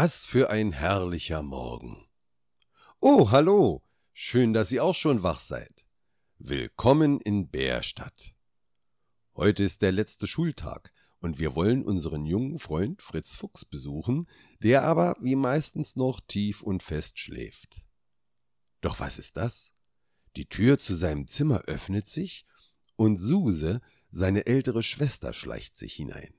Was 0.00 0.24
für 0.24 0.48
ein 0.48 0.70
herrlicher 0.70 1.42
Morgen. 1.42 2.06
Oh, 3.00 3.32
hallo. 3.32 3.82
Schön, 4.12 4.52
dass 4.52 4.70
ihr 4.70 4.84
auch 4.84 4.94
schon 4.94 5.24
wach 5.24 5.40
seid. 5.40 5.86
Willkommen 6.38 7.20
in 7.20 7.48
Bärstadt. 7.48 8.32
Heute 9.34 9.64
ist 9.64 9.82
der 9.82 9.90
letzte 9.90 10.28
Schultag 10.28 10.92
und 11.18 11.40
wir 11.40 11.56
wollen 11.56 11.84
unseren 11.84 12.26
jungen 12.26 12.60
Freund 12.60 13.02
Fritz 13.02 13.34
Fuchs 13.34 13.64
besuchen, 13.64 14.28
der 14.62 14.84
aber 14.84 15.16
wie 15.20 15.34
meistens 15.34 15.96
noch 15.96 16.20
tief 16.20 16.62
und 16.62 16.84
fest 16.84 17.18
schläft. 17.18 17.84
Doch 18.80 19.00
was 19.00 19.18
ist 19.18 19.36
das? 19.36 19.74
Die 20.36 20.48
Tür 20.48 20.78
zu 20.78 20.94
seinem 20.94 21.26
Zimmer 21.26 21.62
öffnet 21.62 22.06
sich 22.06 22.46
und 22.94 23.16
Suse, 23.16 23.80
seine 24.12 24.46
ältere 24.46 24.84
Schwester, 24.84 25.32
schleicht 25.32 25.76
sich 25.76 25.94
hinein. 25.94 26.34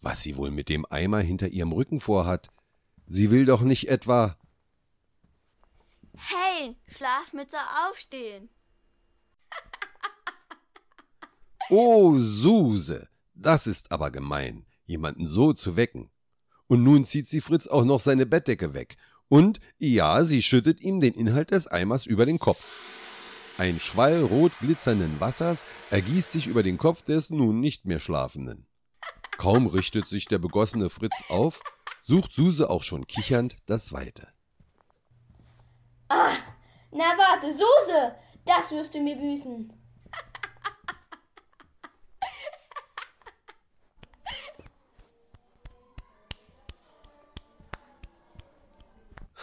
Was 0.00 0.22
sie 0.22 0.36
wohl 0.36 0.52
mit 0.52 0.68
dem 0.68 0.86
Eimer 0.88 1.18
hinter 1.18 1.48
ihrem 1.48 1.72
Rücken 1.72 1.98
vorhat? 1.98 2.52
Sie 3.08 3.30
will 3.30 3.46
doch 3.46 3.62
nicht 3.62 3.88
etwa. 3.88 4.36
Hey, 6.14 6.76
Schlafmütze 6.86 7.58
aufstehen. 7.88 8.50
Oh, 11.70 12.18
Suse, 12.18 13.10
das 13.34 13.66
ist 13.66 13.92
aber 13.92 14.10
gemein, 14.10 14.64
jemanden 14.86 15.26
so 15.26 15.52
zu 15.52 15.76
wecken. 15.76 16.08
Und 16.66 16.82
nun 16.82 17.04
zieht 17.04 17.26
sie 17.26 17.42
Fritz 17.42 17.66
auch 17.66 17.84
noch 17.84 18.00
seine 18.00 18.24
Bettdecke 18.24 18.72
weg. 18.72 18.96
Und 19.28 19.60
ja, 19.76 20.24
sie 20.24 20.40
schüttet 20.40 20.80
ihm 20.80 21.00
den 21.00 21.12
Inhalt 21.12 21.50
des 21.50 21.66
Eimers 21.66 22.06
über 22.06 22.24
den 22.24 22.38
Kopf. 22.38 22.64
Ein 23.58 23.80
Schwall 23.80 24.22
rot 24.22 24.52
glitzernden 24.60 25.20
Wassers 25.20 25.66
ergießt 25.90 26.32
sich 26.32 26.46
über 26.46 26.62
den 26.62 26.78
Kopf 26.78 27.02
des 27.02 27.28
nun 27.28 27.60
nicht 27.60 27.84
mehr 27.84 28.00
Schlafenden. 28.00 28.66
Kaum 29.36 29.66
richtet 29.66 30.06
sich 30.06 30.24
der 30.24 30.38
begossene 30.38 30.88
Fritz 30.88 31.24
auf, 31.28 31.60
sucht 32.08 32.32
Suse 32.32 32.68
auch 32.70 32.82
schon 32.82 33.06
kichernd 33.06 33.58
das 33.66 33.92
Weite. 33.92 34.28
Ah, 36.08 36.38
na 36.90 37.04
warte, 37.18 37.52
Suse, 37.52 38.14
das 38.46 38.70
wirst 38.72 38.94
du 38.94 39.02
mir 39.02 39.16
büßen. 39.16 39.70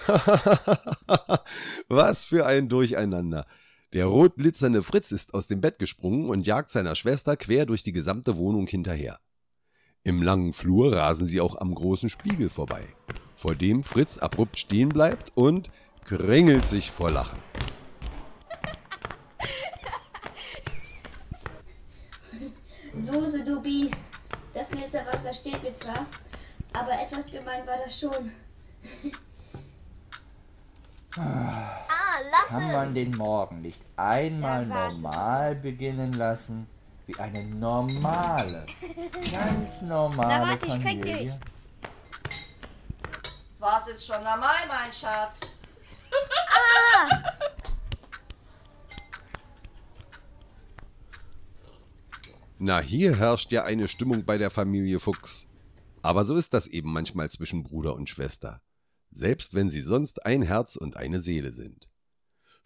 Was 1.87 2.23
für 2.23 2.47
ein 2.47 2.67
Durcheinander. 2.67 3.45
Der 3.93 4.07
rot 4.07 4.37
glitzernde 4.37 4.81
Fritz 4.81 5.11
ist 5.11 5.35
aus 5.35 5.45
dem 5.45 5.61
Bett 5.61 5.77
gesprungen 5.77 6.29
und 6.29 6.47
jagt 6.47 6.71
seiner 6.71 6.95
Schwester 6.95 7.37
quer 7.37 7.67
durch 7.67 7.83
die 7.83 7.93
gesamte 7.93 8.37
Wohnung 8.37 8.65
hinterher. 8.65 9.19
Im 10.07 10.21
langen 10.21 10.53
Flur 10.53 10.95
rasen 10.95 11.25
sie 11.25 11.41
auch 11.41 11.55
am 11.59 11.73
großen 11.73 12.11
Spiegel 12.11 12.51
vorbei, 12.51 12.83
vor 13.35 13.55
dem 13.55 13.83
Fritz 13.83 14.19
abrupt 14.19 14.59
stehen 14.59 14.89
bleibt 14.89 15.31
und 15.33 15.71
kringelt 16.03 16.67
sich 16.67 16.91
vor 16.91 17.09
Lachen. 17.09 17.39
Suse, 23.03 23.43
du 23.43 23.59
Biest. 23.59 24.03
Das 24.53 24.69
Glitzerwasser 24.69 25.33
steht 25.33 25.63
mir 25.63 25.73
zwar, 25.73 26.05
aber 26.71 26.91
etwas 27.01 27.31
gemein 27.31 27.65
war 27.65 27.77
das 27.83 27.99
schon. 27.99 28.31
Ah, 31.17 32.19
lass 32.29 32.49
Kann 32.49 32.71
man 32.71 32.93
den 32.93 33.17
Morgen 33.17 33.61
nicht 33.61 33.81
einmal 33.95 34.67
normal 34.67 35.55
beginnen 35.55 36.13
lassen? 36.13 36.67
Wie 37.07 37.15
eine 37.17 37.43
normale, 37.45 38.65
ganz 39.31 39.81
normale 39.83 40.27
Na, 40.27 40.41
warte, 40.49 40.65
ich 40.65 40.73
krieg 40.73 40.99
Familie? 41.01 41.17
dich. 41.17 41.31
Was 43.59 43.87
ist 43.87 44.05
schon 44.07 44.23
normal, 44.23 44.67
mein 44.67 44.91
Schatz? 44.91 45.41
Na, 52.57 52.79
hier 52.79 53.17
herrscht 53.17 53.51
ja 53.51 53.65
eine 53.65 53.87
Stimmung 53.87 54.25
bei 54.25 54.37
der 54.39 54.49
Familie 54.49 54.99
Fuchs. 54.99 55.47
Aber 56.01 56.25
so 56.25 56.35
ist 56.35 56.53
das 56.53 56.65
eben 56.67 56.91
manchmal 56.91 57.29
zwischen 57.29 57.63
Bruder 57.63 57.95
und 57.95 58.09
Schwester, 58.09 58.61
selbst 59.11 59.53
wenn 59.53 59.69
sie 59.69 59.81
sonst 59.81 60.25
ein 60.25 60.41
Herz 60.41 60.75
und 60.75 60.97
eine 60.97 61.21
Seele 61.21 61.51
sind. 61.51 61.89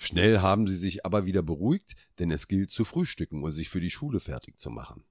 Schnell 0.02 0.40
haben 0.40 0.66
sie 0.66 0.78
sich 0.78 1.06
aber 1.06 1.26
wieder 1.26 1.44
beruhigt, 1.44 1.94
denn 2.20 2.32
es 2.32 2.48
gilt 2.48 2.72
zu 2.72 2.86
frühstücken 2.86 3.44
und 3.44 3.52
sich 3.52 3.68
für 3.68 3.82
die 3.82 3.90
Schule 3.90 4.22
fertig 4.22 4.58
zu 4.58 4.70
machen. 4.70 5.04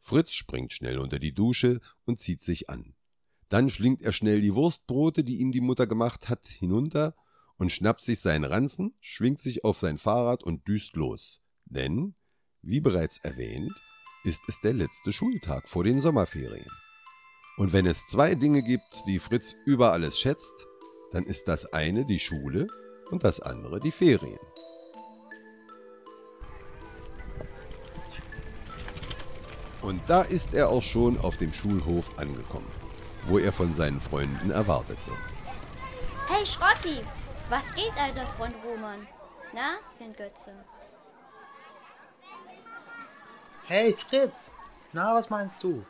Fritz 0.00 0.32
springt 0.32 0.72
schnell 0.72 0.98
unter 0.98 1.20
die 1.20 1.32
Dusche 1.32 1.80
und 2.04 2.18
zieht 2.18 2.42
sich 2.42 2.68
an. 2.68 2.96
Dann 3.50 3.70
schlingt 3.70 4.02
er 4.02 4.10
schnell 4.10 4.40
die 4.40 4.56
Wurstbrote, 4.56 5.22
die 5.22 5.36
ihm 5.36 5.52
die 5.52 5.60
Mutter 5.60 5.86
gemacht 5.86 6.28
hat, 6.28 6.48
hinunter 6.48 7.14
und 7.56 7.70
schnappt 7.70 8.00
sich 8.00 8.18
seinen 8.18 8.44
Ranzen, 8.44 8.94
schwingt 8.98 9.38
sich 9.38 9.62
auf 9.62 9.78
sein 9.78 9.96
Fahrrad 9.96 10.42
und 10.42 10.66
düst 10.66 10.96
los. 10.96 11.40
Denn, 11.66 12.16
wie 12.62 12.80
bereits 12.80 13.18
erwähnt, 13.18 13.80
ist 14.24 14.42
es 14.48 14.60
der 14.60 14.74
letzte 14.74 15.12
Schultag 15.12 15.68
vor 15.68 15.84
den 15.84 16.00
Sommerferien. 16.00 16.70
Und 17.58 17.72
wenn 17.72 17.86
es 17.86 18.08
zwei 18.08 18.34
Dinge 18.34 18.64
gibt, 18.64 19.04
die 19.06 19.20
Fritz 19.20 19.54
über 19.66 19.92
alles 19.92 20.18
schätzt, 20.18 20.66
dann 21.12 21.26
ist 21.26 21.46
das 21.46 21.72
eine 21.72 22.04
die 22.06 22.18
Schule 22.18 22.66
und 23.10 23.24
das 23.24 23.40
andere 23.40 23.80
die 23.80 23.92
Ferien. 23.92 24.38
Und 29.82 30.00
da 30.08 30.22
ist 30.22 30.54
er 30.54 30.68
auch 30.68 30.82
schon 30.82 31.18
auf 31.20 31.36
dem 31.36 31.52
Schulhof 31.52 32.18
angekommen, 32.18 32.70
wo 33.26 33.38
er 33.38 33.52
von 33.52 33.74
seinen 33.74 34.00
Freunden 34.00 34.50
erwartet 34.50 34.98
wird. 35.06 35.18
Hey, 36.28 36.46
Schrotti, 36.46 37.00
was 37.48 37.64
geht, 37.74 37.92
alter 37.98 38.26
Freund 38.26 38.54
Roman? 38.64 39.06
Na, 39.52 39.78
den 39.98 40.14
Götze. 40.14 40.52
Hey 43.66 43.94
Fritz, 43.94 44.52
na, 44.92 45.14
was 45.14 45.30
meinst 45.30 45.62
du? 45.62 45.84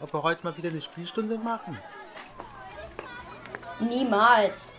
Ob 0.00 0.12
wir 0.12 0.22
heute 0.22 0.44
mal 0.44 0.56
wieder 0.56 0.70
eine 0.70 0.80
Spielstunde 0.80 1.38
machen? 1.38 1.78
Niemals. 3.80 4.72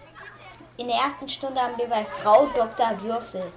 In 0.77 0.87
der 0.87 0.97
ersten 0.97 1.27
Stunde 1.27 1.59
haben 1.59 1.77
wir 1.77 1.87
bei 1.87 2.05
Frau 2.05 2.45
Dr. 2.55 3.01
Würfel. 3.01 3.51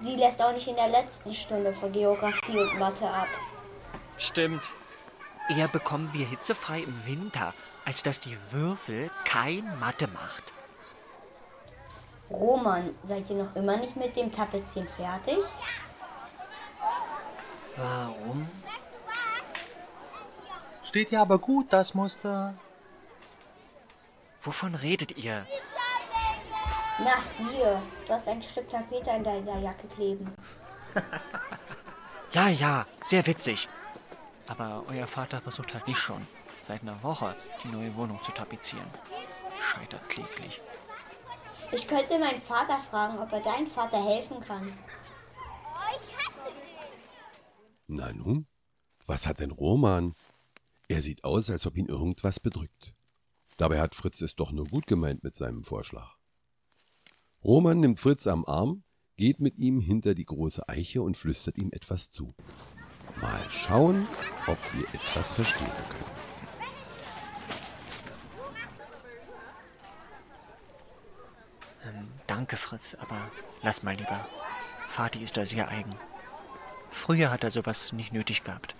Sie 0.00 0.14
lässt 0.14 0.40
auch 0.42 0.52
nicht 0.52 0.68
in 0.68 0.76
der 0.76 0.88
letzten 0.88 1.34
Stunde 1.34 1.72
von 1.72 1.90
Geografie 1.90 2.58
und 2.58 2.78
Mathe 2.78 3.08
ab. 3.08 3.28
Stimmt. 4.18 4.70
Eher 5.48 5.68
bekommen 5.68 6.10
wir 6.12 6.26
hitzefrei 6.26 6.80
im 6.80 7.06
Winter, 7.06 7.54
als 7.86 8.02
dass 8.02 8.20
die 8.20 8.36
Würfel 8.52 9.10
kein 9.24 9.64
Mathe 9.80 10.06
macht. 10.08 10.52
Roman, 12.30 12.94
seid 13.02 13.30
ihr 13.30 13.42
noch 13.42 13.56
immer 13.56 13.78
nicht 13.78 13.96
mit 13.96 14.14
dem 14.14 14.30
Tapezieren 14.30 14.88
fertig? 14.88 15.38
Warum? 17.76 18.46
Steht 20.82 21.10
ja 21.10 21.22
aber 21.22 21.38
gut, 21.38 21.72
das 21.72 21.94
Muster. 21.94 22.52
Wovon 24.42 24.74
redet 24.74 25.16
ihr? 25.16 25.46
Na, 26.98 27.22
hier. 27.36 27.80
Du 28.06 28.12
hast 28.12 28.26
ein 28.26 28.42
Stück 28.42 28.68
Tapete 28.68 29.10
in 29.10 29.24
deiner 29.24 29.58
Jacke 29.60 29.86
kleben. 29.88 30.32
Ja, 32.32 32.48
ja, 32.48 32.86
sehr 33.06 33.26
witzig. 33.26 33.68
Aber 34.48 34.84
euer 34.88 35.06
Vater 35.06 35.40
versucht 35.40 35.72
halt 35.72 35.88
nicht 35.88 35.98
schon, 35.98 36.20
seit 36.62 36.82
einer 36.82 37.02
Woche 37.02 37.34
die 37.64 37.68
neue 37.68 37.94
Wohnung 37.96 38.22
zu 38.22 38.32
tapezieren. 38.32 38.86
Scheitert 39.60 40.06
kläglich. 40.10 40.60
Ich 41.72 41.88
könnte 41.88 42.18
meinen 42.18 42.42
Vater 42.42 42.78
fragen, 42.90 43.18
ob 43.18 43.32
er 43.32 43.40
deinem 43.40 43.66
Vater 43.66 44.02
helfen 44.04 44.40
kann. 44.40 44.72
Na 47.86 48.12
nun, 48.12 48.46
was 49.06 49.26
hat 49.26 49.40
denn 49.40 49.50
Roman? 49.50 50.14
Er 50.88 51.00
sieht 51.00 51.24
aus, 51.24 51.48
als 51.48 51.66
ob 51.66 51.78
ihn 51.78 51.86
irgendwas 51.88 52.40
bedrückt. 52.40 52.94
Dabei 53.56 53.80
hat 53.80 53.94
Fritz 53.94 54.20
es 54.20 54.36
doch 54.36 54.52
nur 54.52 54.66
gut 54.66 54.86
gemeint 54.86 55.24
mit 55.24 55.34
seinem 55.34 55.64
Vorschlag. 55.64 56.17
Roman 57.44 57.78
nimmt 57.78 58.00
Fritz 58.00 58.26
am 58.26 58.44
Arm, 58.46 58.82
geht 59.16 59.38
mit 59.40 59.56
ihm 59.56 59.80
hinter 59.80 60.14
die 60.14 60.24
große 60.24 60.68
Eiche 60.68 61.02
und 61.02 61.16
flüstert 61.16 61.56
ihm 61.56 61.70
etwas 61.72 62.10
zu. 62.10 62.34
Mal 63.22 63.40
schauen, 63.50 64.06
ob 64.46 64.58
wir 64.74 64.82
etwas 64.92 65.30
verstehen 65.30 65.70
können. 65.88 66.04
Ähm, 71.84 72.08
danke, 72.26 72.56
Fritz, 72.56 72.96
aber 73.00 73.30
lass 73.62 73.82
mal 73.84 73.94
lieber. 73.94 74.20
Vati 74.90 75.22
ist 75.22 75.36
da 75.36 75.46
sehr 75.46 75.68
eigen. 75.68 75.94
Früher 76.90 77.30
hat 77.30 77.44
er 77.44 77.52
sowas 77.52 77.92
nicht 77.92 78.12
nötig 78.12 78.42
gehabt. 78.42 78.74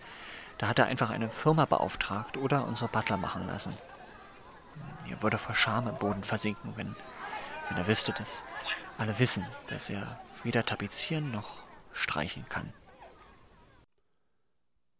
Da 0.59 0.67
hat 0.67 0.81
er 0.81 0.87
einfach 0.87 1.11
eine 1.11 1.31
Firma 1.31 1.65
beauftragt 1.65 2.37
oder 2.37 2.67
unsere 2.67 2.89
Butler 2.89 3.17
machen 3.17 3.47
lassen. 3.47 3.73
Er 5.09 5.23
würde 5.23 5.39
vor 5.39 5.55
Scham 5.55 5.87
im 5.87 5.95
Boden 5.95 6.25
versinken, 6.25 6.73
wenn, 6.77 6.97
wenn 7.69 7.79
er 7.79 7.87
wüsste, 7.87 8.13
dass 8.13 8.43
alle 8.97 9.19
wissen, 9.19 9.45
dass 9.69 9.91
er 9.91 10.21
weder 10.43 10.65
tapezieren 10.65 11.31
noch 11.31 11.63
streichen 11.93 12.45
kann. 12.49 12.73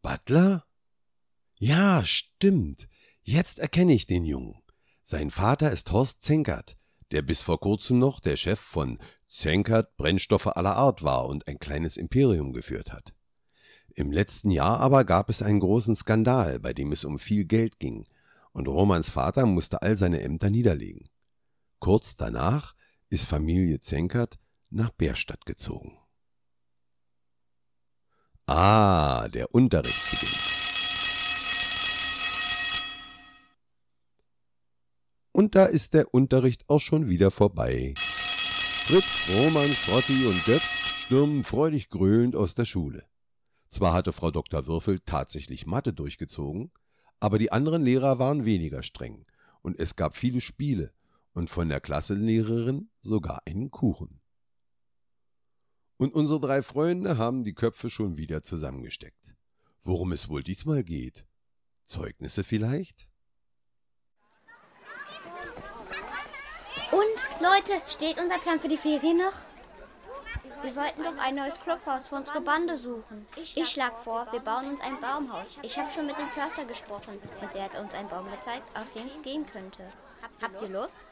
Butler? 0.03 0.65
Ja, 1.59 2.05
stimmt. 2.05 2.89
Jetzt 3.23 3.59
erkenne 3.59 3.93
ich 3.93 4.07
den 4.07 4.25
Jungen. 4.25 4.63
Sein 5.03 5.31
Vater 5.31 5.71
ist 5.71 5.91
Horst 5.91 6.23
Zenkert, 6.23 6.79
der 7.11 7.23
bis 7.23 7.43
vor 7.43 7.61
kurzem 7.61 7.99
noch 7.99 8.21
der 8.21 8.37
Chef 8.37 8.61
von 8.61 8.99
Zenkert 9.27 9.97
Brennstoffe 9.97 10.47
aller 10.47 10.77
Art 10.77 11.03
war 11.03 11.27
und 11.27 11.49
ein 11.49 11.59
kleines 11.59 11.97
Imperium 11.97 12.53
geführt 12.53 12.93
hat. 12.93 13.13
Im 13.95 14.13
letzten 14.13 14.51
Jahr 14.51 14.81
aber 14.81 15.05
gab 15.05 15.29
es 15.29 15.43
einen 15.43 15.61
großen 15.61 15.97
Skandal, 15.97 16.61
bei 16.61 16.73
dem 16.73 16.93
es 16.93 17.05
um 17.05 17.19
viel 17.19 17.45
Geld 17.45 17.79
ging, 17.81 18.07
und 18.53 18.69
Romans 18.69 19.11
Vater 19.11 19.45
musste 19.47 19.83
all 19.83 19.97
seine 19.97 20.23
Ämter 20.23 20.51
niederlegen. 20.51 21.09
Kurz 21.79 22.17
danach 22.17 22.75
ist 23.09 23.27
Familie 23.27 23.81
Zenkert 23.81 24.39
nach 24.71 24.91
Bärstadt 24.91 25.47
gezogen. 25.47 25.99
Ah, 28.47 29.29
der 29.29 29.55
Unterricht 29.55 30.11
beginnt. 30.11 30.49
Und 35.33 35.55
da 35.55 35.67
ist 35.67 35.95
der 35.95 36.13
Unterricht 36.13 36.69
auch 36.69 36.81
schon 36.81 37.09
wieder 37.09 37.31
vorbei. 37.31 37.95
Fritz, 37.97 39.31
Roman, 39.35 39.69
Schrotti 39.69 40.27
und 40.27 40.45
Götz 40.47 41.05
stürmen 41.05 41.45
freudig 41.45 41.91
gröhlend 41.91 42.35
aus 42.35 42.55
der 42.55 42.65
Schule. 42.65 43.05
Zwar 43.71 43.93
hatte 43.93 44.13
Frau 44.13 44.31
Dr. 44.31 44.67
Würfel 44.67 44.99
tatsächlich 44.99 45.67
Mathe 45.67 45.93
durchgezogen, 45.93 46.73
aber 47.21 47.39
die 47.39 47.53
anderen 47.53 47.83
Lehrer 47.83 48.19
waren 48.19 48.45
weniger 48.45 48.83
streng 48.83 49.27
und 49.63 49.79
es 49.79 49.95
gab 49.95 50.17
viele 50.17 50.41
Spiele 50.41 50.93
und 51.33 51.51
von 51.51 51.69
der 51.69 51.81
Klassenlehrerin 51.81 52.91
sogar 53.01 53.43
einen 53.47 53.71
Kuchen. 53.71 54.21
Und 55.97 56.15
unsere 56.15 56.41
drei 56.41 56.63
Freunde 56.63 57.19
haben 57.19 57.45
die 57.45 57.55
Köpfe 57.55 57.91
schon 57.91 58.17
wieder 58.17 58.43
zusammengesteckt. 58.43 59.35
Worum 59.83 60.13
es 60.13 60.29
wohl 60.29 60.43
diesmal 60.43 60.85
geht? 60.85 61.27
Zeugnisse 61.85 62.45
vielleicht? 62.45 63.09
Und, 66.93 67.43
Leute, 67.43 67.83
steht 67.89 68.21
unser 68.21 68.39
Plan 68.39 68.61
für 68.61 68.69
die 68.69 68.77
Ferien 68.77 69.19
noch? 69.19 69.33
Wir 70.63 70.75
wollten 70.75 71.05
doch 71.05 71.17
ein 71.19 71.37
neues 71.37 71.59
Clubhaus 71.61 72.07
für 72.07 72.17
unsere 72.17 72.41
Bande 72.41 72.77
suchen. 72.79 73.27
Ich 73.37 73.69
schlage 73.69 73.95
vor, 74.03 74.27
wir 74.33 74.41
bauen 74.41 74.71
uns 74.71 74.81
ein 74.81 75.01
Baumhaus. 75.01 75.57
Ich 75.63 75.79
habe 75.79 75.91
schon 75.91 76.07
mit 76.07 76.19
dem 76.19 76.27
Förster 76.29 76.65
gesprochen 76.65 77.19
und 77.41 77.55
er 77.55 77.65
hat 77.65 77.81
uns 77.81 77.95
einen 77.95 78.09
Baum 78.09 78.27
gezeigt, 78.31 78.69
auf 78.77 78.93
den 78.93 79.07
es 79.07 79.23
gehen 79.23 79.47
könnte. 79.47 79.85
Habt 80.43 80.61
ihr 80.63 80.69
Lust? 80.69 81.03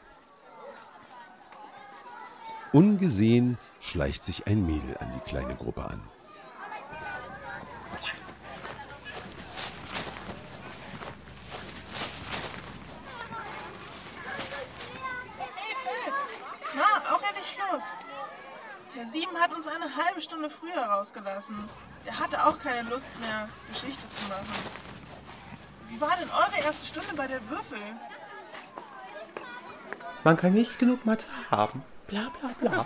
Ungesehen 2.73 3.57
schleicht 3.79 4.25
sich 4.25 4.45
ein 4.47 4.65
Mädel 4.65 4.97
an 4.97 5.11
die 5.15 5.29
kleine 5.29 5.55
Gruppe 5.55 5.85
an. 5.85 6.01
Hey 15.55 15.75
Fritz! 15.83 16.37
Na, 16.75 17.15
auch 17.15 17.23
endlich 17.23 17.47
Schluss. 17.47 17.83
Herr 18.93 19.05
Sieben 19.05 19.37
hat 19.37 19.53
uns 19.55 19.67
eine 19.67 19.95
halbe 19.95 20.19
Stunde 20.21 20.49
früher 20.49 20.81
rausgelassen. 20.81 21.55
Der 22.05 22.19
hatte 22.19 22.45
auch 22.45 22.59
keine 22.59 22.89
Lust 22.89 23.11
mehr, 23.19 23.47
Geschichte 23.69 24.09
zu 24.09 24.29
machen. 24.29 24.45
Wie 25.87 26.01
war 26.01 26.15
denn 26.17 26.29
eure 26.29 26.65
erste 26.65 26.85
Stunde 26.85 27.13
bei 27.15 27.27
der 27.27 27.39
Würfel? 27.49 27.79
Man 30.23 30.35
kann 30.35 30.53
nicht 30.53 30.77
genug 30.79 31.05
Mathe 31.05 31.25
haben. 31.49 31.81
Bla 32.07 32.31
bla 32.39 32.49
bla. 32.59 32.85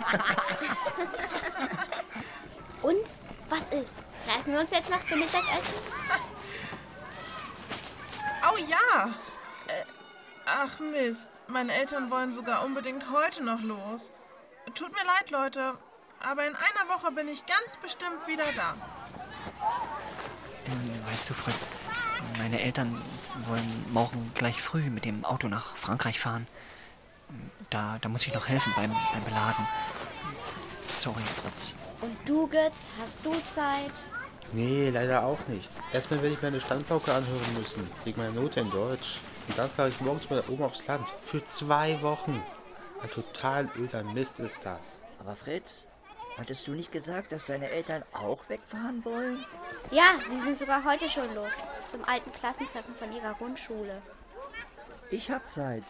Und, 2.82 3.14
was 3.48 3.70
ist? 3.70 3.98
Treffen 4.26 4.52
wir 4.52 4.60
uns 4.60 4.70
jetzt 4.72 4.90
nach 4.90 5.02
dem 5.04 5.20
Mittagessen? 5.20 5.74
Oh 8.50 8.56
ja! 8.58 9.06
Äh, 9.68 9.84
ach 10.44 10.80
Mist, 10.80 11.30
meine 11.46 11.72
Eltern 11.72 12.10
wollen 12.10 12.32
sogar 12.32 12.64
unbedingt 12.64 13.04
heute 13.12 13.44
noch 13.44 13.60
los. 13.60 14.10
Tut 14.74 14.92
mir 14.92 15.04
leid, 15.04 15.30
Leute, 15.30 15.74
aber 16.20 16.46
in 16.46 16.54
einer 16.56 16.88
Woche 16.88 17.12
bin 17.12 17.28
ich 17.28 17.46
ganz 17.46 17.76
bestimmt 17.76 18.26
wieder 18.26 18.46
da. 18.56 18.74
Ähm, 20.66 21.06
weißt 21.06 21.30
du, 21.30 21.34
Fritz, 21.34 21.70
meine 22.38 22.60
Eltern 22.60 23.00
wollen 23.46 23.92
morgen 23.92 24.32
gleich 24.34 24.60
früh 24.60 24.90
mit 24.90 25.04
dem 25.04 25.24
Auto 25.24 25.48
nach 25.48 25.76
Frankreich 25.76 26.18
fahren. 26.18 26.46
Da, 27.72 27.96
da 28.02 28.08
muss 28.10 28.26
ich 28.26 28.34
noch 28.34 28.46
helfen 28.46 28.70
beim, 28.76 28.90
beim 28.90 29.24
Beladen. 29.24 29.66
Sorry, 30.90 31.22
Fritz. 31.22 31.74
Und 32.02 32.14
du, 32.26 32.46
Götz, 32.46 32.88
hast 33.02 33.24
du 33.24 33.32
Zeit? 33.32 33.90
Nee, 34.52 34.90
leider 34.90 35.24
auch 35.24 35.38
nicht. 35.48 35.70
Erstmal 35.90 36.20
werde 36.20 36.34
ich 36.34 36.42
mir 36.42 36.48
eine 36.48 36.60
Standpauke 36.60 37.10
anhören 37.10 37.54
müssen, 37.58 37.90
wegen 38.04 38.20
meiner 38.20 38.38
Note 38.38 38.60
in 38.60 38.70
Deutsch. 38.70 39.20
Und 39.48 39.56
dann 39.56 39.70
fahre 39.70 39.88
ich 39.88 39.98
morgens 40.02 40.28
mal 40.28 40.44
oben 40.48 40.64
aufs 40.64 40.86
Land. 40.86 41.08
Für 41.22 41.42
zwei 41.44 42.00
Wochen. 42.02 42.42
Ein 43.02 43.10
total 43.10 43.70
öder 43.78 44.04
Mist 44.04 44.38
ist 44.40 44.58
das. 44.64 45.00
Aber 45.18 45.34
Fritz, 45.34 45.84
hattest 46.36 46.66
du 46.66 46.72
nicht 46.72 46.92
gesagt, 46.92 47.32
dass 47.32 47.46
deine 47.46 47.70
Eltern 47.70 48.04
auch 48.12 48.46
wegfahren 48.50 49.02
wollen? 49.02 49.42
Ja, 49.90 50.18
sie 50.28 50.42
sind 50.42 50.58
sogar 50.58 50.84
heute 50.84 51.08
schon 51.08 51.34
los. 51.34 51.52
Zum 51.90 52.04
alten 52.04 52.30
Klassentreffen 52.32 52.94
von 52.94 53.10
ihrer 53.12 53.32
Grundschule. 53.32 54.02
Ich 55.10 55.30
hab 55.30 55.50
Zeit. 55.50 55.84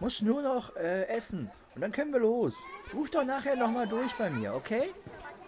Muss 0.00 0.20
nur 0.20 0.42
noch 0.42 0.74
äh, 0.76 1.06
essen. 1.08 1.50
Und 1.74 1.80
dann 1.80 1.92
können 1.92 2.12
wir 2.12 2.20
los. 2.20 2.54
Ruf 2.92 3.10
doch 3.10 3.24
nachher 3.24 3.56
nochmal 3.56 3.86
durch 3.86 4.12
bei 4.14 4.30
mir, 4.30 4.54
okay? 4.54 4.92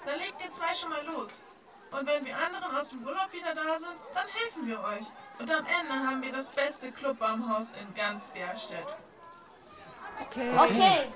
Dann 0.05 0.19
legt 0.19 0.41
ihr 0.45 0.51
zwei 0.51 0.75
schon 0.75 0.91
mal 0.91 1.05
los. 1.07 1.41
Und 1.91 2.07
wenn 2.07 2.25
wir 2.25 2.37
anderen 2.37 2.77
aus 2.77 2.91
dem 2.91 3.03
Urlaub 3.05 3.33
wieder 3.33 3.55
da 3.55 3.79
sind, 3.79 3.97
dann 4.15 4.27
helfen 4.27 4.67
wir 4.67 4.79
euch. 4.81 5.07
Und 5.41 5.51
am 5.51 5.65
Ende 5.65 6.07
haben 6.07 6.23
wir 6.23 6.33
das 6.33 6.51
beste 6.51 6.93
Clubbaumhaus 6.93 7.73
in 7.73 7.95
ganz 7.95 8.31
Bärstedt. 8.31 8.87
Okay. 10.21 10.51
Okay, 10.59 11.09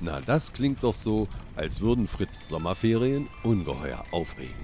Na, 0.00 0.20
das 0.20 0.52
klingt 0.52 0.84
doch 0.84 0.94
so, 0.94 1.26
als 1.56 1.80
würden 1.80 2.06
Fritz 2.06 2.48
Sommerferien 2.48 3.28
ungeheuer 3.42 4.04
aufregend. 4.12 4.54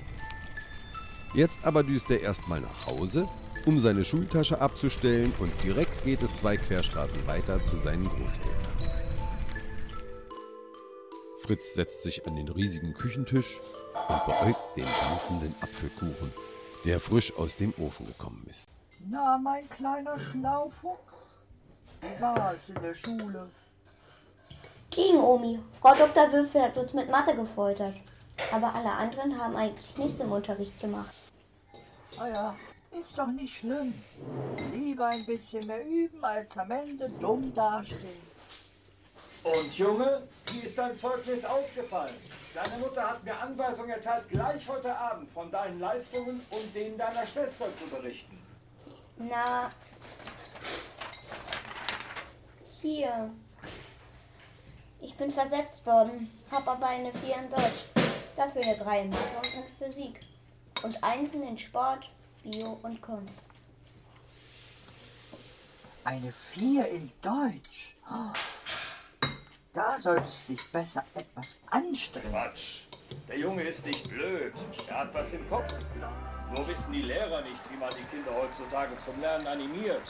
Jetzt 1.35 1.64
aber 1.64 1.83
düst 1.83 2.09
er 2.11 2.21
erstmal 2.21 2.61
nach 2.61 2.87
Hause, 2.87 3.29
um 3.66 3.80
seine 3.80 4.04
Schultasche 4.04 4.61
abzustellen 4.61 5.33
und 5.40 5.50
direkt 5.62 6.04
geht 6.04 6.23
es 6.23 6.37
zwei 6.37 6.56
Querstraßen 6.56 7.26
weiter 7.26 7.62
zu 7.62 7.76
seinen 7.76 8.09
Großeltern. 8.09 8.52
Fritz 11.40 11.75
setzt 11.75 12.02
sich 12.02 12.26
an 12.26 12.37
den 12.37 12.49
riesigen 12.49 12.94
Küchentisch 12.94 13.61
und 14.09 14.26
beäugt 14.26 14.76
den 14.76 14.87
dampfenden 14.87 15.54
Apfelkuchen, 15.61 16.33
der 16.85 17.00
frisch 17.00 17.37
aus 17.37 17.56
dem 17.56 17.75
Ofen 17.78 18.06
gekommen 18.06 18.47
ist. 18.49 18.68
Na, 19.11 19.38
mein 19.38 19.68
kleiner 19.68 20.18
Schlaufuchs. 20.18 21.44
Wie 22.00 22.21
war 22.21 22.54
es 22.54 22.68
in 22.68 22.83
der 22.83 22.94
Schule? 22.94 23.49
Gegen 24.90 25.18
Omi. 25.18 25.59
Frau 25.80 25.94
Dr. 25.94 26.33
Würfel 26.33 26.62
hat 26.62 26.76
uns 26.76 26.92
mit 26.92 27.11
Mathe 27.11 27.35
gefoltert. 27.35 27.94
Aber 28.52 28.75
alle 28.75 28.90
anderen 28.90 29.38
haben 29.38 29.56
eigentlich 29.56 29.97
nichts 29.97 30.21
im 30.21 30.33
Unterricht 30.33 30.78
gemacht. 30.80 31.14
Ah 32.18 32.28
ja, 32.28 32.56
ist 32.99 33.19
doch 33.19 33.27
nicht 33.27 33.59
schlimm. 33.59 33.95
Lieber 34.73 35.07
ein 35.07 35.27
bisschen 35.27 35.67
mehr 35.67 35.85
üben, 35.85 36.25
als 36.25 36.57
am 36.59 36.71
Ende 36.71 37.11
dumm 37.21 37.53
dastehen. 37.53 38.23
Und 39.43 39.75
Junge, 39.77 40.27
wie 40.51 40.61
ist 40.61 40.79
dein 40.79 40.97
Zeugnis 40.97 41.45
ausgefallen? 41.45 42.15
Deine 42.55 42.79
Mutter 42.79 43.11
hat 43.11 43.23
mir 43.25 43.37
Anweisung 43.37 43.89
erteilt, 43.89 44.29
gleich 44.31 44.67
heute 44.67 44.97
Abend 44.97 45.31
von 45.33 45.51
deinen 45.51 45.81
Leistungen 45.81 46.41
und 46.51 46.75
denen 46.75 46.97
deiner 46.97 47.27
Schwester 47.27 47.67
zu 47.77 47.87
berichten. 47.95 48.39
Na. 49.19 49.71
Hier. 52.81 53.31
Ich 55.01 55.15
bin 55.17 55.31
versetzt 55.31 55.85
worden, 55.85 56.31
hab 56.51 56.67
aber 56.67 56.87
eine 56.87 57.13
4 57.13 57.37
in 57.37 57.51
Deutsch. 57.51 58.07
Dafür 58.37 58.63
eine 58.63 58.77
3 58.77 59.03
in 59.03 59.11
Mathe 59.11 59.37
und 59.37 59.55
in 59.55 59.77
Physik. 59.79 60.21
Und 60.83 61.05
Einsen 61.05 61.43
in 61.43 61.59
Sport, 61.59 62.09
Bio 62.45 62.79
und 62.83 63.01
Kunst. 63.01 63.35
Eine 66.05 66.31
Vier 66.31 66.87
in 66.89 67.11
Deutsch. 67.23 67.97
Da 69.73 69.99
solltest 69.99 70.47
du 70.47 70.53
dich 70.53 70.71
besser 70.71 71.05
etwas 71.15 71.59
anstrengen. 71.71 72.31
Quatsch. 72.31 72.81
Der 73.29 73.39
Junge 73.39 73.63
ist 73.63 73.85
nicht 73.87 74.09
blöd. 74.11 74.53
Er 74.89 75.01
hat 75.01 75.15
was 75.15 75.33
im 75.33 75.49
Kopf. 75.49 75.75
Nur 76.55 76.69
wissen 76.69 76.93
die 76.93 77.03
Lehrer 77.03 77.41
nicht, 77.41 77.61
wie 77.71 77.77
man 77.77 77.89
die 77.91 78.05
Kinder 78.15 78.35
heutzutage 78.35 78.93
zum 79.05 79.19
Lernen 79.21 79.47
animiert. 79.47 80.03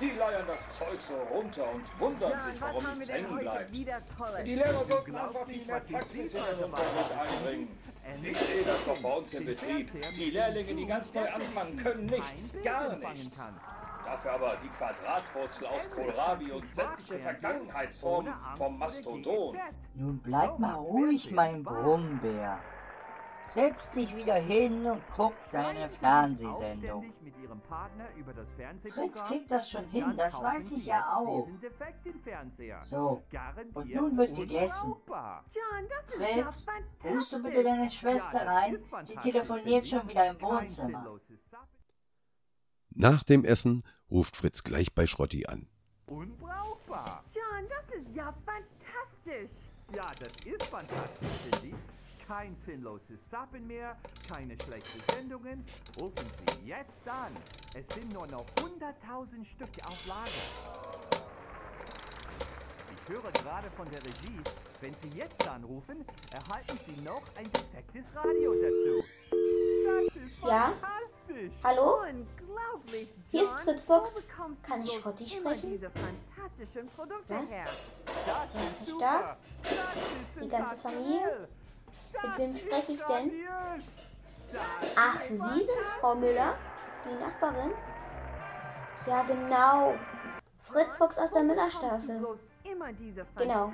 Die 0.00 0.10
leiern 0.10 0.46
das 0.46 0.60
Zeug 0.76 0.98
so 1.00 1.14
runter 1.34 1.64
und 1.72 2.00
wundern 2.00 2.32
sich, 2.40 2.60
warum 2.60 2.84
nichts 2.94 3.12
hängen 3.12 3.36
bleibt. 3.38 3.74
Die 4.46 4.54
Lehrer 4.54 4.84
sollten 4.84 5.16
einfach 5.16 5.46
viel 5.46 5.64
mehr 5.66 5.80
Praxis 5.80 6.34
in 6.34 6.40
den 6.40 6.64
Unterricht 6.64 7.12
einbringen. 7.18 7.78
Ich 8.22 8.38
sehe 8.38 8.64
das 8.64 8.84
doch 8.84 9.02
bei 9.02 9.16
uns 9.16 9.34
im 9.34 9.44
Betrieb. 9.46 9.90
Die 10.16 10.30
Lehrlinge, 10.30 10.74
die 10.74 10.86
ganz 10.86 11.12
neu 11.12 11.28
anfangen, 11.28 11.76
können 11.76 12.06
nichts, 12.06 12.54
gar 12.62 12.96
nichts. 12.96 13.36
Dafür 14.04 14.32
aber 14.32 14.56
die 14.62 14.68
Quadratwurzel 14.68 15.66
aus 15.66 15.90
Kohlrabi 15.90 16.52
und 16.52 16.64
sämtliche 16.74 17.18
Vergangenheitsformen 17.18 18.32
vom 18.56 18.78
Mastodon. 18.78 19.58
Nun 19.94 20.18
bleib 20.20 20.58
mal 20.58 20.74
ruhig, 20.74 21.30
mein 21.32 21.62
Brummbär. 21.62 22.58
Setz 23.44 23.90
dich 23.90 24.14
wieder 24.14 24.34
hin 24.34 24.86
und 24.86 25.02
guck 25.16 25.34
deine 25.50 25.88
Fernsehsendung. 25.88 27.12
Fritz 28.92 29.24
kriegt 29.24 29.50
das 29.50 29.70
schon 29.70 29.86
hin, 29.86 30.14
das 30.16 30.34
weiß 30.34 30.72
ich 30.72 30.86
ja 30.86 31.16
auch. 31.16 31.48
So, 32.82 33.22
und 33.74 33.94
nun 33.94 34.16
wird 34.16 34.36
gegessen. 34.36 34.94
Fritz, 36.08 36.66
rufst 37.04 37.32
du 37.32 37.42
bitte 37.42 37.64
deine 37.64 37.90
Schwester 37.90 38.46
rein? 38.46 38.78
Sie 39.02 39.16
telefoniert 39.16 39.86
schon 39.86 40.06
wieder 40.08 40.28
im 40.28 40.40
Wohnzimmer. 40.40 41.18
Nach 42.90 43.22
dem 43.22 43.44
Essen 43.44 43.84
ruft 44.10 44.36
Fritz 44.36 44.64
gleich 44.64 44.94
bei 44.94 45.06
Schrotti 45.06 45.46
an. 45.46 45.68
Unbrauchbar. 46.06 47.24
John, 47.32 47.68
das 47.68 47.94
ist 47.94 48.14
ja 48.14 48.34
fantastisch. 48.44 49.50
Ja, 49.94 50.06
das 50.18 50.32
ist 50.44 50.66
fantastisch, 50.66 51.50
Cindy. 51.50 51.74
Kein 52.28 52.54
sinnloses 52.66 53.18
Zappen 53.30 53.66
mehr, 53.66 53.96
keine 54.30 54.54
schlechten 54.62 55.00
Sendungen. 55.14 55.64
Rufen 55.98 56.26
Sie 56.60 56.66
jetzt 56.68 57.08
an. 57.08 57.34
Es 57.74 57.86
sind 57.94 58.12
nur 58.12 58.26
noch 58.26 58.44
100.000 58.56 59.46
Stück 59.46 59.70
auf 59.86 60.06
Lager. 60.06 60.28
Ich 62.92 63.08
höre 63.14 63.32
gerade 63.32 63.70
von 63.70 63.88
der 63.90 64.00
Regie, 64.02 64.40
wenn 64.82 64.92
Sie 65.00 65.16
jetzt 65.16 65.48
anrufen, 65.48 66.04
erhalten 66.30 66.78
Sie 66.86 67.00
noch 67.02 67.22
ein 67.38 67.50
defektes 67.50 68.04
Radio 68.14 68.52
dazu. 68.52 69.04
Das 69.86 70.22
ist 70.22 70.38
Ja? 70.42 70.74
fantastisch. 70.78 71.52
Hallo? 71.64 72.00
Unglaublich, 72.02 73.08
Hier 73.30 73.44
ist 73.44 73.50
John. 73.50 73.62
Fritz 73.64 73.84
Fuchs. 73.84 74.12
Kann 74.62 74.82
ich 74.84 74.92
immer 74.92 75.00
sprechen? 75.54 75.70
diese 75.70 75.90
fantastischen 75.90 76.88
Produkte 76.94 77.34
Was? 77.34 77.50
her? 77.50 77.64
Wer 78.26 78.44
ist 78.44 78.80
nicht 78.86 79.00
da? 79.00 79.36
Die 80.42 80.48
ganze 80.48 80.76
Familie? 80.76 81.48
Mit 82.12 82.38
wem 82.38 82.56
spreche 82.56 82.92
ich 82.92 83.02
denn? 83.02 83.30
Ach, 84.96 85.24
Sie 85.24 85.36
sind's, 85.36 85.88
Frau 86.00 86.14
Müller? 86.14 86.56
Die 87.04 87.14
Nachbarin? 87.22 87.72
Ja, 89.06 89.22
genau. 89.22 89.94
Fritz 90.62 90.94
Fuchs 90.96 91.18
aus 91.18 91.30
der 91.30 91.42
Müllerstraße. 91.44 92.20
Genau. 93.36 93.72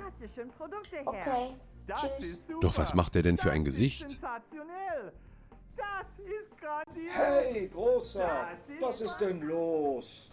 Okay. 1.05 1.55
Tschüss. 1.87 2.37
Doch 2.61 2.77
was 2.77 2.93
macht 2.93 3.15
er 3.15 3.23
denn 3.23 3.37
für 3.37 3.51
ein 3.51 3.63
Gesicht? 3.63 4.19
Hey, 7.09 7.67
Großer, 7.67 8.47
was 8.79 9.01
ist 9.01 9.17
denn 9.17 9.41
los? 9.41 10.29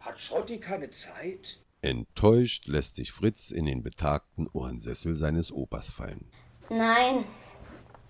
Hat 0.00 0.20
Schrotti 0.20 0.60
keine 0.60 0.90
Zeit? 0.90 1.58
Enttäuscht 1.80 2.66
lässt 2.66 2.96
sich 2.96 3.12
Fritz 3.12 3.50
in 3.50 3.66
den 3.66 3.82
betagten 3.82 4.48
Ohrensessel 4.52 5.14
seines 5.14 5.52
Opas 5.52 5.90
fallen. 5.90 6.30
Nein, 6.70 7.24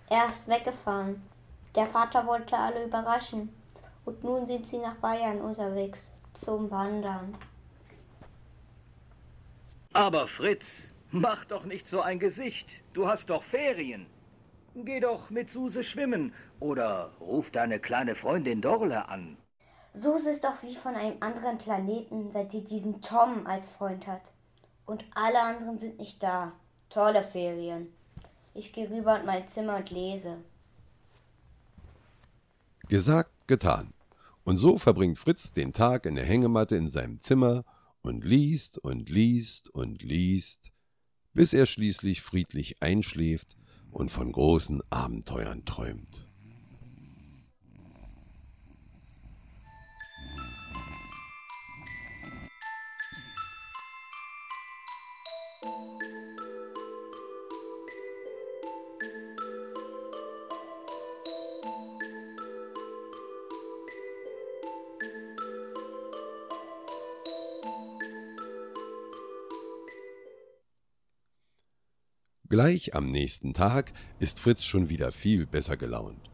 er 0.09 0.27
ist 0.29 0.47
weggefahren. 0.47 1.21
Der 1.75 1.87
Vater 1.87 2.25
wollte 2.25 2.57
alle 2.57 2.85
überraschen. 2.85 3.49
Und 4.05 4.23
nun 4.23 4.45
sind 4.45 4.67
sie 4.67 4.77
nach 4.77 4.95
Bayern 4.95 5.41
unterwegs 5.41 6.11
zum 6.33 6.69
Wandern. 6.69 7.35
Aber 9.93 10.27
Fritz, 10.27 10.91
mach 11.11 11.45
doch 11.45 11.65
nicht 11.65 11.87
so 11.87 12.01
ein 12.01 12.19
Gesicht. 12.19 12.81
Du 12.93 13.07
hast 13.07 13.29
doch 13.29 13.43
Ferien. 13.43 14.05
Geh 14.75 14.99
doch 14.99 15.29
mit 15.29 15.49
Suse 15.49 15.83
schwimmen 15.83 16.33
oder 16.59 17.13
ruf 17.19 17.49
deine 17.49 17.79
kleine 17.79 18.15
Freundin 18.15 18.61
Dorle 18.61 19.07
an. 19.07 19.37
Suse 19.93 20.29
ist 20.31 20.43
doch 20.43 20.61
wie 20.61 20.75
von 20.75 20.95
einem 20.95 21.15
anderen 21.21 21.57
Planeten, 21.57 22.29
seit 22.31 22.51
sie 22.51 22.63
diesen 22.63 23.01
Tom 23.01 23.47
als 23.47 23.69
Freund 23.69 24.05
hat. 24.05 24.33
Und 24.85 25.05
alle 25.15 25.41
anderen 25.41 25.79
sind 25.79 25.97
nicht 25.97 26.21
da. 26.21 26.51
Tolle 26.89 27.23
Ferien. 27.23 27.93
Ich 28.57 28.71
gehe 28.71 28.89
rüber 28.89 29.19
in 29.19 29.25
mein 29.25 29.49
Zimmer 29.49 29.75
und 29.75 29.89
lese. 29.89 30.37
Gesagt, 32.87 33.31
getan. 33.47 33.93
Und 34.45 34.55
so 34.55 34.77
verbringt 34.77 35.17
Fritz 35.17 35.51
den 35.51 35.73
Tag 35.73 36.05
in 36.05 36.15
der 36.15 36.23
Hängematte 36.23 36.77
in 36.77 36.87
seinem 36.87 37.19
Zimmer 37.19 37.65
und 38.01 38.23
liest 38.23 38.77
und 38.77 39.09
liest 39.09 39.69
und 39.71 40.03
liest, 40.03 40.71
bis 41.33 41.51
er 41.51 41.65
schließlich 41.65 42.21
friedlich 42.21 42.81
einschläft 42.81 43.57
und 43.91 44.09
von 44.09 44.31
großen 44.31 44.81
Abenteuern 44.89 45.65
träumt. 45.65 46.29
Gleich 72.55 72.95
am 72.95 73.09
nächsten 73.09 73.53
Tag 73.53 73.91
ist 74.17 74.39
Fritz 74.39 74.63
schon 74.63 74.87
wieder 74.87 75.11
viel 75.11 75.45
besser 75.45 75.75
gelaunt. 75.75 76.29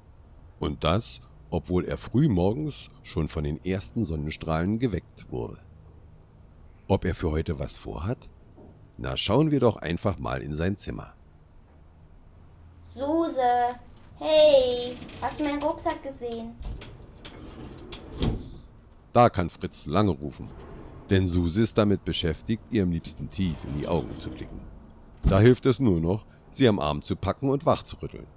Und 0.59 0.83
das, 0.83 1.19
obwohl 1.49 1.83
er 1.83 1.97
früh 1.97 2.29
morgens 2.29 2.89
schon 3.01 3.27
von 3.27 3.43
den 3.43 3.57
ersten 3.65 4.05
Sonnenstrahlen 4.05 4.77
geweckt 4.77 5.31
wurde. 5.31 5.57
Ob 6.87 7.05
er 7.05 7.15
für 7.15 7.31
heute 7.31 7.57
was 7.57 7.75
vorhat? 7.75 8.29
Na, 8.99 9.17
schauen 9.17 9.49
wir 9.49 9.59
doch 9.59 9.77
einfach 9.77 10.19
mal 10.19 10.43
in 10.43 10.53
sein 10.53 10.77
Zimmer. 10.77 11.15
Suse, 12.93 13.79
hey, 14.19 14.95
hast 15.23 15.39
du 15.39 15.43
meinen 15.43 15.63
Rucksack 15.63 16.03
gesehen? 16.03 16.51
Da 19.11 19.31
kann 19.31 19.49
Fritz 19.49 19.87
lange 19.87 20.11
rufen, 20.11 20.51
denn 21.09 21.25
Suse 21.25 21.63
ist 21.63 21.79
damit 21.79 22.05
beschäftigt, 22.05 22.61
ihrem 22.69 22.91
Liebsten 22.91 23.27
tief 23.31 23.55
in 23.65 23.79
die 23.79 23.87
Augen 23.87 24.19
zu 24.19 24.29
blicken. 24.29 24.70
Da 25.23 25.39
hilft 25.39 25.65
es 25.65 25.79
nur 25.79 25.99
noch, 25.99 26.25
sie 26.49 26.67
am 26.67 26.79
Arm 26.79 27.01
zu 27.01 27.15
packen 27.15 27.49
und 27.49 27.65
wach 27.65 27.83
zu 27.83 27.95
rütteln. 28.01 28.27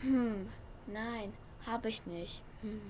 Hm, 0.00 0.48
nein, 0.86 1.32
hab 1.66 1.84
ich 1.84 2.06
nicht. 2.06 2.42
Hm. 2.62 2.80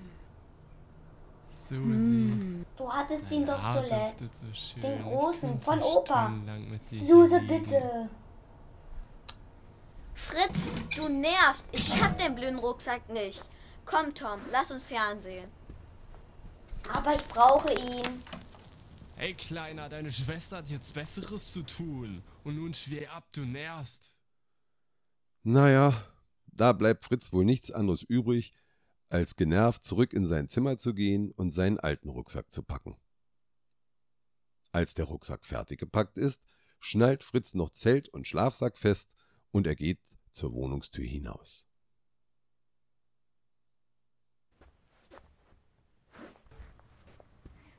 Susi. 1.51 2.63
Du 2.77 2.91
hattest 2.91 3.29
ihn 3.29 3.45
doch 3.45 3.61
Haut 3.61 3.87
zuletzt. 3.89 4.35
so 4.35 4.47
schön. 4.53 4.81
Den 4.81 5.03
großen, 5.03 5.61
von 5.61 5.81
Opa. 5.81 6.31
Suse, 6.87 7.41
bitte. 7.41 8.09
Fritz, 10.13 10.71
du 10.95 11.09
nervst. 11.09 11.67
Ich 11.71 12.01
hab 12.01 12.17
den 12.17 12.35
blöden 12.35 12.59
Rucksack 12.59 13.09
nicht. 13.09 13.43
Komm, 13.85 14.13
Tom, 14.13 14.39
lass 14.51 14.71
uns 14.71 14.85
Fernsehen. 14.85 15.49
Aber 16.93 17.15
ich 17.15 17.23
brauche 17.27 17.71
ihn. 17.73 18.23
Ey, 19.21 19.35
Kleiner, 19.35 19.87
deine 19.87 20.11
Schwester 20.11 20.57
hat 20.57 20.69
jetzt 20.69 20.95
Besseres 20.95 21.53
zu 21.53 21.61
tun. 21.61 22.23
Und 22.43 22.55
nun 22.55 22.73
steh 22.73 23.05
ab, 23.05 23.31
du 23.33 23.45
nervst. 23.45 24.15
Naja, 25.43 25.93
da 26.47 26.73
bleibt 26.73 27.05
Fritz 27.05 27.31
wohl 27.31 27.45
nichts 27.45 27.69
anderes 27.69 28.01
übrig, 28.01 28.51
als 29.09 29.35
genervt 29.35 29.85
zurück 29.85 30.13
in 30.13 30.25
sein 30.25 30.49
Zimmer 30.49 30.79
zu 30.79 30.95
gehen 30.95 31.29
und 31.33 31.51
seinen 31.51 31.79
alten 31.79 32.09
Rucksack 32.09 32.51
zu 32.51 32.63
packen. 32.63 32.97
Als 34.71 34.95
der 34.95 35.05
Rucksack 35.05 35.45
fertig 35.45 35.79
gepackt 35.79 36.17
ist, 36.17 36.41
schnallt 36.79 37.23
Fritz 37.23 37.53
noch 37.53 37.69
Zelt 37.69 38.09
und 38.09 38.25
Schlafsack 38.25 38.79
fest 38.79 39.15
und 39.51 39.67
er 39.67 39.75
geht 39.75 40.01
zur 40.31 40.51
Wohnungstür 40.53 41.05
hinaus. 41.05 41.67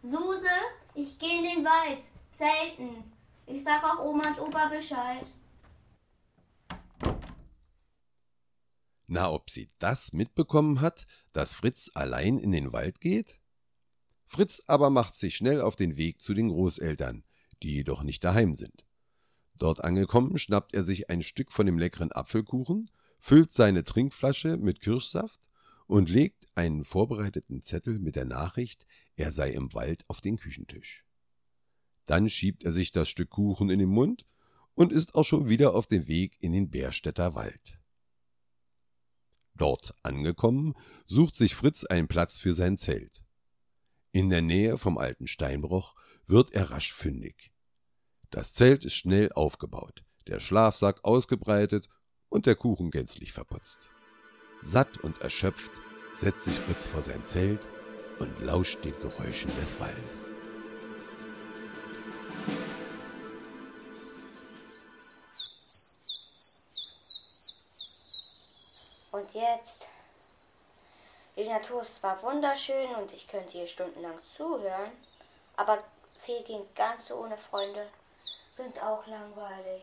Suse, 0.02 0.49
ich 0.94 1.18
gehe 1.18 1.38
in 1.38 1.56
den 1.56 1.64
Wald. 1.64 2.04
Zelten. 2.32 3.12
Ich 3.46 3.62
sag 3.62 3.84
auch 3.84 4.04
Oma 4.04 4.28
und 4.28 4.40
Opa 4.40 4.68
Bescheid. 4.68 5.26
Na, 9.06 9.30
ob 9.30 9.50
sie 9.50 9.68
das 9.78 10.12
mitbekommen 10.12 10.80
hat, 10.80 11.06
dass 11.32 11.52
Fritz 11.52 11.90
allein 11.94 12.38
in 12.38 12.52
den 12.52 12.72
Wald 12.72 13.00
geht? 13.00 13.40
Fritz 14.26 14.62
aber 14.66 14.88
macht 14.88 15.14
sich 15.14 15.37
schnell 15.37 15.61
auf 15.61 15.76
den 15.76 15.99
Weg 15.99 16.22
zu 16.22 16.32
den 16.32 16.49
Großeltern, 16.49 17.25
die 17.62 17.75
jedoch 17.75 18.02
nicht 18.02 18.25
daheim 18.25 18.54
sind. 18.54 18.87
Dort 19.58 19.84
angekommen, 19.84 20.38
schnappt 20.38 20.72
er 20.72 20.82
sich 20.82 21.11
ein 21.11 21.22
Stück 21.22 21.52
von 21.52 21.66
dem 21.66 21.78
leckeren 21.78 22.12
Apfelkuchen, 22.12 22.90
füllt 23.18 23.52
seine 23.52 23.84
Trinkflasche 23.84 24.56
mit 24.56 24.80
Kirschsaft 24.80 25.50
und 25.87 26.08
legt 26.08 26.46
einen 26.54 26.87
vorbereiteten 26.87 27.61
Zettel 27.61 27.99
mit 27.99 28.16
der 28.16 28.25
Nachricht, 28.25 28.87
er 29.16 29.33
sei 29.33 29.50
im 29.50 29.73
Wald 29.75 30.04
auf 30.09 30.21
den 30.21 30.37
Küchentisch. 30.37 31.04
Dann 32.07 32.28
schiebt 32.28 32.64
er 32.64 32.73
sich 32.73 32.92
das 32.92 33.09
Stück 33.09 33.31
Kuchen 33.31 33.71
in 33.71 33.78
den 33.78 33.88
Mund 33.88 34.26
und 34.75 34.92
ist 34.92 35.14
auch 35.14 35.25
schon 35.25 35.49
wieder 35.49 35.75
auf 35.75 35.87
dem 35.87 36.09
Weg 36.09 36.37
in 36.40 36.52
den 36.52 36.71
Bärstädter 36.71 37.35
Wald. 37.35 37.81
Dort 39.54 39.95
angekommen, 40.02 40.75
sucht 41.07 41.37
sich 41.37 41.54
Fritz 41.54 41.85
einen 41.85 42.09
Platz 42.09 42.38
für 42.38 42.54
sein 42.54 42.78
Zelt. 42.78 43.23
In 44.11 44.31
der 44.31 44.42
Nähe 44.42 44.78
vom 44.78 44.99
alten 44.99 45.26
Steinbruch 45.26 45.95
wird 46.26 46.52
er 46.52 46.71
rasch 46.71 46.92
fündig. 46.92 47.52
Das 48.31 48.54
Zelt 48.54 48.85
ist 48.85 48.95
schnell 48.95 49.31
aufgebaut, 49.33 50.04
der 50.26 50.40
Schlafsack 50.40 51.04
ausgebreitet 51.04 51.88
und 52.28 52.47
der 52.47 52.57
Kuchen 52.57 52.90
gänzlich 52.90 53.33
verputzt. 53.33 53.92
Satt 54.62 54.99
und 54.99 55.21
erschöpft 55.21 55.73
setzt 56.14 56.45
sich 56.45 56.54
Fritz 56.54 56.87
vor 56.87 57.02
sein 57.02 57.25
Zelt 57.25 57.61
und 58.22 58.40
lauscht 58.40 58.84
den 58.84 58.98
Geräuschen 59.00 59.50
des 59.60 59.78
Waldes. 59.80 60.36
Und 69.10 69.34
jetzt? 69.34 69.86
Die 71.36 71.48
Natur 71.48 71.82
ist 71.82 71.96
zwar 71.96 72.22
wunderschön 72.22 72.94
und 72.94 73.12
ich 73.12 73.26
könnte 73.26 73.52
hier 73.52 73.66
stundenlang 73.66 74.18
zuhören, 74.36 74.92
aber 75.56 75.82
Ferien 76.24 76.62
ganz 76.74 77.10
ohne 77.10 77.36
Freunde 77.36 77.86
sind 78.56 78.80
auch 78.82 79.06
langweilig. 79.06 79.82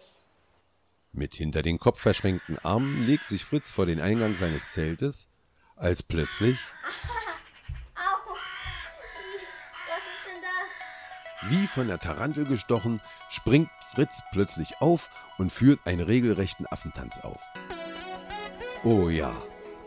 Mit 1.12 1.36
hinter 1.36 1.62
den 1.62 1.80
Kopf 1.80 2.00
verschränkten 2.00 2.58
Armen 2.60 3.06
legt 3.06 3.28
sich 3.28 3.44
Fritz 3.44 3.72
vor 3.72 3.86
den 3.86 4.00
Eingang 4.00 4.36
seines 4.36 4.72
Zeltes, 4.72 5.28
als 5.76 6.04
plötzlich, 6.04 6.58
Au! 7.96 8.34
Was 9.88 10.04
ist 10.06 10.26
denn 10.28 10.42
das? 10.42 10.70
Wie 11.44 11.68
von 11.68 11.88
der 11.88 12.00
Tarantel 12.00 12.46
gestochen, 12.46 13.02
springt 13.30 13.70
Fritz 13.94 14.22
plötzlich 14.32 14.82
auf 14.82 15.10
und 15.38 15.52
führt 15.52 15.80
einen 15.86 16.02
regelrechten 16.02 16.66
Affentanz 16.68 17.20
auf. 17.20 17.42
Oh 18.84 19.10
ja, 19.10 19.32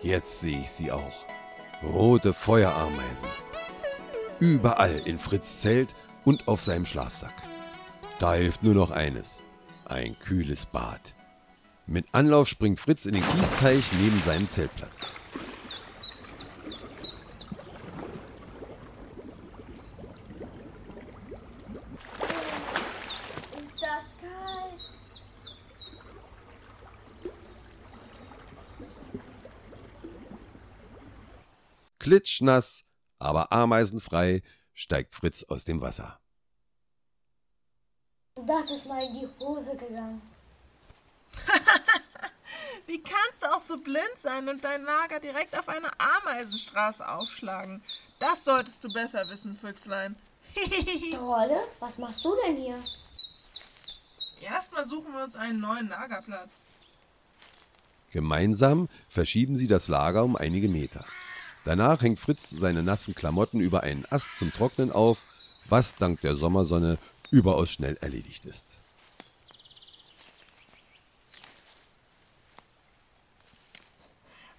jetzt 0.03 0.41
sehe 0.41 0.61
ich 0.61 0.71
sie 0.71 0.93
auch. 0.93 1.27
Rote 1.83 2.33
Feuerameisen. 2.33 3.29
Überall 4.39 4.99
in 5.05 5.19
Fritz 5.19 5.61
Zelt 5.61 5.95
und 6.25 6.49
auf 6.49 6.63
seinem 6.63 6.87
Schlafsack. 6.87 7.35
Da 8.19 8.35
hilft 8.35 8.63
nur 8.63 8.75
noch 8.75 8.91
eines. 8.91 9.45
Ein 9.85 10.19
kühles 10.19 10.67
Bad. 10.67 11.15
Mit 11.87 12.07
Anlauf 12.13 12.49
springt 12.49 12.79
Fritz 12.79 13.05
in 13.07 13.15
den 13.15 13.25
Kiesteich 13.25 13.93
neben 13.99 14.23
seinen 14.23 14.49
Zeltplatz. 14.49 15.15
Ist 23.41 23.83
das 23.83 24.21
kalt? 24.21 24.93
Klitschnass, 32.03 32.85
aber 33.21 33.53
ameisenfrei 33.53 34.43
steigt 34.75 35.15
Fritz 35.15 35.45
aus 35.45 35.63
dem 35.65 35.81
Wasser. 35.81 36.19
Das 38.35 38.71
ist 38.71 38.87
mal 38.87 39.01
in 39.03 39.21
die 39.21 39.27
Hose 39.39 39.77
gegangen. 39.77 40.21
Wie 42.87 43.01
kannst 43.01 43.43
du 43.43 43.55
auch 43.55 43.61
so 43.61 43.79
blind 43.79 44.17
sein 44.17 44.49
und 44.49 44.65
dein 44.65 44.83
Lager 44.83 45.21
direkt 45.21 45.57
auf 45.57 45.69
einer 45.69 45.93
Ameisenstraße 45.99 47.09
aufschlagen? 47.09 47.81
Das 48.19 48.43
solltest 48.43 48.83
du 48.83 48.93
besser 48.93 49.23
wissen, 49.29 49.57
Füchslein. 49.57 50.17
Rolle, 51.21 51.63
was 51.81 51.99
machst 51.99 52.25
du 52.25 52.35
denn 52.49 52.57
hier? 52.57 52.81
Erstmal 54.41 54.85
suchen 54.85 55.13
wir 55.13 55.23
uns 55.23 55.37
einen 55.37 55.61
neuen 55.61 55.89
Lagerplatz. 55.89 56.65
Gemeinsam 58.11 58.89
verschieben 59.09 59.57
sie 59.57 59.69
das 59.69 59.87
Lager 59.87 60.25
um 60.25 60.35
einige 60.35 60.69
Meter. 60.69 61.05
Danach 61.65 62.03
hängt 62.03 62.19
Fritz 62.19 62.51
seine 62.51 62.83
nassen 62.83 63.15
Klamotten 63.15 63.61
über 63.61 63.83
einen 63.83 64.05
Ast 64.11 64.37
zum 64.37 64.53
Trocknen 64.53 64.91
auf, 64.91 65.19
was 65.69 65.97
dank 65.97 66.21
der 66.21 66.35
Sommersonne 66.35 66.99
überaus 67.31 67.71
schnell 67.71 67.97
erledigt 68.01 68.45
ist. 68.45 68.79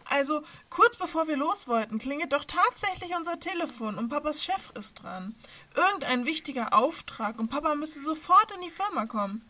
Also, 0.06 0.44
kurz 0.70 0.96
bevor 0.96 1.28
wir 1.28 1.38
los 1.38 1.68
wollten, 1.68 1.98
klingelt 1.98 2.34
doch 2.34 2.46
tatsächlich 2.46 3.16
unser 3.16 3.40
Telefon 3.40 3.98
und 3.98 4.10
Papas 4.10 4.44
Chef 4.44 4.70
ist 4.78 5.02
dran. 5.02 5.36
Irgendein 5.76 6.28
wichtiger 6.28 6.74
Auftrag 6.74 7.40
und 7.40 7.50
Papa 7.50 7.74
müsse 7.74 8.00
sofort 8.00 8.52
in 8.52 8.62
die 8.62 8.70
Firma 8.70 9.08
kommen. 9.08 9.42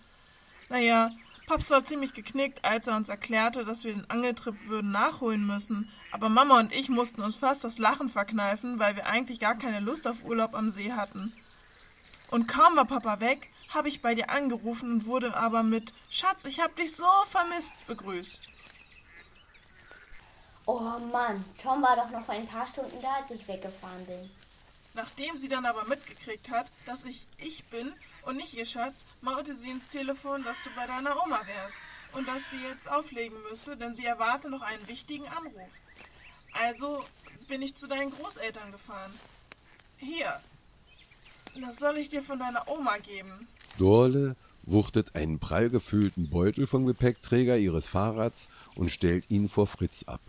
Naja, 0.69 1.11
Paps 1.45 1.71
war 1.71 1.83
ziemlich 1.83 2.13
geknickt, 2.13 2.63
als 2.63 2.87
er 2.87 2.95
uns 2.95 3.09
erklärte, 3.09 3.65
dass 3.65 3.83
wir 3.83 3.93
den 3.93 4.09
Angeltrip 4.09 4.55
würden 4.67 4.91
nachholen 4.91 5.45
müssen. 5.45 5.91
Aber 6.11 6.29
Mama 6.29 6.59
und 6.59 6.71
ich 6.71 6.89
mussten 6.89 7.21
uns 7.21 7.35
fast 7.35 7.63
das 7.63 7.79
Lachen 7.79 8.09
verkneifen, 8.09 8.79
weil 8.79 8.95
wir 8.95 9.07
eigentlich 9.07 9.39
gar 9.39 9.55
keine 9.55 9.81
Lust 9.81 10.07
auf 10.07 10.23
Urlaub 10.23 10.55
am 10.55 10.69
See 10.69 10.93
hatten. 10.93 11.33
Und 12.31 12.47
kaum 12.47 12.75
war 12.75 12.85
Papa 12.85 13.19
weg, 13.19 13.49
habe 13.69 13.89
ich 13.89 14.01
bei 14.01 14.15
dir 14.15 14.29
angerufen 14.29 14.91
und 14.91 15.05
wurde 15.05 15.35
aber 15.35 15.63
mit 15.63 15.93
Schatz, 16.09 16.45
ich 16.45 16.61
hab 16.61 16.75
dich 16.75 16.95
so 16.95 17.05
vermisst 17.27 17.75
begrüßt. 17.87 18.41
Oh 20.65 20.79
Mann, 21.11 21.43
Tom 21.61 21.81
war 21.81 21.97
doch 21.97 22.09
noch 22.09 22.23
vor 22.23 22.35
ein 22.35 22.47
paar 22.47 22.65
Stunden 22.67 23.01
da, 23.01 23.15
als 23.15 23.31
ich 23.31 23.45
weggefahren 23.47 24.05
bin. 24.05 24.31
Nachdem 24.93 25.37
sie 25.37 25.49
dann 25.49 25.65
aber 25.65 25.83
mitgekriegt 25.85 26.49
hat, 26.49 26.69
dass 26.85 27.03
ich 27.03 27.27
ich 27.37 27.65
bin 27.65 27.93
und 28.25 28.37
nicht 28.37 28.53
ihr 28.53 28.65
Schatz, 28.65 29.05
maute 29.21 29.55
sie 29.55 29.69
ins 29.69 29.89
Telefon, 29.89 30.43
dass 30.43 30.63
du 30.63 30.69
bei 30.75 30.87
deiner 30.87 31.21
Oma 31.23 31.41
wärst 31.45 31.77
und 32.13 32.27
dass 32.27 32.49
sie 32.49 32.61
jetzt 32.67 32.89
auflegen 32.89 33.37
müsse, 33.49 33.77
denn 33.77 33.95
sie 33.95 34.05
erwarte 34.05 34.49
noch 34.49 34.61
einen 34.61 34.87
wichtigen 34.87 35.27
Anruf. 35.27 35.69
Also 36.53 37.03
bin 37.47 37.61
ich 37.61 37.75
zu 37.75 37.87
deinen 37.87 38.11
Großeltern 38.11 38.71
gefahren. 38.71 39.11
Hier, 39.97 40.39
das 41.59 41.77
soll 41.77 41.97
ich 41.97 42.09
dir 42.09 42.21
von 42.21 42.39
deiner 42.39 42.67
Oma 42.67 42.97
geben. 42.97 43.47
Dorle 43.77 44.35
wuchtet 44.63 45.15
einen 45.15 45.39
prall 45.39 45.69
gefüllten 45.69 46.29
Beutel 46.29 46.67
vom 46.67 46.85
Gepäckträger 46.85 47.57
ihres 47.57 47.87
Fahrrads 47.87 48.49
und 48.75 48.89
stellt 48.89 49.29
ihn 49.29 49.49
vor 49.49 49.67
Fritz 49.67 50.03
ab. 50.03 50.21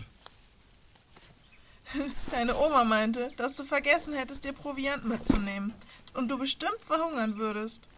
Deine 2.30 2.56
Oma 2.56 2.84
meinte, 2.84 3.32
dass 3.36 3.56
du 3.56 3.64
vergessen 3.64 4.14
hättest, 4.14 4.44
dir 4.44 4.52
Proviant 4.52 5.04
mitzunehmen 5.04 5.74
und 6.14 6.28
du 6.28 6.38
bestimmt 6.38 6.80
verhungern 6.80 7.38
würdest. 7.38 7.88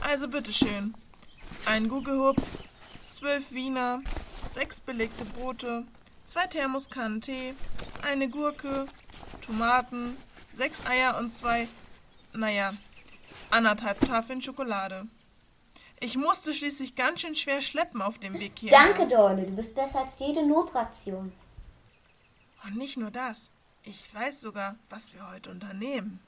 Also 0.00 0.28
bitteschön. 0.28 0.94
Ein 1.66 1.88
Gugelhupf, 1.88 2.42
zwölf 3.06 3.50
Wiener, 3.50 4.02
sechs 4.50 4.80
belegte 4.80 5.24
Brote, 5.24 5.84
zwei 6.24 6.46
Thermoskannen 6.46 7.20
Tee, 7.20 7.54
eine 8.02 8.28
Gurke, 8.28 8.86
Tomaten, 9.44 10.16
sechs 10.52 10.84
Eier 10.86 11.18
und 11.18 11.30
zwei, 11.30 11.68
naja, 12.32 12.72
anderthalb 13.50 14.00
Tafeln 14.00 14.40
Schokolade. 14.40 15.06
Ich 16.02 16.16
musste 16.16 16.54
schließlich 16.54 16.94
ganz 16.94 17.20
schön 17.20 17.34
schwer 17.34 17.60
schleppen 17.60 18.00
auf 18.00 18.18
dem 18.18 18.38
Weg 18.38 18.52
hierher. 18.58 18.78
Danke, 18.82 19.06
Dorle, 19.06 19.44
du 19.44 19.52
bist 19.52 19.74
besser 19.74 20.00
als 20.00 20.12
jede 20.18 20.46
Notration. 20.46 21.30
Und 22.64 22.76
nicht 22.76 22.96
nur 22.96 23.10
das. 23.10 23.50
Ich 23.82 24.12
weiß 24.12 24.40
sogar, 24.40 24.76
was 24.90 25.14
wir 25.14 25.28
heute 25.30 25.50
unternehmen. 25.50 26.20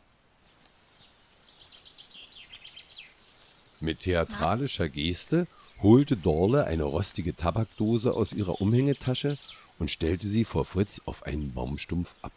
Mit 3.81 4.01
theatralischer 4.01 4.88
Geste 4.88 5.47
holte 5.83 6.16
Dorle 6.16 6.66
eine 6.66 6.85
rostige 6.85 7.35
Tabakdose 7.35 8.14
aus 8.14 8.33
ihrer 8.33 8.61
Umhängetasche 8.61 9.37
und 9.79 9.90
stellte 9.90 10.27
sie 10.27 10.45
vor 10.45 10.64
Fritz 10.64 11.03
auf 11.05 11.25
einen 11.25 11.53
Baumstumpf 11.53 12.14
ab. 12.23 12.33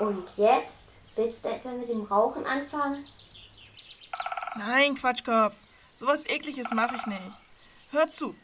Und 0.00 0.28
jetzt? 0.36 0.96
Willst 1.14 1.44
du 1.44 1.48
etwa 1.48 1.72
mit 1.72 1.88
dem 1.88 2.02
Rauchen 2.02 2.44
anfangen? 2.46 3.04
Nein, 4.56 4.94
Quatschkopf. 4.94 5.54
Sowas 5.96 6.26
ekliges 6.26 6.70
mache 6.72 6.96
ich 6.96 7.06
nicht. 7.06 7.40
Hör 7.90 8.08
zu. 8.08 8.34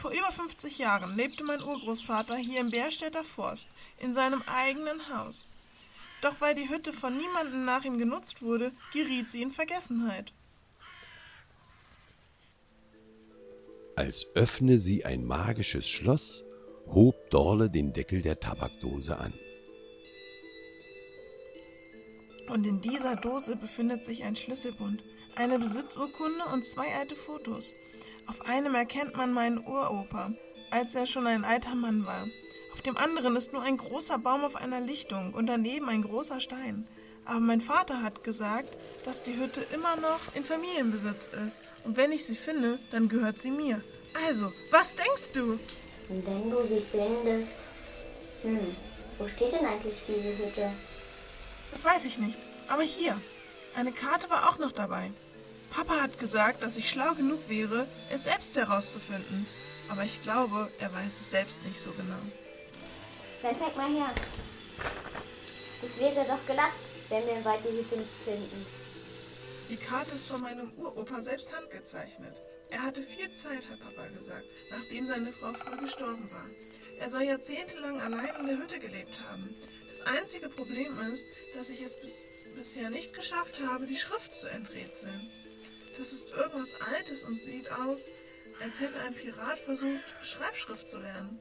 Vor 0.00 0.12
über 0.12 0.32
50 0.32 0.78
Jahren 0.78 1.14
lebte 1.14 1.44
mein 1.44 1.62
Urgroßvater 1.62 2.34
hier 2.34 2.60
im 2.60 2.70
Bärstädter 2.70 3.22
Forst 3.22 3.68
in 3.98 4.14
seinem 4.14 4.40
eigenen 4.46 5.14
Haus. 5.14 5.46
Doch 6.22 6.40
weil 6.40 6.54
die 6.54 6.70
Hütte 6.70 6.94
von 6.94 7.14
niemandem 7.18 7.66
nach 7.66 7.84
ihm 7.84 7.98
genutzt 7.98 8.40
wurde, 8.40 8.72
geriet 8.94 9.28
sie 9.28 9.42
in 9.42 9.52
Vergessenheit. 9.52 10.32
Als 13.94 14.26
öffne 14.34 14.78
sie 14.78 15.04
ein 15.04 15.26
magisches 15.26 15.86
Schloss, 15.86 16.44
hob 16.86 17.28
Dorle 17.28 17.70
den 17.70 17.92
Deckel 17.92 18.22
der 18.22 18.40
Tabakdose 18.40 19.18
an. 19.18 19.34
Und 22.48 22.66
in 22.66 22.80
dieser 22.80 23.16
Dose 23.16 23.54
befindet 23.56 24.06
sich 24.06 24.24
ein 24.24 24.34
Schlüsselbund, 24.34 25.02
eine 25.36 25.58
Besitzurkunde 25.58 26.44
und 26.54 26.64
zwei 26.64 26.94
alte 26.94 27.16
Fotos. 27.16 27.74
Auf 28.30 28.46
einem 28.46 28.76
erkennt 28.76 29.16
man 29.16 29.32
meinen 29.32 29.58
Uropa, 29.58 30.30
als 30.70 30.94
er 30.94 31.08
schon 31.08 31.26
ein 31.26 31.44
alter 31.44 31.74
Mann 31.74 32.06
war. 32.06 32.28
Auf 32.72 32.80
dem 32.80 32.96
anderen 32.96 33.34
ist 33.34 33.52
nur 33.52 33.62
ein 33.62 33.76
großer 33.76 34.18
Baum 34.18 34.44
auf 34.44 34.54
einer 34.54 34.80
Lichtung 34.80 35.34
und 35.34 35.48
daneben 35.48 35.88
ein 35.88 36.02
großer 36.02 36.38
Stein. 36.38 36.86
Aber 37.24 37.40
mein 37.40 37.60
Vater 37.60 38.04
hat 38.04 38.22
gesagt, 38.22 38.76
dass 39.04 39.24
die 39.24 39.36
Hütte 39.36 39.66
immer 39.74 39.96
noch 39.96 40.20
in 40.36 40.44
Familienbesitz 40.44 41.28
ist. 41.44 41.62
Und 41.82 41.96
wenn 41.96 42.12
ich 42.12 42.24
sie 42.24 42.36
finde, 42.36 42.78
dann 42.92 43.08
gehört 43.08 43.36
sie 43.36 43.50
mir. 43.50 43.80
Also, 44.28 44.52
was 44.70 44.94
denkst 44.94 45.32
du? 45.32 45.58
Wenn 46.08 46.50
du 46.52 46.64
sie 46.68 46.86
findest. 46.88 47.56
Hm, 48.42 48.76
wo 49.18 49.26
steht 49.26 49.54
denn 49.54 49.66
eigentlich 49.66 49.94
diese 50.06 50.38
Hütte? 50.38 50.70
Das 51.72 51.84
weiß 51.84 52.04
ich 52.04 52.18
nicht. 52.18 52.38
Aber 52.68 52.82
hier, 52.82 53.20
eine 53.74 53.90
Karte 53.90 54.30
war 54.30 54.50
auch 54.50 54.58
noch 54.58 54.70
dabei. 54.70 55.10
Papa 55.70 56.00
hat 56.00 56.18
gesagt, 56.18 56.62
dass 56.62 56.76
ich 56.76 56.90
schlau 56.90 57.14
genug 57.14 57.48
wäre, 57.48 57.86
es 58.10 58.24
selbst 58.24 58.56
herauszufinden. 58.56 59.46
Aber 59.88 60.04
ich 60.04 60.22
glaube, 60.22 60.70
er 60.78 60.92
weiß 60.92 61.20
es 61.20 61.30
selbst 61.30 61.64
nicht 61.64 61.80
so 61.80 61.90
genau. 61.92 62.20
Dann 63.42 63.56
zeig 63.56 63.76
mal 63.76 63.90
her. 63.90 64.14
Es 65.82 65.98
wäre 65.98 66.26
doch 66.26 66.44
glatt, 66.46 66.72
wenn 67.08 67.26
wir 67.26 67.44
Wald 67.44 67.60
die 67.64 67.76
nicht 67.76 67.90
finden. 68.24 68.66
Die 69.68 69.76
Karte 69.76 70.14
ist 70.14 70.28
von 70.28 70.40
meinem 70.40 70.72
Uropa 70.76 71.22
selbst 71.22 71.54
handgezeichnet. 71.56 72.34
Er 72.70 72.82
hatte 72.82 73.02
viel 73.02 73.30
Zeit, 73.32 73.62
hat 73.68 73.80
Papa 73.80 74.08
gesagt, 74.16 74.46
nachdem 74.70 75.06
seine 75.06 75.32
Frau 75.32 75.52
früh 75.52 75.76
gestorben 75.76 76.30
war. 76.30 76.46
Er 77.00 77.08
soll 77.08 77.22
jahrzehntelang 77.22 78.00
allein 78.00 78.30
in 78.40 78.46
der 78.46 78.58
Hütte 78.58 78.78
gelebt 78.78 79.18
haben. 79.28 79.56
Das 79.88 80.02
einzige 80.02 80.48
Problem 80.48 80.98
ist, 81.12 81.26
dass 81.54 81.68
ich 81.70 81.82
es 81.82 81.98
bis, 82.00 82.26
bisher 82.54 82.90
nicht 82.90 83.14
geschafft 83.14 83.60
habe, 83.66 83.86
die 83.86 83.96
Schrift 83.96 84.34
zu 84.34 84.48
enträtseln. 84.48 85.20
Das 86.00 86.14
ist 86.14 86.30
irgendwas 86.30 86.74
Altes 86.80 87.24
und 87.24 87.38
sieht 87.38 87.70
aus, 87.70 88.06
als 88.58 88.80
hätte 88.80 89.00
ein 89.00 89.12
Pirat 89.12 89.58
versucht, 89.58 90.00
Schreibschrift 90.22 90.88
zu 90.88 90.98
lernen. 90.98 91.38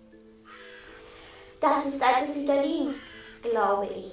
Das 1.61 1.85
ist 1.85 2.01
altes 2.01 2.35
Süderlin, 2.35 2.93
glaube 3.41 3.87
ich. 3.87 4.11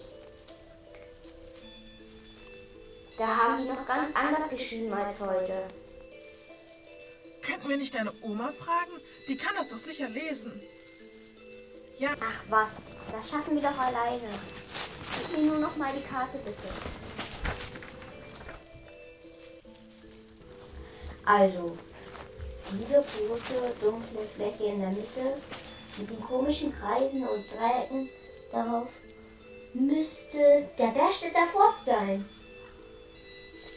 Da 3.19 3.27
haben 3.27 3.61
die 3.61 3.69
noch 3.69 3.85
ganz 3.89 4.15
anders 4.15 4.49
geschrieben 4.49 4.93
als 4.93 5.19
heute. 5.19 5.67
Könnten 7.43 7.69
wir 7.69 7.77
nicht 7.77 7.97
deine 7.97 8.13
Oma 8.23 8.53
fragen? 8.53 9.03
Die 9.27 9.37
kann 9.37 9.57
das 9.57 9.71
doch 9.71 9.79
sicher 9.79 10.09
lesen. 10.09 10.61
Ja. 11.99 12.11
Ach 12.21 12.45
was, 12.51 12.69
das 13.11 13.29
schaffen 13.29 13.57
wir 13.57 13.63
doch 13.63 13.79
alleine. 13.79 14.31
Gib 15.19 15.39
mir 15.39 15.51
nur 15.51 15.59
noch 15.59 15.77
mal 15.77 15.93
die 15.93 16.09
Karte, 16.09 16.39
bitte. 16.39 16.69
Also, 21.27 21.77
diese 22.73 22.95
große 22.95 23.75
dunkle 23.81 24.23
Fläche 24.37 24.65
in 24.65 24.81
der 24.81 24.91
Mitte 24.91 25.37
mit 25.99 26.09
den 26.09 26.21
komischen 26.21 26.73
Kreisen 26.73 27.27
und 27.27 27.45
Dreiecken 27.53 28.09
darauf 28.53 28.89
müsste 29.75 30.69
der 30.79 30.87
Berstädter 30.87 31.47
Forst 31.53 31.85
sein. 31.85 32.25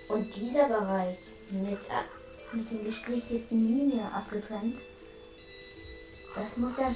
Und 0.10 0.36
dieser 0.36 0.68
Bereich 0.68 1.18
mit, 1.50 1.80
mit 2.54 2.72
den 2.72 2.86
gestrichelten 2.86 3.68
Linien 3.68 4.06
abgetrennt, 4.06 4.78
das 6.36 6.56
muss 6.56 6.76
der 6.76 6.94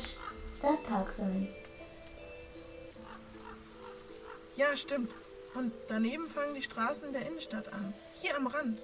Stadtpark 0.59 1.13
sein. 1.17 1.47
Ja, 4.55 4.75
stimmt. 4.75 5.11
Und 5.55 5.71
daneben 5.87 6.27
fangen 6.27 6.53
die 6.53 6.61
Straßen 6.61 7.11
der 7.11 7.25
Innenstadt 7.25 7.73
an. 7.73 7.93
Hier 8.21 8.35
am 8.37 8.45
Rand. 8.45 8.79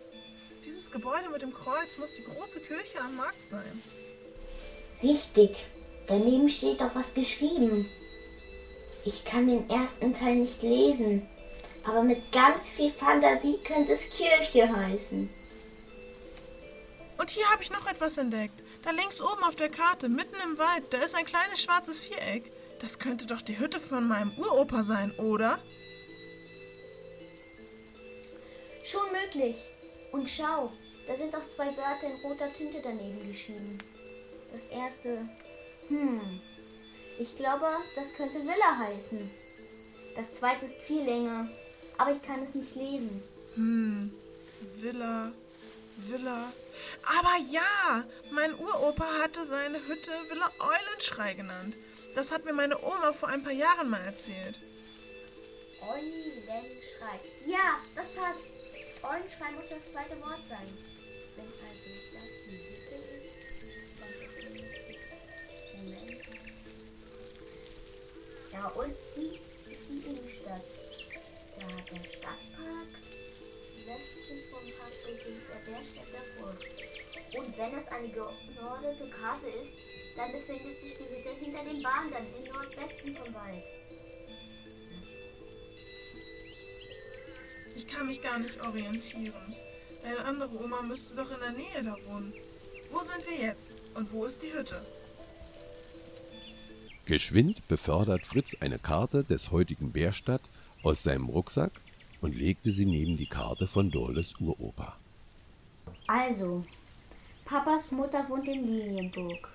Dieses 0.70 0.92
Gebäude 0.92 1.28
mit 1.32 1.42
dem 1.42 1.52
Kreuz 1.52 1.98
muss 1.98 2.12
die 2.12 2.24
große 2.24 2.60
Kirche 2.60 3.02
am 3.02 3.16
Markt 3.16 3.50
sein. 3.50 3.82
Richtig. 5.02 5.58
Daneben 6.06 6.48
steht 6.48 6.80
doch 6.80 6.94
was 6.94 7.12
geschrieben. 7.16 7.90
Ich 9.04 9.26
kann 9.26 9.48
den 9.48 9.68
ersten 9.68 10.14
Teil 10.14 10.36
nicht 10.36 10.62
lesen, 10.62 11.28
aber 11.84 12.04
mit 12.04 12.32
ganz 12.32 12.70
viel 12.70 12.92
Fantasie 12.92 13.58
könnte 13.64 13.94
es 13.94 14.12
Kirche 14.12 14.72
heißen. 14.72 15.28
Und 17.18 17.30
hier 17.32 17.50
habe 17.50 17.64
ich 17.64 17.72
noch 17.72 17.88
etwas 17.88 18.20
entdeckt. 18.20 18.62
Da 18.84 18.92
links 18.92 19.22
oben 19.22 19.44
auf 19.46 19.56
der 19.56 19.70
Karte, 19.70 20.08
mitten 20.08 20.36
im 20.44 20.60
Wald, 20.60 20.84
da 20.92 21.00
ist 21.00 21.16
ein 21.16 21.26
kleines 21.26 21.64
schwarzes 21.64 22.06
Viereck. 22.06 22.52
Das 22.80 23.00
könnte 23.00 23.26
doch 23.26 23.42
die 23.42 23.58
Hütte 23.58 23.80
von 23.80 24.08
meinem 24.08 24.38
Uropa 24.38 24.84
sein, 24.84 25.12
oder? 25.18 25.58
Schon 28.86 29.12
möglich. 29.12 29.56
Und 30.12 30.30
schau, 30.30 30.72
da 31.08 31.16
sind 31.16 31.34
doch 31.34 31.48
zwei 31.48 31.68
Wörter 31.68 32.08
in 32.08 32.22
roter 32.22 32.52
Tinte 32.54 32.80
daneben 32.84 33.32
geschrieben. 33.32 33.78
Das 34.52 34.78
erste, 34.78 35.30
hm, 35.88 36.20
ich 37.20 37.36
glaube, 37.36 37.68
das 37.96 38.14
könnte 38.14 38.40
Villa 38.42 38.78
heißen. 38.78 39.30
Das 40.16 40.34
zweite 40.34 40.66
ist 40.66 40.76
viel 40.76 41.04
länger, 41.04 41.48
aber 41.98 42.12
ich 42.12 42.22
kann 42.22 42.42
es 42.44 42.56
nicht 42.56 42.76
lesen. 42.76 43.24
Hm, 43.56 44.12
Villa, 44.76 45.32
Villa. 45.98 46.52
Aber 47.04 47.38
ja, 47.52 48.04
mein 48.32 48.54
Uropa 48.56 49.06
hatte 49.22 49.46
seine 49.46 49.78
Hütte 49.78 50.12
Villa 50.30 50.52
Eulenschrei 50.60 51.34
genannt. 51.34 51.76
Das 52.16 52.32
hat 52.32 52.46
mir 52.46 52.54
meine 52.54 52.78
Oma 52.84 53.14
vor 53.14 53.30
ein 53.30 53.44
paar 53.44 53.52
Jahren 53.54 53.90
mal 53.90 54.02
erzählt. 54.02 54.56
Eulenschrei. 55.82 57.20
Ja, 57.46 57.80
das 57.96 58.08
passt. 58.16 58.59
Eulenschrei 59.02 59.52
muss 59.52 59.70
das 59.70 59.92
zweite 59.92 60.20
Wort 60.22 60.44
sein. 60.50 60.68
Wenn 61.36 61.46
also 61.46 61.90
das 62.12 62.30
die 62.46 62.58
Hütte 62.68 63.00
Moment. 65.78 66.22
Da 68.52 68.68
unten 68.68 68.92
ist 68.92 69.90
die 69.90 70.00
Innenstadt. 70.06 70.66
Da 71.60 71.68
der 71.68 72.04
Stadtpark. 72.10 72.92
Westlich 73.86 74.44
vom 74.52 74.66
Park 74.78 74.96
beginnt 75.06 75.48
der 75.48 75.60
Bergstädter 75.72 76.24
Forst. 76.38 76.66
Und 77.38 77.58
wenn 77.58 77.74
es 77.80 77.88
eine 77.88 78.10
geordnete 78.10 79.10
Karte 79.10 79.48
ist, 79.48 79.74
dann 80.18 80.32
befindet 80.34 80.82
sich 80.82 80.98
die 80.98 81.04
Hütte 81.04 81.30
hinter 81.30 81.64
den 81.64 81.82
Bahnen 81.82 82.28
im 82.38 82.52
Nordwesten 82.52 83.16
vom 83.16 83.34
Wald. 83.34 83.79
Ich 87.80 87.88
kann 87.88 88.08
mich 88.08 88.22
gar 88.22 88.38
nicht 88.40 88.60
orientieren. 88.60 89.56
Deine 90.04 90.26
andere 90.26 90.62
Oma 90.62 90.82
müsste 90.82 91.16
doch 91.16 91.32
in 91.32 91.40
der 91.40 91.52
Nähe 91.52 91.82
da 91.82 91.96
wohnen. 92.12 92.34
Wo 92.92 93.00
sind 93.00 93.26
wir 93.26 93.38
jetzt? 93.38 93.74
Und 93.94 94.12
wo 94.12 94.26
ist 94.26 94.44
die 94.44 94.52
Hütte? 94.52 94.86
Geschwind 97.06 97.66
befördert 97.70 98.26
Fritz 98.26 98.58
eine 98.60 98.80
Karte 98.80 99.24
des 99.24 99.52
heutigen 99.52 99.94
Bärstadt 99.94 100.42
aus 100.84 101.04
seinem 101.04 101.30
Rucksack 101.30 101.72
und 102.20 102.36
legte 102.36 102.70
sie 102.70 102.86
neben 102.86 103.16
die 103.16 103.30
Karte 103.30 103.66
von 103.66 103.90
Dorles 103.90 104.34
Uropa. 104.42 104.98
Also, 106.08 106.66
Papas 107.46 107.90
Mutter 107.92 108.28
wohnt 108.28 108.46
in 108.46 108.68
Lilienburg. 108.68 109.48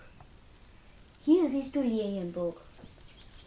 Hier 1.27 1.51
siehst 1.51 1.75
du 1.75 1.83
Lilienburg. 1.83 2.59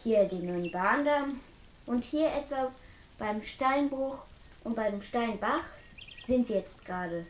Hier 0.03 0.25
den 0.25 0.45
neuen 0.45 0.71
Bahndamm 0.71 1.39
und 1.87 2.03
hier 2.03 2.27
etwa 2.27 2.71
beim 3.17 3.43
Steinbruch 3.43 4.19
und 4.67 4.75
beim 4.75 5.01
Steinbach 5.01 5.63
sind 6.27 6.49
wir 6.49 6.57
jetzt 6.57 6.83
gerade. 6.85 7.25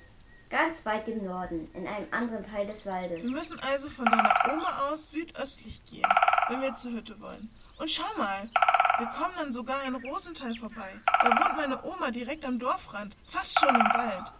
Ganz 0.49 0.83
weit 0.85 1.07
im 1.07 1.23
Norden, 1.23 1.69
in 1.73 1.85
einem 1.87 2.07
anderen 2.11 2.43
Teil 2.49 2.65
des 2.65 2.83
Waldes. 2.85 3.21
Wir 3.21 3.29
müssen 3.29 3.59
also 3.59 3.89
von 3.89 4.05
deiner 4.05 4.33
Oma 4.51 4.89
aus 4.89 5.11
südöstlich 5.11 5.85
gehen, 5.85 6.09
wenn 6.49 6.61
wir 6.61 6.73
zur 6.73 6.93
Hütte 6.93 7.21
wollen. 7.21 7.49
Und 7.77 7.91
schau 7.91 8.07
mal, 8.17 8.49
wir 8.97 9.07
kommen 9.07 9.35
dann 9.37 9.51
sogar 9.51 9.83
in 9.83 9.93
Rosenthal 9.93 10.55
vorbei. 10.55 10.95
Da 11.21 11.27
wohnt 11.27 11.57
meine 11.57 11.83
Oma 11.83 12.09
direkt 12.09 12.43
am 12.43 12.57
Dorfrand, 12.57 13.15
fast 13.27 13.59
schon 13.59 13.75
im 13.75 13.93
Wald. 13.93 14.31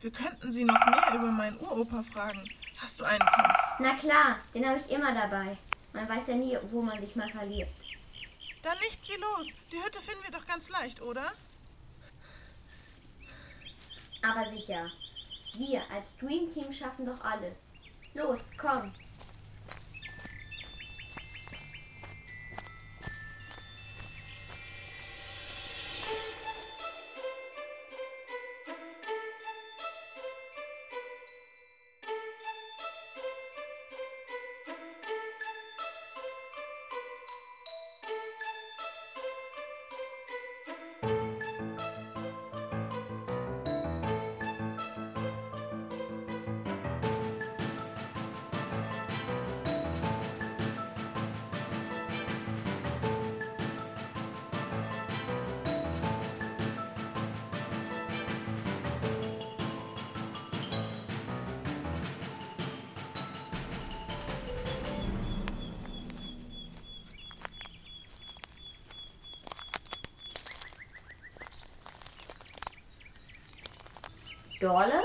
Wir 0.00 0.10
könnten 0.10 0.52
sie 0.52 0.64
noch 0.64 0.86
mehr 0.86 1.14
über 1.14 1.30
meinen 1.30 1.58
Uropa 1.58 2.02
fragen. 2.02 2.44
Hast 2.82 3.00
du 3.00 3.04
einen 3.04 3.20
Kopf? 3.20 3.56
Na 3.78 3.94
klar, 3.94 4.36
den 4.52 4.68
habe 4.68 4.80
ich 4.84 4.92
immer 4.92 5.14
dabei. 5.14 5.56
Man 5.94 6.08
weiß 6.08 6.26
ja 6.26 6.34
nie, 6.34 6.58
wo 6.70 6.82
man 6.82 7.00
sich 7.00 7.16
mal 7.16 7.30
verliert. 7.30 7.70
Dann 8.62 8.76
nichts 8.80 9.08
wie 9.08 9.16
los. 9.16 9.48
Die 9.70 9.82
Hütte 9.82 10.00
finden 10.00 10.24
wir 10.24 10.38
doch 10.38 10.46
ganz 10.46 10.68
leicht, 10.68 11.00
oder? 11.00 11.32
Aber 14.22 14.48
sicher. 14.50 14.90
Wir 15.54 15.82
als 15.90 16.16
Dream 16.16 16.52
Team 16.52 16.72
schaffen 16.72 17.04
doch 17.04 17.22
alles. 17.24 17.58
Los, 18.14 18.40
komm. 18.56 18.92
Dorle, 74.62 75.02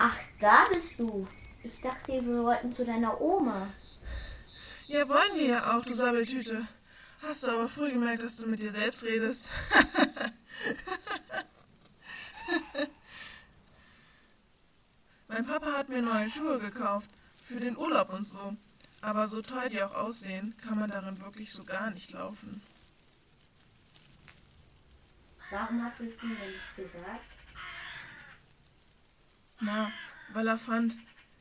Ach, 0.00 0.18
da 0.40 0.66
bist 0.72 0.98
du. 0.98 1.28
Ich 1.62 1.80
dachte, 1.80 2.26
wir 2.26 2.42
wollten 2.42 2.72
zu 2.72 2.84
deiner 2.84 3.20
Oma. 3.20 3.68
Ja, 4.88 5.08
wollen 5.08 5.36
wir 5.36 5.46
ja 5.46 5.76
auch, 5.76 5.84
du 5.84 5.94
Sabbeltüte. 5.94 6.66
Hast 7.22 7.44
du 7.44 7.52
aber 7.52 7.68
früh 7.68 7.92
gemerkt, 7.92 8.24
dass 8.24 8.38
du 8.38 8.48
mit 8.48 8.60
dir 8.60 8.72
selbst 8.72 9.04
redest. 9.04 9.48
mein 15.28 15.46
Papa 15.46 15.74
hat 15.74 15.88
mir 15.88 16.02
neue 16.02 16.28
Schuhe 16.28 16.58
gekauft. 16.58 17.08
Für 17.44 17.60
den 17.60 17.76
Urlaub 17.76 18.12
und 18.12 18.24
so. 18.24 18.56
Aber 19.02 19.28
so 19.28 19.40
toll 19.40 19.68
die 19.68 19.84
auch 19.84 19.94
aussehen, 19.94 20.56
kann 20.64 20.80
man 20.80 20.90
darin 20.90 21.20
wirklich 21.20 21.52
so 21.52 21.62
gar 21.62 21.92
nicht 21.92 22.10
laufen. 22.10 22.60
Warum 25.50 25.84
hast 25.84 26.00
du 26.00 26.06
es 26.06 26.20
ihm 26.24 26.36
denn 26.36 26.50
nicht 26.50 26.74
gesagt? 26.76 27.39
Na, 29.60 29.90
weil 30.32 30.46
er 30.46 30.56
fand, 30.56 30.96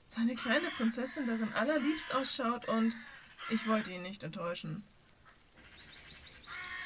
seine 0.08 0.36
kleine 0.36 0.68
Prinzessin 0.78 1.28
darin 1.28 1.54
allerliebst 1.54 2.14
ausschaut 2.14 2.68
und 2.68 2.96
ich 3.50 3.68
wollte 3.68 3.92
ihn 3.92 4.02
nicht 4.02 4.24
enttäuschen. 4.24 4.84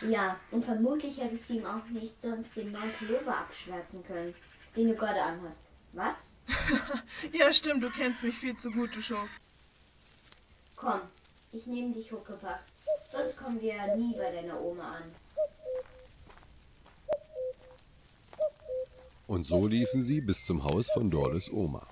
Ja, 0.02 0.38
und 0.52 0.65
vermutlich 0.65 1.17
hättest 1.17 1.50
du 1.50 1.54
ihm 1.54 1.65
auch 1.65 1.86
nicht 1.88 2.22
sonst 2.22 2.56
den 2.56 2.72
neuen 2.72 2.91
Pullover 2.93 3.38
abschwärzen 3.38 4.04
können, 4.04 4.36
den 4.76 4.89
du 4.89 4.96
gerade 4.96 5.22
anhast. 5.22 5.62
Was? 5.93 6.17
ja, 7.32 7.54
stimmt, 7.54 7.84
du 7.84 7.89
kennst 7.89 8.24
mich 8.24 8.36
viel 8.36 8.56
zu 8.56 8.69
gut, 8.72 8.93
du 8.96 9.02
Schuft. 9.02 9.39
Komm, 10.76 11.02
ich 11.54 11.65
nehme 11.65 11.93
dich 11.93 12.12
hochgepackt. 12.12 12.69
Sonst 13.12 13.38
kommen 13.38 13.62
wir 13.62 13.76
ja 13.76 13.96
nie 13.96 14.15
bei 14.15 14.32
deiner 14.32 14.60
Oma 14.60 14.98
an. 14.98 15.04
Und 19.28 19.46
so 19.46 19.68
liefen 19.68 20.04
sie 20.04 20.22
bis 20.22 20.46
zum 20.46 20.64
Haus 20.64 20.90
von 20.94 21.10
Dorles 21.10 21.52
Oma. 21.52 21.88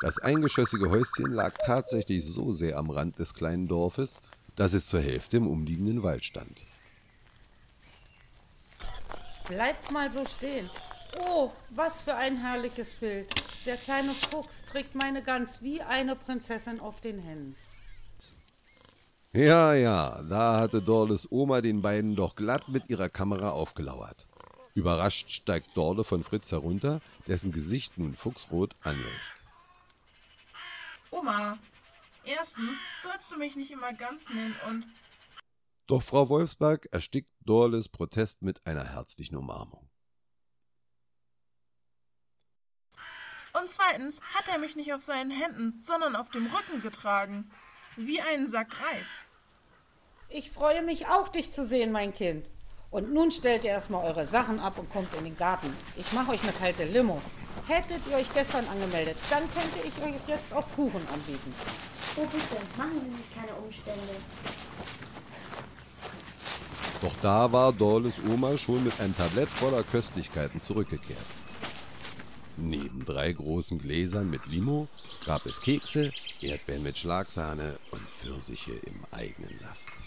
Das 0.00 0.18
eingeschossige 0.18 0.90
Häuschen 0.90 1.32
lag 1.32 1.54
tatsächlich 1.64 2.24
so 2.24 2.52
sehr 2.52 2.78
am 2.78 2.90
Rand 2.90 3.18
des 3.18 3.34
kleinen 3.34 3.68
Dorfes, 3.68 4.20
dass 4.56 4.72
es 4.72 4.86
zur 4.86 5.00
Hälfte 5.00 5.36
im 5.36 5.46
umliegenden 5.46 6.02
Wald 6.02 6.24
stand. 6.24 6.64
Bleibt 9.46 9.90
mal 9.92 10.10
so 10.10 10.24
stehen. 10.24 10.70
Oh, 11.18 11.50
was 11.70 12.02
für 12.02 12.14
ein 12.14 12.36
herrliches 12.36 12.88
Bild. 13.00 13.28
Der 13.66 13.76
kleine 13.76 14.10
Fuchs 14.10 14.64
trägt 14.64 14.94
meine 14.94 15.22
Gans 15.22 15.60
wie 15.60 15.82
eine 15.82 16.16
Prinzessin 16.16 16.80
auf 16.80 17.00
den 17.00 17.18
Händen. 17.18 17.56
Ja, 19.32 19.74
ja, 19.74 20.22
da 20.22 20.60
hatte 20.60 20.82
Dorles 20.82 21.30
Oma 21.30 21.60
den 21.60 21.82
beiden 21.82 22.16
doch 22.16 22.34
glatt 22.34 22.68
mit 22.68 22.88
ihrer 22.88 23.08
Kamera 23.08 23.50
aufgelauert. 23.50 24.26
Überrascht 24.74 25.30
steigt 25.30 25.76
Dorle 25.76 26.04
von 26.04 26.22
Fritz 26.22 26.52
herunter, 26.52 27.00
dessen 27.26 27.52
Gesicht 27.52 27.98
nun 27.98 28.14
fuchsrot 28.14 28.76
anläuft. 28.82 29.34
Oma, 31.10 31.58
erstens 32.24 32.78
sollst 33.02 33.32
du 33.32 33.36
mich 33.36 33.56
nicht 33.56 33.72
immer 33.72 33.92
ganz 33.92 34.28
nennen 34.28 34.54
und 34.68 34.86
Doch 35.86 36.02
Frau 36.02 36.28
Wolfsberg 36.28 36.88
erstickt 36.92 37.32
Dorles 37.40 37.88
Protest 37.88 38.42
mit 38.42 38.64
einer 38.64 38.84
herzlichen 38.84 39.36
Umarmung. 39.36 39.88
Und 43.52 43.68
zweitens 43.68 44.20
hat 44.34 44.46
er 44.48 44.58
mich 44.58 44.76
nicht 44.76 44.92
auf 44.94 45.02
seinen 45.02 45.32
Händen, 45.32 45.80
sondern 45.80 46.14
auf 46.14 46.30
dem 46.30 46.46
Rücken 46.46 46.80
getragen. 46.80 47.50
Wie 47.96 48.20
einen 48.20 48.46
Sack 48.46 48.80
Reis. 48.80 49.24
Ich 50.28 50.52
freue 50.52 50.82
mich 50.82 51.08
auch, 51.08 51.28
dich 51.28 51.50
zu 51.50 51.64
sehen, 51.64 51.90
mein 51.90 52.14
Kind. 52.14 52.46
Und 52.90 53.12
nun 53.12 53.30
stellt 53.30 53.62
ihr 53.62 53.70
erstmal 53.70 54.04
eure 54.04 54.26
Sachen 54.26 54.58
ab 54.58 54.76
und 54.78 54.90
kommt 54.90 55.14
in 55.14 55.24
den 55.24 55.36
Garten. 55.36 55.72
Ich 55.96 56.12
mache 56.12 56.32
euch 56.32 56.42
eine 56.42 56.52
kalte 56.52 56.84
Limo. 56.84 57.20
Hättet 57.66 58.00
ihr 58.10 58.16
euch 58.16 58.32
gestern 58.34 58.66
angemeldet, 58.66 59.16
dann 59.28 59.42
könnte 59.52 59.78
ich 59.84 60.02
euch 60.02 60.20
jetzt 60.26 60.52
auch 60.52 60.66
Kuchen 60.74 61.02
anbieten. 61.12 61.54
Oh 62.16 62.22
bitte, 62.22 62.60
machen 62.76 63.00
Sie 63.04 63.16
sich 63.16 63.34
keine 63.34 63.54
Umstände. 63.54 64.00
Doch 67.02 67.14
da 67.22 67.50
war 67.52 67.72
Dorles 67.72 68.14
Oma 68.28 68.58
schon 68.58 68.82
mit 68.84 68.98
einem 69.00 69.16
Tablett 69.16 69.48
voller 69.48 69.84
Köstlichkeiten 69.84 70.60
zurückgekehrt. 70.60 71.24
Neben 72.56 73.04
drei 73.04 73.32
großen 73.32 73.78
Gläsern 73.78 74.28
mit 74.28 74.46
Limo 74.46 74.86
gab 75.24 75.46
es 75.46 75.62
Kekse, 75.62 76.12
Erdbeeren 76.42 76.82
mit 76.82 76.98
Schlagsahne 76.98 77.78
und 77.90 78.02
Pfirsiche 78.02 78.72
im 78.72 79.04
eigenen 79.12 79.56
Saft. 79.58 79.99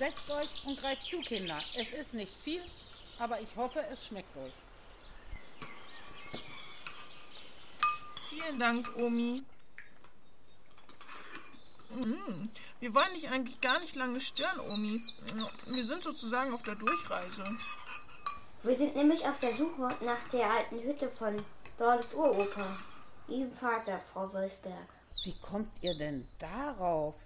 Setzt 0.00 0.30
euch 0.30 0.66
und 0.66 0.80
greift 0.80 1.06
zu, 1.06 1.20
Kinder. 1.20 1.60
Es 1.76 1.92
ist 1.92 2.14
nicht 2.14 2.32
viel, 2.42 2.62
aber 3.18 3.38
ich 3.38 3.54
hoffe, 3.54 3.84
es 3.92 4.06
schmeckt 4.06 4.34
euch. 4.34 4.52
Vielen 8.30 8.58
Dank, 8.58 8.88
Omi. 8.96 9.42
Mm, 11.90 12.48
Wir 12.80 12.94
wollen 12.94 13.12
dich 13.14 13.28
eigentlich 13.30 13.60
gar 13.60 13.78
nicht 13.80 13.94
lange 13.94 14.22
stören, 14.22 14.60
Omi. 14.72 14.98
Wir 15.66 15.84
sind 15.84 16.02
sozusagen 16.02 16.54
auf 16.54 16.62
der 16.62 16.76
Durchreise. 16.76 17.44
Wir 18.62 18.76
sind 18.78 18.96
nämlich 18.96 19.26
auf 19.28 19.38
der 19.40 19.54
Suche 19.54 19.88
nach 20.02 20.28
der 20.32 20.50
alten 20.50 20.78
Hütte 20.78 21.10
von 21.10 21.44
Dorles 21.76 22.14
Uropa. 22.14 22.78
Ihrem 23.28 23.54
Vater, 23.54 24.00
Frau 24.14 24.32
Wolfsberg. 24.32 24.82
Wie 25.24 25.38
kommt 25.42 25.68
ihr 25.82 25.94
denn 25.98 26.26
darauf? 26.38 27.16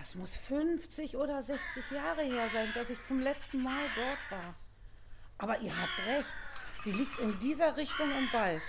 Das 0.00 0.14
muss 0.14 0.34
50 0.34 1.18
oder 1.18 1.42
60 1.42 1.90
Jahre 1.90 2.22
her 2.22 2.48
sein, 2.54 2.68
dass 2.74 2.88
ich 2.88 3.04
zum 3.04 3.18
letzten 3.18 3.62
Mal 3.62 3.84
dort 3.94 4.40
war. 4.40 4.54
Aber 5.36 5.60
ihr 5.60 5.72
habt 5.76 6.06
recht, 6.06 6.36
sie 6.82 6.92
liegt 6.92 7.18
in 7.18 7.38
dieser 7.38 7.76
Richtung 7.76 8.06
im 8.10 8.32
Wald. 8.32 8.62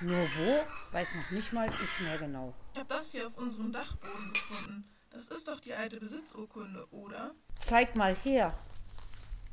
Nur 0.00 0.26
wo, 0.38 0.64
weiß 0.92 1.14
noch 1.16 1.30
nicht 1.32 1.52
mal 1.52 1.68
ich 1.68 2.00
mehr 2.00 2.16
genau. 2.16 2.54
Ich 2.72 2.78
habe 2.78 2.88
das 2.88 3.12
hier 3.12 3.26
auf 3.26 3.36
unserem 3.36 3.70
Dachboden 3.72 4.32
gefunden. 4.32 4.88
Das 5.10 5.28
ist 5.28 5.48
doch 5.48 5.60
die 5.60 5.74
alte 5.74 6.00
Besitzurkunde, 6.00 6.86
oder? 6.92 7.34
Zeig 7.58 7.94
mal 7.94 8.16
her. 8.16 8.56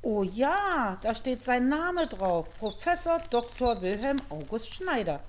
Oh 0.01 0.23
ja, 0.23 0.97
da 1.01 1.13
steht 1.13 1.43
sein 1.43 1.63
Name 1.63 2.07
drauf. 2.07 2.47
Professor 2.57 3.17
Dr. 3.31 3.81
Wilhelm 3.81 4.21
August 4.29 4.73
Schneider. 4.73 5.21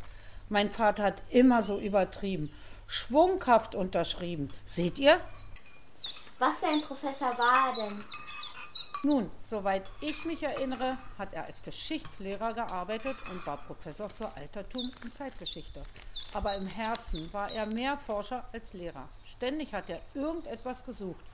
Mein 0.49 0.71
Vater 0.71 1.03
hat 1.03 1.25
immer 1.31 1.65
so 1.65 1.81
übertrieben. 1.81 2.53
Schwunghaft 2.87 3.75
unterschrieben. 3.75 4.49
Seht 4.65 5.01
ihr? 5.01 5.21
Was 6.39 6.59
für 6.59 6.67
ein 6.67 6.83
Professor 6.83 7.37
war 7.37 7.69
er 7.69 7.73
denn? 7.73 8.03
Nun, 9.05 9.31
soweit 9.45 9.89
ich 10.01 10.25
mich 10.25 10.43
erinnere, 10.43 10.99
hat 11.19 11.33
er 11.33 11.45
als 11.45 11.63
Geschichtslehrer 11.63 12.53
gearbeitet 12.53 13.17
und 13.31 13.45
war 13.47 13.57
Professor 13.57 14.09
für 14.09 14.33
Altertum 14.35 14.91
und 15.03 15.13
Zeitgeschichte. 15.13 15.81
Aber 16.33 16.55
im 16.55 16.67
Herzen 16.67 17.33
war 17.33 17.51
er 17.53 17.67
mehr 17.67 17.97
Forscher 17.97 18.45
als 18.53 18.73
Lehrer. 18.73 19.09
Ständig 19.25 19.73
hat 19.73 19.89
er 19.91 20.01
irgendetwas 20.15 20.85
gesucht, 20.85 21.25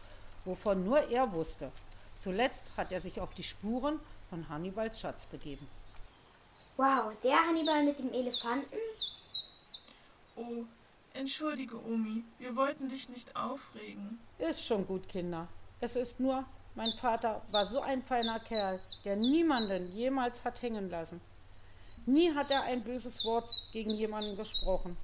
wovon 0.45 0.85
nur 0.85 0.99
er 1.11 1.33
wusste. 1.33 1.71
Zuletzt 2.19 2.64
hat 2.77 2.93
er 2.93 3.01
sich 3.01 3.21
auf 3.21 3.35
die 3.35 3.45
Spuren 3.45 4.01
von 4.31 4.49
Hannibals 4.49 5.01
Schatz 5.01 5.27
begeben. 5.27 5.67
Wow, 6.77 7.12
der 7.23 7.47
Hannibal 7.47 7.85
mit 7.85 7.99
dem 7.99 8.12
Elefanten? 8.12 8.79
Oh, 10.37 10.64
entschuldige, 11.14 11.83
Omi. 11.83 12.24
Wir 12.38 12.55
wollten 12.55 12.88
dich 12.88 13.09
nicht 13.09 13.35
aufregen. 13.35 14.18
Ist 14.38 14.64
schon 14.64 14.87
gut, 14.87 15.09
Kinder. 15.09 15.48
Es 15.81 15.96
ist 15.96 16.20
nur, 16.20 16.44
mein 16.74 16.90
Vater 16.92 17.42
war 17.53 17.66
so 17.66 17.81
ein 17.81 18.03
feiner 18.03 18.38
Kerl, 18.40 18.81
der 19.05 19.16
niemanden 19.16 19.94
jemals 19.94 20.44
hat 20.44 20.61
hängen 20.62 20.90
lassen. 20.90 21.20
Nie 22.07 22.35
hat 22.35 22.50
er 22.50 22.64
ein 22.64 22.81
böses 22.81 23.24
Wort 23.24 23.68
gegen 23.72 23.90
jemanden 23.90 24.37
gesprochen. 24.37 24.96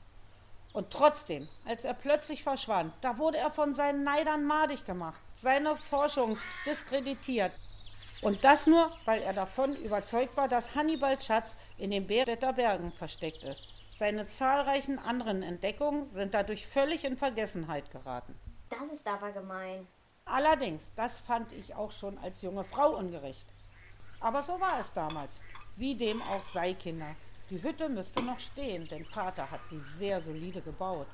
Und 0.73 0.91
trotzdem, 0.91 1.49
als 1.65 1.85
er 1.85 1.95
plötzlich 1.95 2.43
verschwand, 2.43 2.93
da 3.01 3.19
wurde 3.19 3.39
er 3.39 3.51
von 3.51 3.75
seinen 3.75 4.05
Neidern 4.05 4.45
madig 4.45 4.85
gemacht, 4.85 5.21
seine 5.35 5.77
Forschung 5.77 6.39
diskreditiert. 6.65 7.53
Und 8.23 8.45
das 8.45 8.67
nur, 8.67 8.91
weil 9.05 9.23
er 9.23 9.33
davon 9.33 9.75
überzeugt 9.77 10.37
war, 10.37 10.49
dass 10.49 10.75
Hannibals 10.75 11.25
Schatz 11.25 11.57
in 11.79 11.91
den 11.91 12.07
Bärstädter 12.07 12.53
Bergen 12.53 12.93
versteckt 12.93 13.43
ist. 13.43 13.67
Seine 14.01 14.25
zahlreichen 14.25 14.99
anderen 14.99 15.43
Entdeckungen 15.43 16.07
sind 16.07 16.33
dadurch 16.33 16.67
völlig 16.67 17.05
in 17.05 17.19
Vergessenheit 17.19 17.91
geraten. 17.91 18.35
Das 18.71 18.91
ist 18.91 19.07
aber 19.07 19.31
gemein. 19.31 19.87
Allerdings, 20.25 20.95
das 20.95 21.21
fand 21.21 21.53
ich 21.53 21.75
auch 21.75 21.93
schon 21.93 22.17
als 22.17 22.41
junge 22.41 22.65
Frau 22.65 22.97
ungerecht. 22.97 23.47
Aber 24.19 24.43
so 24.43 24.59
war 24.59 24.81
es 24.81 24.91
damals. 24.95 25.39
Wie 25.77 25.95
dem 25.95 26.23
auch 26.23 26.43
sei, 26.43 26.73
Kinder. 26.73 27.15
Die 27.51 27.63
Hütte 27.63 27.91
müsste 27.91 28.25
noch 28.25 28.41
stehen, 28.41 28.89
denn 28.89 29.05
Vater 29.05 29.51
hat 29.51 29.67
sie 29.67 29.77
sehr 29.99 30.23
solide 30.23 30.63
gebaut. 30.63 31.09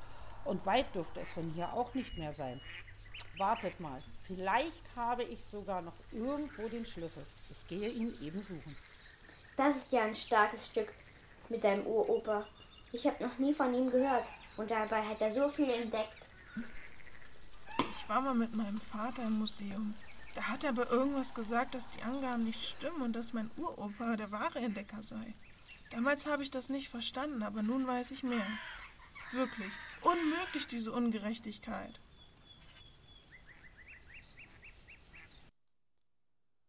Und 0.44 0.64
weit 0.64 0.94
dürfte 0.94 1.18
es 1.18 1.30
von 1.32 1.50
hier 1.56 1.72
auch 1.72 1.92
nicht 1.92 2.16
mehr 2.16 2.34
sein. 2.34 2.60
Wartet 3.36 3.80
mal, 3.80 4.00
vielleicht 4.28 4.94
habe 4.94 5.24
ich 5.24 5.44
sogar 5.46 5.82
noch 5.82 5.98
irgendwo 6.12 6.68
den 6.68 6.86
Schlüssel. 6.86 7.26
Ich 7.50 7.66
gehe 7.66 7.88
ihn 7.88 8.16
eben 8.22 8.42
suchen. 8.42 8.76
Das 9.56 9.76
ist 9.76 9.90
ja 9.90 10.04
ein 10.04 10.14
starkes 10.14 10.64
Stück 10.66 10.92
mit 11.48 11.64
deinem 11.64 11.84
Uropa. 11.84 12.46
Ich 12.96 13.06
habe 13.06 13.22
noch 13.22 13.36
nie 13.38 13.52
von 13.52 13.74
ihm 13.74 13.90
gehört. 13.90 14.26
Und 14.56 14.70
dabei 14.70 15.02
hat 15.02 15.20
er 15.20 15.30
so 15.30 15.50
viel 15.50 15.68
entdeckt. 15.68 16.16
Ich 17.78 18.08
war 18.08 18.22
mal 18.22 18.34
mit 18.34 18.56
meinem 18.56 18.80
Vater 18.80 19.24
im 19.24 19.38
Museum. 19.38 19.94
Da 20.34 20.48
hat 20.48 20.64
er 20.64 20.70
aber 20.70 20.90
irgendwas 20.90 21.34
gesagt, 21.34 21.74
dass 21.74 21.90
die 21.90 22.02
Angaben 22.02 22.44
nicht 22.44 22.64
stimmen 22.64 23.02
und 23.02 23.12
dass 23.12 23.34
mein 23.34 23.50
Uropa 23.58 24.16
der 24.16 24.32
wahre 24.32 24.60
Entdecker 24.60 25.02
sei. 25.02 25.34
Damals 25.90 26.24
habe 26.24 26.42
ich 26.42 26.50
das 26.50 26.70
nicht 26.70 26.88
verstanden, 26.88 27.42
aber 27.42 27.62
nun 27.62 27.86
weiß 27.86 28.12
ich 28.12 28.22
mehr. 28.22 28.46
Wirklich. 29.32 29.72
Unmöglich, 30.00 30.66
diese 30.66 30.90
Ungerechtigkeit. 30.92 32.00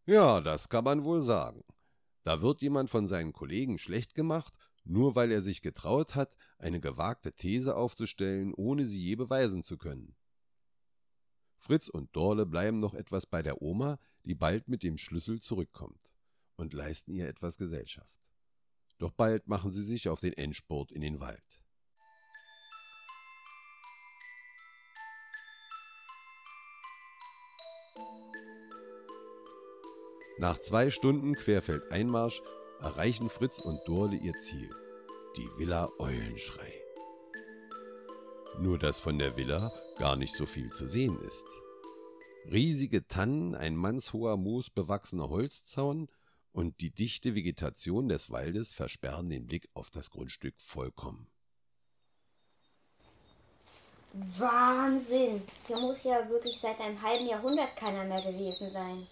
Ja, 0.05 0.41
das 0.41 0.67
kann 0.67 0.83
man 0.83 1.05
wohl 1.05 1.23
sagen. 1.23 1.63
Da 2.23 2.41
wird 2.41 2.61
jemand 2.61 2.89
von 2.89 3.07
seinen 3.07 3.31
Kollegen 3.31 3.77
schlecht 3.77 4.13
gemacht, 4.13 4.53
nur 4.89 5.15
weil 5.15 5.31
er 5.31 5.41
sich 5.41 5.61
getraut 5.61 6.15
hat, 6.15 6.37
eine 6.59 6.79
gewagte 6.79 7.33
These 7.33 7.75
aufzustellen, 7.75 8.53
ohne 8.53 8.85
sie 8.85 9.01
je 9.01 9.15
beweisen 9.15 9.63
zu 9.63 9.77
können. 9.77 10.15
Fritz 11.57 11.87
und 11.87 12.15
Dorle 12.15 12.45
bleiben 12.45 12.79
noch 12.79 12.93
etwas 12.93 13.25
bei 13.25 13.41
der 13.41 13.61
Oma, 13.61 13.99
die 14.23 14.35
bald 14.35 14.67
mit 14.67 14.83
dem 14.83 14.97
Schlüssel 14.97 15.39
zurückkommt, 15.39 16.13
und 16.55 16.73
leisten 16.73 17.11
ihr 17.11 17.27
etwas 17.27 17.57
Gesellschaft. 17.57 18.31
Doch 18.99 19.11
bald 19.11 19.47
machen 19.47 19.71
sie 19.71 19.83
sich 19.83 20.09
auf 20.09 20.19
den 20.19 20.33
Endspurt 20.33 20.91
in 20.91 21.01
den 21.01 21.19
Wald. 21.19 21.63
Nach 30.39 30.59
zwei 30.59 30.91
Stunden 30.91 31.33
Querfeldeinmarsch 31.33 32.43
erreichen 32.81 33.29
Fritz 33.29 33.59
und 33.59 33.79
Dorle 33.87 34.15
ihr 34.15 34.33
Ziel, 34.39 34.69
die 35.35 35.47
Villa 35.57 35.89
Eulenschrei. 35.99 36.73
Nur 38.59 38.77
dass 38.77 38.99
von 38.99 39.17
der 39.19 39.35
Villa 39.35 39.71
gar 39.97 40.15
nicht 40.15 40.35
so 40.35 40.45
viel 40.45 40.71
zu 40.71 40.87
sehen 40.87 41.19
ist. 41.21 41.45
Riesige 42.51 43.07
Tannen, 43.07 43.55
ein 43.55 43.75
mannshoher 43.75 44.37
moosbewachsener 44.37 45.29
Holzzaun 45.29 46.07
und 46.53 46.81
die 46.81 46.91
dichte 46.91 47.35
Vegetation 47.35 48.09
des 48.09 48.31
Waldes 48.31 48.73
versperren 48.73 49.29
den 49.29 49.45
Blick 49.45 49.69
auf 49.73 49.89
das 49.91 50.09
Grundstück 50.09 50.55
vollkommen. 50.57 51.27
Wahnsinn! 54.13 55.39
Hier 55.67 55.79
muss 55.79 56.03
ja 56.03 56.27
wirklich 56.29 56.59
seit 56.59 56.81
einem 56.81 56.99
halben 57.01 57.27
Jahrhundert 57.27 57.75
keiner 57.75 58.05
mehr 58.05 58.21
gewesen 58.21 58.71
sein. 58.71 59.05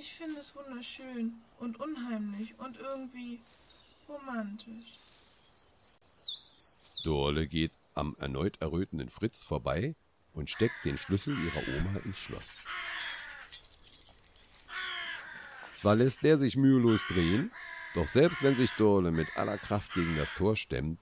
Ich 0.00 0.14
finde 0.14 0.38
es 0.38 0.54
wunderschön 0.54 1.42
und 1.58 1.80
unheimlich 1.80 2.56
und 2.60 2.76
irgendwie 2.76 3.40
romantisch. 4.08 5.00
Dorle 7.02 7.48
geht 7.48 7.72
am 7.94 8.14
erneut 8.20 8.62
errötenden 8.62 9.08
Fritz 9.08 9.42
vorbei 9.42 9.96
und 10.34 10.50
steckt 10.50 10.84
den 10.84 10.98
Schlüssel 10.98 11.36
ihrer 11.44 11.66
Oma 11.76 11.98
ins 12.04 12.16
Schloss. 12.16 12.64
Zwar 15.74 15.96
lässt 15.96 16.22
der 16.22 16.38
sich 16.38 16.54
mühelos 16.54 17.04
drehen, 17.08 17.50
doch 17.94 18.06
selbst 18.06 18.40
wenn 18.44 18.54
sich 18.54 18.70
Dorle 18.78 19.10
mit 19.10 19.36
aller 19.36 19.58
Kraft 19.58 19.94
gegen 19.94 20.16
das 20.16 20.32
Tor 20.34 20.54
stemmt, 20.54 21.00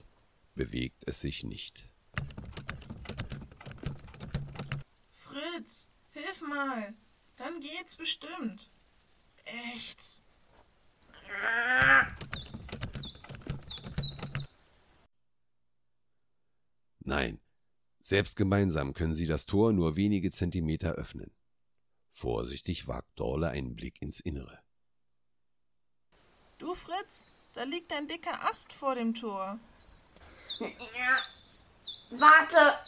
bewegt 0.55 1.03
es 1.07 1.21
sich 1.21 1.45
nicht. 1.45 1.85
Fritz, 5.13 5.91
hilf 6.13 6.41
mal. 6.41 6.95
Dann 7.37 7.61
geht's 7.61 7.97
bestimmt. 7.97 8.71
Echt? 9.47 10.23
Nein, 17.01 17.41
selbst 18.01 18.35
gemeinsam 18.37 18.93
können 18.95 19.15
sie 19.15 19.27
das 19.27 19.47
Tor 19.47 19.73
nur 19.73 19.97
wenige 19.97 20.33
Zentimeter 20.33 20.93
öffnen. 20.93 21.31
Vorsichtig 22.11 22.89
wagt 22.89 23.09
Dorle 23.15 23.51
einen 23.51 23.77
Blick 23.77 24.03
ins 24.03 24.19
Innere. 24.19 24.61
Du, 26.59 26.75
Fritz, 26.75 27.27
da 27.53 27.63
liegt 27.63 27.93
ein 27.93 28.09
dicker 28.09 28.43
Ast 28.43 28.73
vor 28.73 28.97
dem 28.97 29.15
Tor. 29.15 29.59
Warte! 32.11 32.81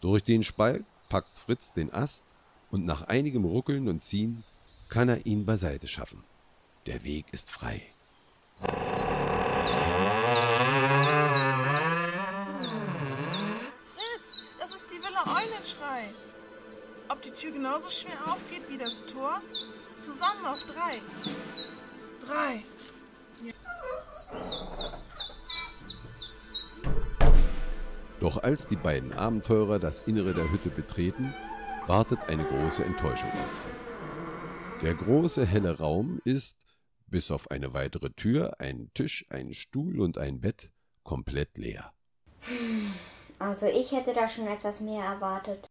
Durch 0.00 0.24
den 0.24 0.42
Spalt 0.42 0.84
packt 1.08 1.38
Fritz 1.38 1.72
den 1.72 1.92
Ast 1.92 2.31
und 2.72 2.84
nach 2.86 3.02
einigem 3.02 3.44
Ruckeln 3.44 3.86
und 3.86 4.02
Ziehen 4.02 4.42
kann 4.88 5.08
er 5.08 5.24
ihn 5.26 5.46
beiseite 5.46 5.86
schaffen. 5.86 6.22
Der 6.86 7.04
Weg 7.04 7.26
ist 7.30 7.50
frei. 7.50 7.82
Fritz, 13.92 14.42
das 14.58 14.74
ist 14.74 14.86
die 14.90 14.96
Villa 14.96 15.22
Eulenschrei. 15.26 16.08
Ob 17.08 17.20
die 17.22 17.30
Tür 17.30 17.52
genauso 17.52 17.90
schwer 17.90 18.18
aufgeht 18.26 18.62
wie 18.70 18.78
das 18.78 19.04
Tor? 19.04 19.42
Zusammen 19.84 20.46
auf 20.46 20.64
drei. 20.64 21.02
Drei. 22.26 22.64
Doch 28.18 28.42
als 28.42 28.66
die 28.66 28.76
beiden 28.76 29.12
Abenteurer 29.12 29.78
das 29.78 30.00
Innere 30.06 30.32
der 30.32 30.50
Hütte 30.50 30.70
betreten, 30.70 31.34
wartet 31.86 32.20
eine 32.28 32.44
große 32.44 32.84
Enttäuschung 32.84 33.30
auf 33.30 33.56
sie. 33.56 34.84
Der 34.84 34.94
große 34.94 35.46
helle 35.46 35.78
Raum 35.78 36.20
ist, 36.24 36.56
bis 37.06 37.30
auf 37.30 37.50
eine 37.50 37.74
weitere 37.74 38.10
Tür, 38.10 38.60
einen 38.60 38.92
Tisch, 38.94 39.26
einen 39.30 39.54
Stuhl 39.54 40.00
und 40.00 40.18
ein 40.18 40.40
Bett, 40.40 40.72
komplett 41.02 41.58
leer. 41.58 41.92
Also 43.38 43.66
ich 43.66 43.92
hätte 43.92 44.14
da 44.14 44.28
schon 44.28 44.46
etwas 44.46 44.80
mehr 44.80 45.04
erwartet. 45.04 45.68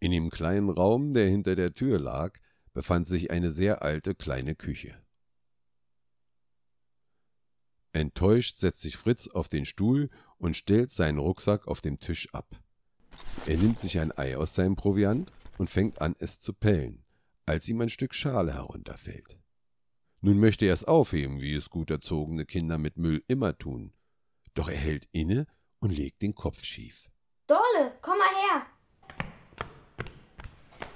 In 0.00 0.10
dem 0.10 0.30
kleinen 0.30 0.70
Raum, 0.70 1.14
der 1.14 1.28
hinter 1.28 1.54
der 1.54 1.72
Tür 1.74 2.00
lag, 2.00 2.38
befand 2.72 3.06
sich 3.06 3.30
eine 3.30 3.50
sehr 3.50 3.82
alte 3.82 4.14
kleine 4.14 4.54
Küche. 4.54 4.96
Enttäuscht 7.92 8.56
setzt 8.56 8.80
sich 8.80 8.96
Fritz 8.96 9.28
auf 9.28 9.48
den 9.48 9.66
Stuhl 9.66 10.08
und 10.38 10.56
stellt 10.56 10.90
seinen 10.92 11.18
Rucksack 11.18 11.68
auf 11.68 11.82
dem 11.82 12.00
Tisch 12.00 12.32
ab. 12.32 12.56
Er 13.46 13.58
nimmt 13.58 13.78
sich 13.78 13.98
ein 13.98 14.16
Ei 14.16 14.36
aus 14.36 14.54
seinem 14.54 14.76
Proviant 14.76 15.30
und 15.62 15.70
fängt 15.70 16.02
an, 16.02 16.16
es 16.18 16.40
zu 16.40 16.54
pellen, 16.54 17.04
als 17.46 17.68
ihm 17.68 17.80
ein 17.80 17.88
Stück 17.88 18.14
Schale 18.16 18.52
herunterfällt. 18.52 19.38
Nun 20.20 20.40
möchte 20.40 20.64
er 20.64 20.74
es 20.74 20.82
aufheben, 20.82 21.40
wie 21.40 21.54
es 21.54 21.70
gut 21.70 21.92
erzogene 21.92 22.44
Kinder 22.44 22.78
mit 22.78 22.96
Müll 22.96 23.22
immer 23.28 23.56
tun. 23.56 23.92
Doch 24.54 24.68
er 24.68 24.76
hält 24.76 25.08
inne 25.12 25.46
und 25.78 25.96
legt 25.96 26.20
den 26.20 26.34
Kopf 26.34 26.64
schief. 26.64 27.08
Dorle, 27.46 27.96
komm 28.02 28.18
mal 28.18 28.34
her! 28.34 28.66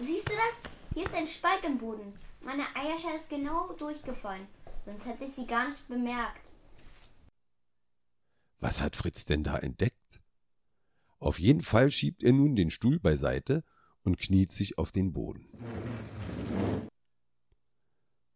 Siehst 0.00 0.28
du 0.28 0.32
das? 0.32 0.70
Hier 0.94 1.04
ist 1.04 1.14
ein 1.14 1.28
Spalt 1.28 1.64
im 1.64 1.78
Boden. 1.78 2.18
Meine 2.40 2.64
Eierschale 2.74 3.18
ist 3.18 3.30
genau 3.30 3.72
durchgefallen. 3.74 4.48
Sonst 4.84 5.06
hätte 5.06 5.26
ich 5.26 5.32
sie 5.32 5.46
gar 5.46 5.68
nicht 5.68 5.86
bemerkt. 5.86 6.50
Was 8.58 8.82
hat 8.82 8.96
Fritz 8.96 9.26
denn 9.26 9.44
da 9.44 9.58
entdeckt? 9.58 10.20
Auf 11.20 11.38
jeden 11.38 11.62
Fall 11.62 11.92
schiebt 11.92 12.24
er 12.24 12.32
nun 12.32 12.56
den 12.56 12.72
Stuhl 12.72 12.98
beiseite 12.98 13.62
und 14.06 14.18
kniet 14.18 14.52
sich 14.52 14.78
auf 14.78 14.92
den 14.92 15.12
Boden. 15.12 15.46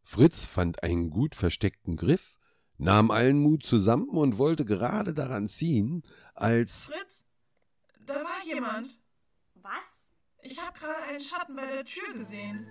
Fritz 0.03 0.45
fand 0.45 0.83
einen 0.83 1.11
gut 1.11 1.35
versteckten 1.35 1.97
Griff, 1.97 2.37
nahm 2.79 3.11
allen 3.11 3.39
Mut 3.39 3.65
zusammen 3.65 4.09
und 4.09 4.39
wollte 4.39 4.65
gerade 4.65 5.15
daran 5.15 5.49
ziehen, 5.49 6.03
als 6.35 6.87
Fritz, 6.87 7.27
da 8.05 8.15
war 8.15 8.45
jemand. 8.45 8.89
Was? 9.55 9.73
Ich 10.43 10.61
habe 10.61 10.77
gerade 10.79 11.03
einen 11.05 11.21
Schatten 11.21 11.55
bei 11.55 11.67
der 11.67 11.85
Tür 11.85 12.13
gesehen. 12.15 12.67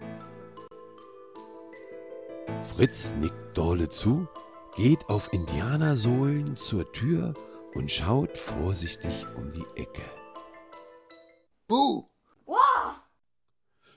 Fritz 2.75 3.13
nickt 3.13 3.57
Dorle 3.57 3.87
zu, 3.87 4.27
geht 4.75 5.07
auf 5.07 5.31
Indianersohlen 5.31 6.57
zur 6.57 6.91
Tür 6.91 7.33
und 7.73 7.89
schaut 7.89 8.35
vorsichtig 8.37 9.25
um 9.37 9.51
die 9.51 9.65
Ecke. 9.75 10.01
Buh! 11.67 12.08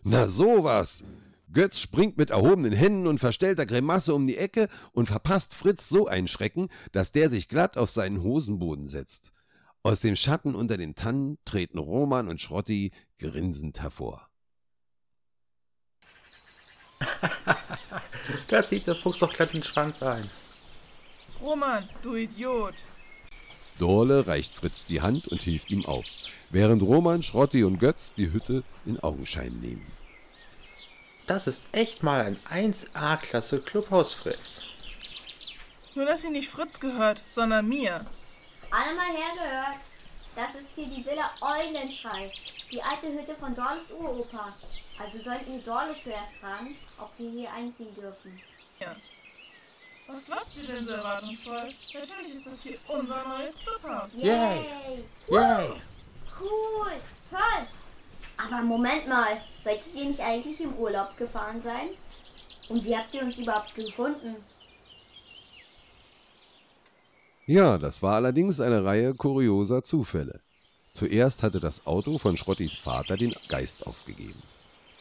Na 0.03 0.27
sowas! 0.27 1.05
Götz 1.53 1.79
springt 1.79 2.17
mit 2.17 2.31
erhobenen 2.31 2.73
Händen 2.73 3.07
und 3.07 3.19
verstellter 3.19 3.67
Grimasse 3.67 4.15
um 4.15 4.27
die 4.27 4.39
Ecke 4.39 4.69
und 4.93 5.07
verpasst 5.07 5.55
Fritz 5.55 5.89
so 5.89 6.07
einen 6.07 6.29
Schrecken, 6.29 6.69
dass 6.93 7.13
der 7.13 7.29
sich 7.29 7.49
glatt 7.49 7.77
auf 7.77 7.91
seinen 7.91 8.23
Hosenboden 8.23 8.89
setzt. 8.89 9.33
Aus 9.83 10.01
dem 10.01 10.17
Schatten 10.17 10.55
unter 10.55 10.77
den 10.77 10.95
Tannen 10.95 11.39
treten 11.45 11.79
Roman 11.79 12.29
und 12.29 12.41
Schrotti 12.41 12.93
grinsend 13.19 13.83
hervor. 13.83 14.29
da 18.49 18.65
zieht 18.65 18.87
der 18.87 18.95
Fuchs 18.95 19.19
doch 19.19 19.33
glatt 19.33 19.53
den 19.53 19.63
Schwanz 19.63 20.03
ein. 20.03 20.31
Roman, 21.41 21.89
du 22.03 22.15
Idiot. 22.15 22.75
Dorle 23.79 24.27
reicht 24.27 24.55
Fritz 24.55 24.87
die 24.87 25.01
Hand 25.01 25.29
und 25.29 25.43
hilft 25.43 25.71
ihm 25.71 25.87
auf, 25.87 26.05
während 26.51 26.83
Roman, 26.83 27.23
Schrotti 27.23 27.65
und 27.65 27.79
Götz 27.79 28.15
die 28.15 28.33
Hütte 28.33 28.63
in 28.87 29.01
Augenschein 29.01 29.53
nehmen. 29.61 29.87
Das 31.27 31.47
ist 31.47 31.69
echt 31.73 32.03
mal 32.03 32.21
ein 32.21 32.37
1A-Klasse 32.51 33.61
Clubhaus, 33.61 34.13
Fritz. 34.13 34.63
Nur, 35.95 36.07
dass 36.07 36.23
sie 36.23 36.31
nicht 36.31 36.49
Fritz 36.49 36.81
gehört, 36.81 37.23
sondern 37.27 37.69
mir. 37.69 38.07
Alle 38.71 38.95
mal 38.95 39.07
hergehört. 39.07 39.81
Das 40.35 40.55
ist 40.55 40.71
hier 40.75 40.87
die 40.87 41.05
Villa 41.05 41.31
Eulenschrei, 41.41 42.33
die 42.71 42.83
alte 42.83 43.07
Hütte 43.07 43.37
von 43.39 43.55
Dorles 43.55 43.91
Uropa. 43.99 44.55
Also 44.99 45.23
sollten 45.23 45.53
wir 45.53 45.61
Dorle 45.61 45.95
zuerst 46.03 46.35
fragen, 46.41 46.75
ob 46.99 47.11
wir 47.19 47.31
hier 47.31 47.53
einziehen 47.53 47.95
dürfen. 47.95 48.41
Ja. 48.81 48.97
Was 50.07 50.27
glaubst 50.27 50.59
du 50.59 50.67
denn 50.67 50.85
so 50.85 50.93
erwartungsvoll? 50.93 51.73
Natürlich 51.95 52.35
ist 52.35 52.47
das 52.47 52.63
hier 52.63 52.79
unser 52.89 53.23
neues 53.27 53.59
Clubhaus. 53.59 54.11
Yay! 54.15 54.67
Yay! 55.29 55.69
Cool! 56.39 56.93
Toll! 57.31 57.67
Aber 58.37 58.63
Moment 58.63 59.07
mal, 59.09 59.41
solltet 59.63 59.95
ihr 59.95 60.07
nicht 60.07 60.21
eigentlich 60.21 60.61
im 60.61 60.75
Urlaub 60.75 61.17
gefahren 61.17 61.63
sein? 61.63 61.91
Und 62.69 62.85
wie 62.85 62.97
habt 62.97 63.15
ihr 63.15 63.23
uns 63.23 63.37
überhaupt 63.37 63.75
gefunden? 63.75 64.37
Ja, 67.47 67.79
das 67.79 68.03
war 68.03 68.15
allerdings 68.17 68.61
eine 68.61 68.85
Reihe 68.85 69.15
kurioser 69.15 69.83
Zufälle. 69.83 70.41
Zuerst 70.93 71.43
hatte 71.43 71.61
das 71.61 71.87
Auto 71.87 72.19
von 72.19 72.37
Schrottis 72.37 72.75
Vater 72.75 73.17
den 73.17 73.35
Geist 73.49 73.87
aufgegeben. 73.87 74.43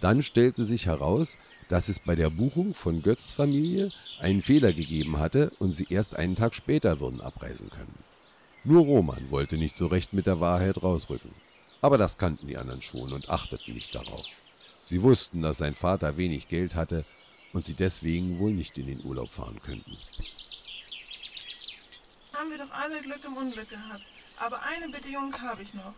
Dann 0.02 0.24
stellte 0.24 0.66
sich 0.66 0.88
heraus, 0.88 1.38
dass 1.70 1.88
es 1.88 1.99
bei 1.99 2.16
der 2.16 2.30
Buchung 2.30 2.74
von 2.74 3.02
Götz 3.02 3.32
Familie 3.32 3.91
einen 4.20 4.41
Fehler 4.41 4.74
gegeben 4.74 5.20
hatte 5.20 5.52
und 5.60 5.72
sie 5.72 5.88
erst 5.89 6.16
einen 6.16 6.36
Tag 6.36 6.56
später 6.56 6.99
würden 6.99 7.22
abreisen 7.22 7.70
können. 7.70 7.97
Nur 8.64 8.84
Roman 8.84 9.30
wollte 9.32 9.58
nicht 9.58 9.78
so 9.78 9.88
recht 9.88 10.12
mit 10.12 10.26
der 10.26 10.39
Wahrheit 10.39 10.84
rausrücken. 10.84 11.32
Aber 11.82 11.97
das 11.97 12.18
kannten 12.18 12.47
die 12.47 12.58
anderen 12.58 12.82
schon 12.82 13.14
und 13.14 13.30
achteten 13.30 13.74
nicht 13.74 13.95
darauf. 13.95 14.26
Sie 14.84 15.02
wussten, 15.04 15.41
dass 15.41 15.60
sein 15.60 15.76
Vater 15.76 16.18
wenig 16.18 16.47
Geld 16.47 16.76
hatte 16.76 17.06
und 17.54 17.66
sie 17.66 17.74
deswegen 17.74 18.39
wohl 18.39 18.52
nicht 18.52 18.78
in 18.78 18.88
den 18.88 19.04
Urlaub 19.06 19.32
fahren 19.32 19.60
könnten. 19.64 19.97
Haben 22.34 22.49
wir 22.49 22.58
doch 22.58 22.72
alle 22.72 23.02
Glück 23.02 23.24
im 23.24 23.38
Unglück 23.38 23.70
gehabt. 23.70 24.04
Aber 24.39 24.60
eine 24.64 24.89
Bedingung 24.89 25.34
habe 25.41 25.62
ich 25.62 25.74
noch. 25.76 25.93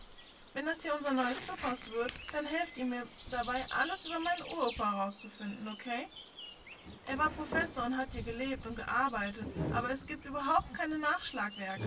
Wenn 0.54 0.66
das 0.66 0.82
hier 0.82 0.94
unser 0.94 1.10
neues 1.10 1.40
Clubhaus 1.42 1.90
wird, 1.90 2.12
dann 2.32 2.46
helft 2.46 2.78
ihr 2.78 2.84
mir 2.84 3.02
dabei, 3.28 3.66
alles 3.70 4.06
über 4.06 4.20
meinen 4.20 4.42
Uropa 4.42 4.92
herauszufinden, 4.92 5.66
okay? 5.66 6.06
Er 7.08 7.18
war 7.18 7.30
Professor 7.30 7.86
und 7.86 7.96
hat 7.96 8.12
hier 8.12 8.22
gelebt 8.22 8.64
und 8.64 8.76
gearbeitet, 8.76 9.46
aber 9.74 9.90
es 9.90 10.06
gibt 10.06 10.26
überhaupt 10.26 10.72
keine 10.72 10.98
Nachschlagwerke. 10.98 11.82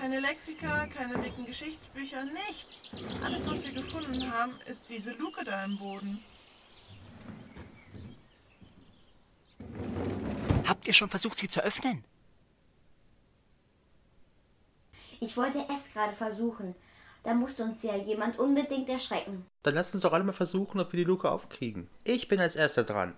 Keine 0.00 0.20
Lexika, 0.20 0.86
keine 0.86 1.18
dicken 1.18 1.44
Geschichtsbücher, 1.44 2.24
nichts. 2.24 2.94
Alles, 3.22 3.46
was 3.46 3.66
wir 3.66 3.72
gefunden 3.72 4.32
haben, 4.32 4.54
ist 4.66 4.88
diese 4.88 5.12
Luke 5.12 5.44
da 5.44 5.64
im 5.64 5.76
Boden. 5.76 6.24
Habt 10.66 10.86
ihr 10.86 10.94
schon 10.94 11.10
versucht, 11.10 11.38
sie 11.38 11.48
zu 11.48 11.62
öffnen? 11.62 12.04
Ich 15.20 15.36
wollte 15.36 15.66
es 15.68 15.92
gerade 15.92 16.14
versuchen. 16.14 16.74
Da 17.28 17.34
musste 17.34 17.62
uns 17.62 17.82
ja 17.82 17.94
jemand 17.94 18.38
unbedingt 18.38 18.88
erschrecken. 18.88 19.44
Dann 19.62 19.74
lass 19.74 19.92
uns 19.92 20.02
doch 20.02 20.14
alle 20.14 20.24
mal 20.24 20.32
versuchen, 20.32 20.80
ob 20.80 20.94
wir 20.94 20.96
die 20.96 21.04
Luke 21.04 21.30
aufkriegen. 21.30 21.86
Ich 22.04 22.26
bin 22.26 22.40
als 22.40 22.56
erster 22.56 22.84
dran. 22.84 23.12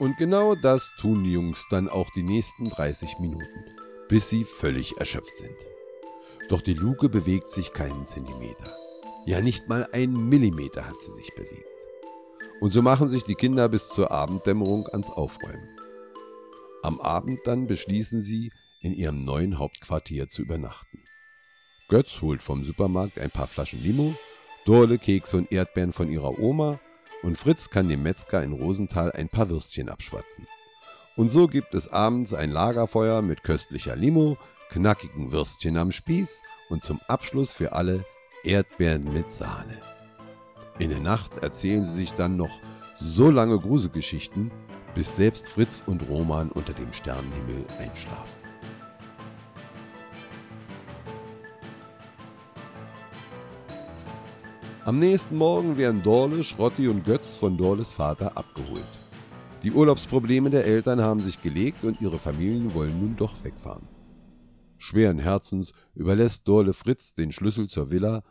Und 0.00 0.16
genau 0.16 0.56
das 0.56 0.90
tun 1.00 1.22
die 1.22 1.30
Jungs 1.30 1.64
dann 1.70 1.88
auch 1.88 2.10
die 2.16 2.24
nächsten 2.24 2.70
30 2.70 3.20
Minuten, 3.20 3.64
bis 4.08 4.28
sie 4.28 4.42
völlig 4.42 4.96
erschöpft 4.98 5.38
sind. 5.38 5.56
Doch 6.48 6.60
die 6.60 6.74
Luke 6.74 7.08
bewegt 7.08 7.50
sich 7.50 7.72
keinen 7.72 8.08
Zentimeter. 8.08 8.76
Ja, 9.26 9.40
nicht 9.40 9.68
mal 9.68 9.86
einen 9.92 10.28
Millimeter 10.28 10.88
hat 10.88 11.00
sie 11.00 11.12
sich 11.12 11.32
bewegt. 11.36 11.86
Und 12.60 12.72
so 12.72 12.82
machen 12.82 13.08
sich 13.08 13.22
die 13.22 13.36
Kinder 13.36 13.68
bis 13.68 13.90
zur 13.90 14.10
Abenddämmerung 14.10 14.88
ans 14.88 15.10
Aufräumen. 15.10 15.68
Am 16.82 17.00
Abend 17.00 17.38
dann 17.44 17.68
beschließen 17.68 18.22
sie, 18.22 18.50
in 18.84 18.92
ihrem 18.92 19.24
neuen 19.24 19.58
Hauptquartier 19.58 20.28
zu 20.28 20.42
übernachten. 20.42 21.02
Götz 21.88 22.20
holt 22.20 22.42
vom 22.42 22.64
Supermarkt 22.64 23.18
ein 23.18 23.30
paar 23.30 23.46
Flaschen 23.46 23.82
Limo, 23.82 24.14
Dorle, 24.66 24.98
Kekse 24.98 25.38
und 25.38 25.50
Erdbeeren 25.50 25.92
von 25.92 26.10
ihrer 26.10 26.38
Oma 26.38 26.78
und 27.22 27.38
Fritz 27.38 27.70
kann 27.70 27.88
dem 27.88 28.02
Metzger 28.02 28.42
in 28.42 28.52
Rosenthal 28.52 29.10
ein 29.12 29.28
paar 29.28 29.48
Würstchen 29.48 29.88
abschwatzen. 29.88 30.46
Und 31.16 31.30
so 31.30 31.46
gibt 31.46 31.74
es 31.74 31.88
abends 31.88 32.34
ein 32.34 32.50
Lagerfeuer 32.50 33.22
mit 33.22 33.42
köstlicher 33.42 33.96
Limo, 33.96 34.36
knackigen 34.68 35.32
Würstchen 35.32 35.78
am 35.78 35.90
Spieß 35.90 36.42
und 36.68 36.82
zum 36.82 37.00
Abschluss 37.08 37.52
für 37.52 37.72
alle 37.72 38.04
Erdbeeren 38.42 39.12
mit 39.12 39.30
Sahne. 39.30 39.80
In 40.78 40.90
der 40.90 41.00
Nacht 41.00 41.38
erzählen 41.38 41.84
sie 41.86 41.96
sich 41.96 42.12
dann 42.12 42.36
noch 42.36 42.60
so 42.96 43.30
lange 43.30 43.58
Gruselgeschichten, 43.58 44.50
bis 44.94 45.16
selbst 45.16 45.48
Fritz 45.48 45.82
und 45.86 46.06
Roman 46.08 46.50
unter 46.50 46.74
dem 46.74 46.92
Sternenhimmel 46.92 47.64
einschlafen. 47.78 48.43
Am 54.86 54.98
nächsten 54.98 55.38
Morgen 55.38 55.78
werden 55.78 56.02
Dorle, 56.02 56.44
Schrotti 56.44 56.88
und 56.88 57.04
Götz 57.06 57.36
von 57.36 57.56
Dorles 57.56 57.90
Vater 57.90 58.36
abgeholt. 58.36 58.84
Die 59.62 59.72
Urlaubsprobleme 59.72 60.50
der 60.50 60.66
Eltern 60.66 61.00
haben 61.00 61.22
sich 61.22 61.40
gelegt 61.40 61.84
und 61.84 62.02
ihre 62.02 62.18
Familien 62.18 62.74
wollen 62.74 63.00
nun 63.00 63.16
doch 63.16 63.42
wegfahren. 63.44 63.88
Schweren 64.76 65.18
Herzens 65.18 65.72
überlässt 65.94 66.46
Dorle 66.46 66.74
Fritz 66.74 67.14
den 67.14 67.32
Schlüssel 67.32 67.66
zur 67.66 67.90
Villa, 67.90 68.24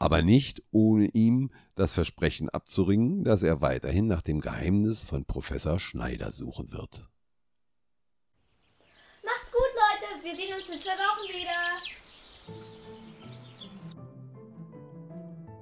aber 0.00 0.20
nicht 0.20 0.64
ohne 0.72 1.06
ihm 1.06 1.52
das 1.76 1.92
Versprechen 1.92 2.48
abzuringen, 2.48 3.22
dass 3.22 3.44
er 3.44 3.60
weiterhin 3.60 4.08
nach 4.08 4.22
dem 4.22 4.40
Geheimnis 4.40 5.04
von 5.04 5.24
Professor 5.24 5.78
Schneider 5.78 6.32
suchen 6.32 6.72
wird. 6.72 7.08
Macht's 9.22 9.52
gut, 9.52 9.70
Leute. 9.76 10.24
Wir 10.24 10.34
sehen 10.34 10.56
uns 10.58 10.68
in 10.68 10.76
zwei 10.76 10.90
Wochen 10.90 11.28
wieder. 11.28 11.99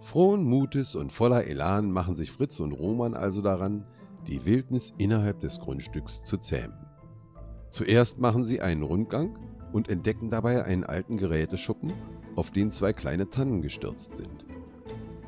Frohen 0.09 0.43
Mutes 0.45 0.95
und 0.95 1.13
voller 1.13 1.45
Elan 1.45 1.93
machen 1.93 2.17
sich 2.17 2.33
Fritz 2.33 2.61
und 2.61 2.73
Roman 2.73 3.13
also 3.13 3.43
daran, 3.43 3.85
die 4.27 4.47
Wildnis 4.47 4.95
innerhalb 4.97 5.41
des 5.41 5.61
Grundstücks 5.61 6.23
zu 6.23 6.39
zähmen. 6.39 6.87
Zuerst 7.69 8.19
machen 8.19 8.47
sie 8.47 8.63
einen 8.63 8.83
Rundgang 8.83 9.39
und 9.71 9.91
entdecken 9.91 10.31
dabei 10.31 10.65
einen 10.65 10.85
alten 10.85 11.19
Geräteschuppen, 11.19 11.93
auf 12.37 12.51
den 12.51 12.71
zwei 12.71 12.95
kleine 12.95 13.29
Tannen 13.29 13.61
gestürzt 13.61 14.17
sind. 14.17 14.47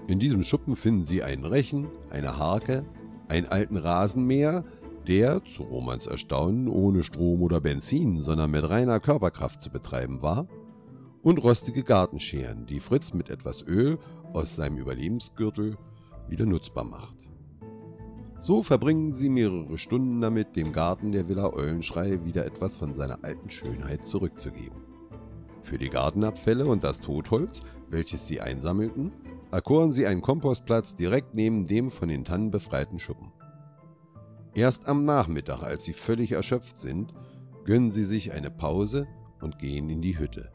In 0.08 0.18
diesem 0.18 0.42
Schuppen 0.42 0.76
finden 0.76 1.04
sie 1.04 1.22
einen 1.22 1.44
Rechen, 1.44 1.88
eine 2.08 2.38
Harke, 2.38 2.86
einen 3.28 3.48
alten 3.48 3.76
Rasenmäher, 3.76 4.64
der, 5.06 5.44
zu 5.44 5.64
Romans 5.64 6.06
Erstaunen, 6.06 6.68
ohne 6.68 7.02
Strom 7.02 7.42
oder 7.42 7.60
Benzin, 7.60 8.22
sondern 8.22 8.50
mit 8.50 8.66
reiner 8.66 8.98
Körperkraft 8.98 9.60
zu 9.60 9.68
betreiben 9.68 10.22
war, 10.22 10.48
und 11.22 11.44
rostige 11.44 11.82
Gartenscheren, 11.82 12.64
die 12.64 12.80
Fritz 12.80 13.12
mit 13.12 13.28
etwas 13.28 13.62
Öl 13.66 13.98
aus 14.32 14.56
seinem 14.56 14.78
Überlebensgürtel 14.78 15.76
wieder 16.28 16.46
nutzbar 16.46 16.84
macht. 16.84 17.16
So 18.38 18.62
verbringen 18.62 19.12
sie 19.12 19.28
mehrere 19.28 19.76
Stunden 19.76 20.20
damit, 20.20 20.56
dem 20.56 20.72
Garten 20.72 21.12
der 21.12 21.28
Villa 21.28 21.52
Eulenschrei 21.52 22.24
wieder 22.24 22.46
etwas 22.46 22.76
von 22.76 22.94
seiner 22.94 23.22
alten 23.22 23.50
Schönheit 23.50 24.08
zurückzugeben. 24.08 24.80
Für 25.62 25.76
die 25.76 25.90
Gartenabfälle 25.90 26.66
und 26.66 26.82
das 26.82 27.00
Totholz, 27.00 27.62
welches 27.90 28.26
sie 28.26 28.40
einsammelten, 28.40 29.12
erkoren 29.50 29.92
sie 29.92 30.06
einen 30.06 30.22
Kompostplatz 30.22 30.96
direkt 30.96 31.34
neben 31.34 31.66
dem 31.66 31.90
von 31.90 32.08
den 32.08 32.24
Tannen 32.24 32.50
befreiten 32.50 32.98
Schuppen. 32.98 33.32
Erst 34.54 34.88
am 34.88 35.04
Nachmittag, 35.04 35.62
als 35.62 35.84
sie 35.84 35.92
völlig 35.92 36.32
erschöpft 36.32 36.76
sind, 36.76 37.12
gönnen 37.64 37.90
sie 37.90 38.04
sich 38.04 38.32
eine 38.32 38.50
Pause 38.50 39.06
und 39.40 39.58
gehen 39.58 39.90
in 39.90 40.00
die 40.00 40.18
Hütte. 40.18 40.50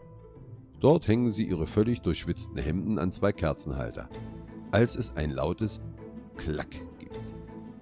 Dort 0.85 1.07
hängen 1.07 1.31
sie 1.31 1.45
ihre 1.45 1.65
völlig 1.65 2.01
durchschwitzten 2.01 2.59
Hemden 2.59 2.99
an 2.99 3.11
zwei 3.11 3.31
Kerzenhalter, 3.31 4.07
als 4.69 4.95
es 4.95 5.15
ein 5.15 5.31
lautes 5.31 5.81
Klack 6.37 6.69
gibt 6.99 7.33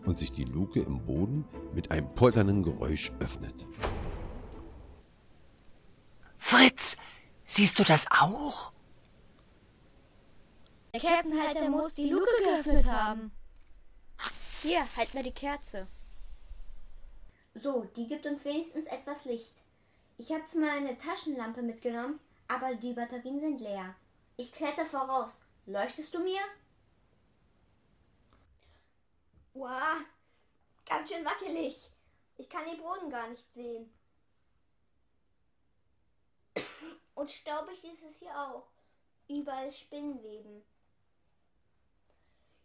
und 0.05 0.17
sich 0.17 0.31
die 0.31 0.45
Luke 0.45 0.79
im 0.79 1.05
Boden 1.05 1.43
mit 1.73 1.91
einem 1.91 2.07
polternden 2.15 2.63
Geräusch 2.63 3.11
öffnet. 3.19 3.67
Fritz, 6.37 6.95
siehst 7.43 7.77
du 7.77 7.83
das 7.83 8.05
auch? 8.09 8.71
Der 10.93 11.01
Kerzenhalter 11.01 11.69
muss 11.69 11.95
die 11.95 12.09
Luke 12.09 12.25
geöffnet 12.45 12.89
haben. 12.89 13.33
Hier, 14.61 14.79
halt 14.95 15.13
mal 15.13 15.23
die 15.23 15.31
Kerze. 15.31 15.87
So, 17.53 17.85
die 17.97 18.07
gibt 18.07 18.25
uns 18.25 18.45
wenigstens 18.45 18.85
etwas 18.85 19.25
Licht. 19.25 19.61
Ich 20.17 20.31
habe 20.31 20.45
zwar 20.45 20.71
eine 20.71 20.97
Taschenlampe 20.97 21.63
mitgenommen, 21.63 22.21
aber 22.53 22.75
die 22.75 22.93
Batterien 22.93 23.39
sind 23.39 23.61
leer. 23.61 23.95
Ich 24.37 24.51
kletter 24.51 24.85
voraus. 24.85 25.43
Leuchtest 25.65 26.13
du 26.13 26.19
mir? 26.19 26.41
Wow, 29.53 30.01
ganz 30.85 31.09
schön 31.09 31.25
wackelig. 31.25 31.89
Ich 32.37 32.49
kann 32.49 32.65
den 32.65 32.77
Boden 32.77 33.09
gar 33.09 33.27
nicht 33.29 33.51
sehen. 33.53 33.91
Und 37.15 37.31
staubig 37.31 37.83
ist 37.83 38.03
es 38.03 38.17
hier 38.19 38.37
auch. 38.37 38.67
Überall 39.27 39.71
Spinnenweben. 39.71 40.63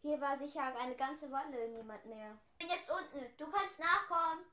Hier 0.03 0.21
war 0.21 0.39
sicher 0.39 0.63
eine 0.77 0.97
ganze 0.97 1.31
Weile 1.31 1.69
niemand 1.69 2.05
mehr. 2.07 2.39
Ich 2.59 2.67
bin 2.67 2.77
jetzt 2.77 2.91
unten. 2.91 3.27
Du 3.37 3.47
kannst 3.51 3.79
nachkommen. 3.79 4.45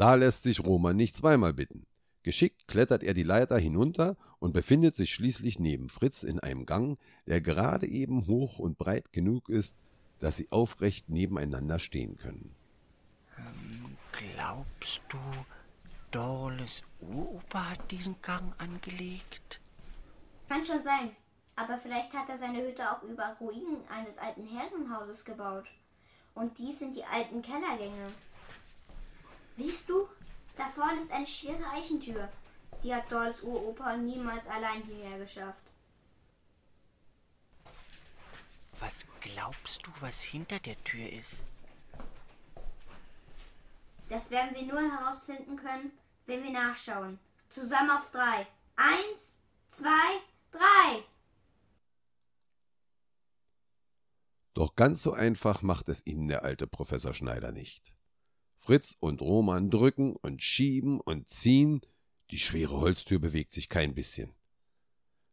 Da 0.00 0.14
lässt 0.14 0.44
sich 0.44 0.64
Roman 0.64 0.96
nicht 0.96 1.14
zweimal 1.14 1.52
bitten. 1.52 1.84
Geschickt 2.22 2.66
klettert 2.68 3.02
er 3.02 3.12
die 3.12 3.22
Leiter 3.22 3.58
hinunter 3.58 4.16
und 4.38 4.54
befindet 4.54 4.96
sich 4.96 5.12
schließlich 5.12 5.58
neben 5.58 5.90
Fritz 5.90 6.22
in 6.22 6.40
einem 6.40 6.64
Gang, 6.64 6.98
der 7.26 7.42
gerade 7.42 7.86
eben 7.86 8.26
hoch 8.26 8.58
und 8.58 8.78
breit 8.78 9.12
genug 9.12 9.50
ist, 9.50 9.76
dass 10.18 10.38
sie 10.38 10.50
aufrecht 10.50 11.10
nebeneinander 11.10 11.78
stehen 11.78 12.16
können. 12.16 12.54
Glaubst 14.12 15.02
du, 15.10 15.18
Dorles 16.12 16.82
Uropa 17.02 17.72
hat 17.72 17.90
diesen 17.90 18.16
Gang 18.22 18.54
angelegt? 18.56 19.60
Kann 20.48 20.64
schon 20.64 20.80
sein. 20.80 21.10
Aber 21.56 21.76
vielleicht 21.76 22.14
hat 22.14 22.30
er 22.30 22.38
seine 22.38 22.62
Hütte 22.66 22.90
auch 22.90 23.02
über 23.02 23.36
Ruinen 23.38 23.86
eines 23.90 24.16
alten 24.16 24.46
Herrenhauses 24.46 25.26
gebaut. 25.26 25.66
Und 26.34 26.56
dies 26.56 26.78
sind 26.78 26.96
die 26.96 27.04
alten 27.04 27.42
Kellergänge. 27.42 28.14
Siehst 29.56 29.88
du? 29.88 30.08
Da 30.56 30.68
vorne 30.68 31.00
ist 31.00 31.10
eine 31.10 31.26
schwere 31.26 31.64
Eichentür. 31.70 32.28
Die 32.82 32.94
hat 32.94 33.10
Dorles 33.10 33.42
Uropa 33.42 33.96
niemals 33.96 34.46
allein 34.46 34.82
hierher 34.82 35.18
geschafft. 35.18 35.70
Was 38.78 39.06
glaubst 39.20 39.86
du, 39.86 39.90
was 40.00 40.20
hinter 40.20 40.58
der 40.58 40.82
Tür 40.84 41.08
ist? 41.10 41.44
Das 44.08 44.30
werden 44.30 44.54
wir 44.54 44.62
nur 44.62 44.80
herausfinden 44.80 45.56
können, 45.56 45.92
wenn 46.26 46.42
wir 46.42 46.50
nachschauen. 46.50 47.18
Zusammen 47.50 47.90
auf 47.90 48.10
drei. 48.10 48.46
Eins, 48.76 49.36
zwei, 49.68 50.20
drei. 50.50 51.04
Doch 54.54 54.74
ganz 54.74 55.02
so 55.02 55.12
einfach 55.12 55.62
macht 55.62 55.88
es 55.88 56.04
ihnen 56.06 56.28
der 56.28 56.42
alte 56.42 56.66
Professor 56.66 57.14
Schneider 57.14 57.52
nicht. 57.52 57.92
Fritz 58.60 58.94
und 59.00 59.22
Roman 59.22 59.70
drücken 59.70 60.16
und 60.16 60.42
schieben 60.42 61.00
und 61.00 61.30
ziehen, 61.30 61.80
die 62.30 62.38
schwere 62.38 62.78
Holztür 62.78 63.18
bewegt 63.18 63.52
sich 63.52 63.70
kein 63.70 63.94
bisschen. 63.94 64.34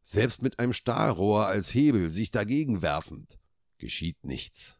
Selbst 0.02 0.42
mit 0.42 0.60
einem 0.60 0.72
Stahlrohr 0.72 1.46
als 1.46 1.74
Hebel 1.74 2.10
sich 2.10 2.32
dagegen 2.32 2.82
werfend, 2.82 3.38
geschieht 3.78 4.24
nichts. 4.24 4.78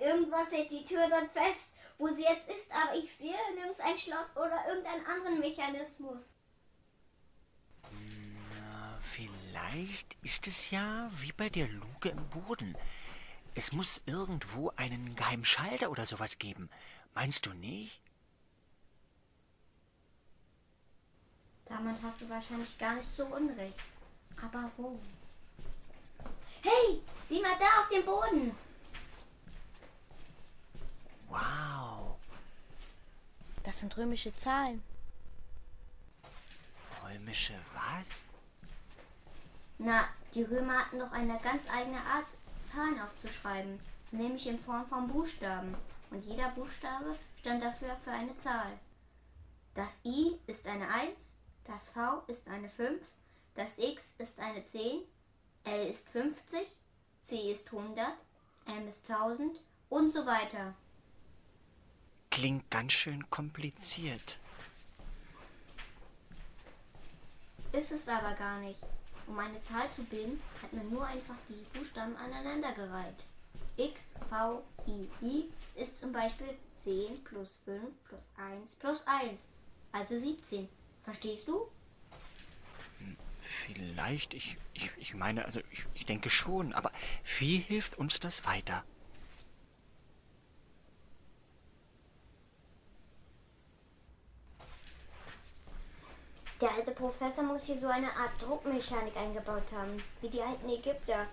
Irgendwas 0.00 0.50
hält 0.50 0.70
die 0.72 0.84
Tür 0.84 1.08
dort 1.08 1.30
fest, 1.30 1.70
wo 1.96 2.12
sie 2.12 2.22
jetzt 2.22 2.48
ist, 2.48 2.70
aber 2.72 2.98
ich 2.98 3.14
sehe 3.14 3.36
nirgends 3.54 3.80
ein 3.80 3.96
Schloss 3.96 4.36
oder 4.36 4.66
irgendeinen 4.68 5.06
anderen 5.06 5.38
Mechanismus. 5.38 6.24
Na, 8.50 8.98
vielleicht 9.00 10.16
ist 10.22 10.48
es 10.48 10.70
ja 10.70 11.08
wie 11.20 11.32
bei 11.32 11.48
der 11.48 11.68
Luke 11.68 12.08
im 12.08 12.28
Boden. 12.30 12.76
Es 13.54 13.72
muss 13.72 14.02
irgendwo 14.06 14.70
einen 14.76 15.14
geheimen 15.14 15.44
Schalter 15.44 15.90
oder 15.90 16.06
sowas 16.06 16.38
geben. 16.38 16.70
Meinst 17.14 17.46
du 17.46 17.52
nicht? 17.54 18.00
Damit 21.66 21.96
hast 22.02 22.20
du 22.20 22.28
wahrscheinlich 22.28 22.76
gar 22.78 22.96
nicht 22.96 23.08
so 23.16 23.24
unrecht. 23.26 23.78
Aber 24.42 24.70
wo? 24.76 24.98
Hey, 26.62 27.00
sieh 27.28 27.40
mal 27.40 27.56
da 27.58 27.80
auf 27.80 27.88
dem 27.88 28.04
Boden. 28.04 28.56
Wow. 31.28 32.16
Das 33.62 33.78
sind 33.78 33.96
römische 33.96 34.36
Zahlen. 34.36 34.82
Römische 37.04 37.54
was? 37.74 38.16
Na, 39.78 40.08
die 40.34 40.42
Römer 40.42 40.78
hatten 40.78 40.98
doch 40.98 41.12
eine 41.12 41.38
ganz 41.38 41.68
eigene 41.70 41.98
Art, 41.98 42.26
Zahlen 42.74 43.00
aufzuschreiben, 43.00 43.78
nämlich 44.10 44.46
in 44.46 44.58
Form 44.58 44.86
von 44.86 45.06
Buchstaben. 45.06 45.74
Und 46.10 46.24
jeder 46.24 46.50
Buchstabe 46.50 47.16
stand 47.40 47.62
dafür 47.62 47.96
für 48.02 48.10
eine 48.10 48.34
Zahl. 48.36 48.78
Das 49.74 50.00
I 50.04 50.36
ist 50.46 50.66
eine 50.66 50.88
1, 50.88 51.34
das 51.64 51.88
V 51.90 52.22
ist 52.26 52.48
eine 52.48 52.68
5, 52.68 53.00
das 53.54 53.78
X 53.78 54.14
ist 54.18 54.38
eine 54.38 54.62
10, 54.62 55.02
L 55.64 55.86
ist 55.88 56.08
50, 56.10 56.60
C 57.20 57.52
ist 57.52 57.66
100, 57.72 58.06
M 58.66 58.88
ist 58.88 59.10
1000 59.10 59.60
und 59.88 60.12
so 60.12 60.26
weiter. 60.26 60.74
Klingt 62.30 62.70
ganz 62.70 62.92
schön 62.92 63.28
kompliziert. 63.30 64.38
Ist 67.72 67.92
es 67.92 68.08
aber 68.08 68.34
gar 68.34 68.60
nicht. 68.60 68.80
Um 69.26 69.38
eine 69.38 69.60
Zahl 69.60 69.88
zu 69.88 70.04
bilden, 70.04 70.40
hat 70.62 70.72
man 70.72 70.88
nur 70.90 71.06
einfach 71.06 71.36
die 71.48 71.78
Buchstaben 71.78 72.16
aneinandergereiht. 72.16 73.24
X, 73.76 74.12
V, 74.30 74.62
I, 74.86 75.08
I 75.22 75.50
ist 75.74 75.98
zum 75.98 76.12
Beispiel 76.12 76.56
10 76.78 77.24
plus 77.24 77.60
5 77.64 77.82
plus 78.04 78.30
1 78.36 78.74
plus 78.76 79.02
1, 79.06 79.40
also 79.92 80.18
17. 80.18 80.68
Verstehst 81.02 81.48
du? 81.48 81.68
Vielleicht, 83.38 84.34
ich, 84.34 84.56
ich, 84.74 84.90
ich 84.98 85.14
meine, 85.14 85.44
also 85.44 85.60
ich, 85.70 85.86
ich 85.94 86.06
denke 86.06 86.30
schon, 86.30 86.72
aber 86.72 86.92
wie 87.38 87.56
hilft 87.56 87.98
uns 87.98 88.20
das 88.20 88.44
weiter? 88.44 88.84
Der 96.64 96.72
alte 96.72 96.92
Professor 96.92 97.44
muss 97.44 97.64
hier 97.64 97.78
so 97.78 97.88
eine 97.88 98.06
Art 98.06 98.40
Druckmechanik 98.40 99.14
eingebaut 99.18 99.64
haben, 99.70 100.02
wie 100.22 100.30
die 100.30 100.40
alten 100.40 100.66
Ägypter 100.66 101.26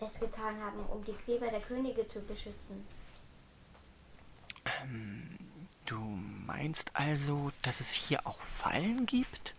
es 0.00 0.18
getan 0.18 0.58
haben, 0.62 0.80
um 0.86 1.04
die 1.04 1.14
Gräber 1.26 1.48
der 1.48 1.60
Könige 1.60 2.08
zu 2.08 2.20
beschützen. 2.20 2.86
Ähm, 4.64 5.36
du 5.84 5.98
meinst 6.46 6.90
also, 6.94 7.52
dass 7.60 7.80
es 7.80 7.90
hier 7.90 8.26
auch 8.26 8.40
Fallen 8.40 9.04
gibt? 9.04 9.54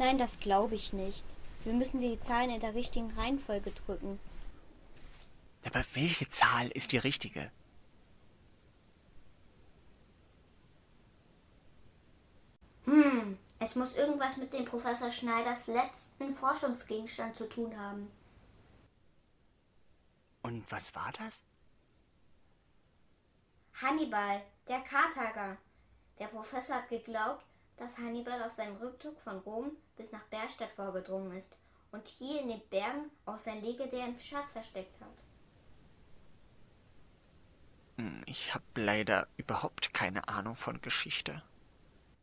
Nein, 0.00 0.18
das 0.18 0.40
glaube 0.40 0.74
ich 0.74 0.92
nicht. 0.92 1.22
Wir 1.62 1.74
müssen 1.74 2.00
die 2.00 2.18
Zahlen 2.18 2.50
in 2.50 2.60
der 2.60 2.74
richtigen 2.74 3.12
Reihenfolge 3.12 3.70
drücken. 3.70 4.18
Aber 5.64 5.84
welche 5.94 6.28
Zahl 6.28 6.66
ist 6.70 6.90
die 6.90 6.98
richtige? 6.98 7.52
Hm, 12.86 13.36
es 13.58 13.74
muss 13.74 13.94
irgendwas 13.94 14.36
mit 14.36 14.52
dem 14.52 14.64
Professor 14.64 15.10
Schneiders 15.10 15.66
letzten 15.66 16.34
Forschungsgegenstand 16.34 17.36
zu 17.36 17.48
tun 17.48 17.78
haben. 17.78 18.10
Und 20.42 20.70
was 20.70 20.94
war 20.94 21.12
das? 21.18 21.42
Hannibal, 23.82 24.40
der 24.68 24.80
Karthager. 24.80 25.56
Der 26.18 26.28
Professor 26.28 26.76
hat 26.76 26.88
geglaubt, 26.88 27.44
dass 27.76 27.98
Hannibal 27.98 28.42
auf 28.42 28.52
seinem 28.52 28.76
Rückzug 28.76 29.20
von 29.20 29.38
Rom 29.40 29.72
bis 29.96 30.12
nach 30.12 30.22
Berstadt 30.24 30.72
vorgedrungen 30.72 31.36
ist 31.36 31.56
und 31.90 32.06
hier 32.08 32.40
in 32.40 32.48
den 32.48 32.66
Bergen 32.68 33.10
auch 33.26 33.38
sein 33.38 33.62
legendären 33.62 34.18
Schatz 34.20 34.52
versteckt 34.52 34.98
hat. 35.00 35.24
Hm, 37.98 38.22
ich 38.26 38.54
habe 38.54 38.64
leider 38.76 39.26
überhaupt 39.36 39.92
keine 39.92 40.28
Ahnung 40.28 40.54
von 40.54 40.80
Geschichte. 40.80 41.42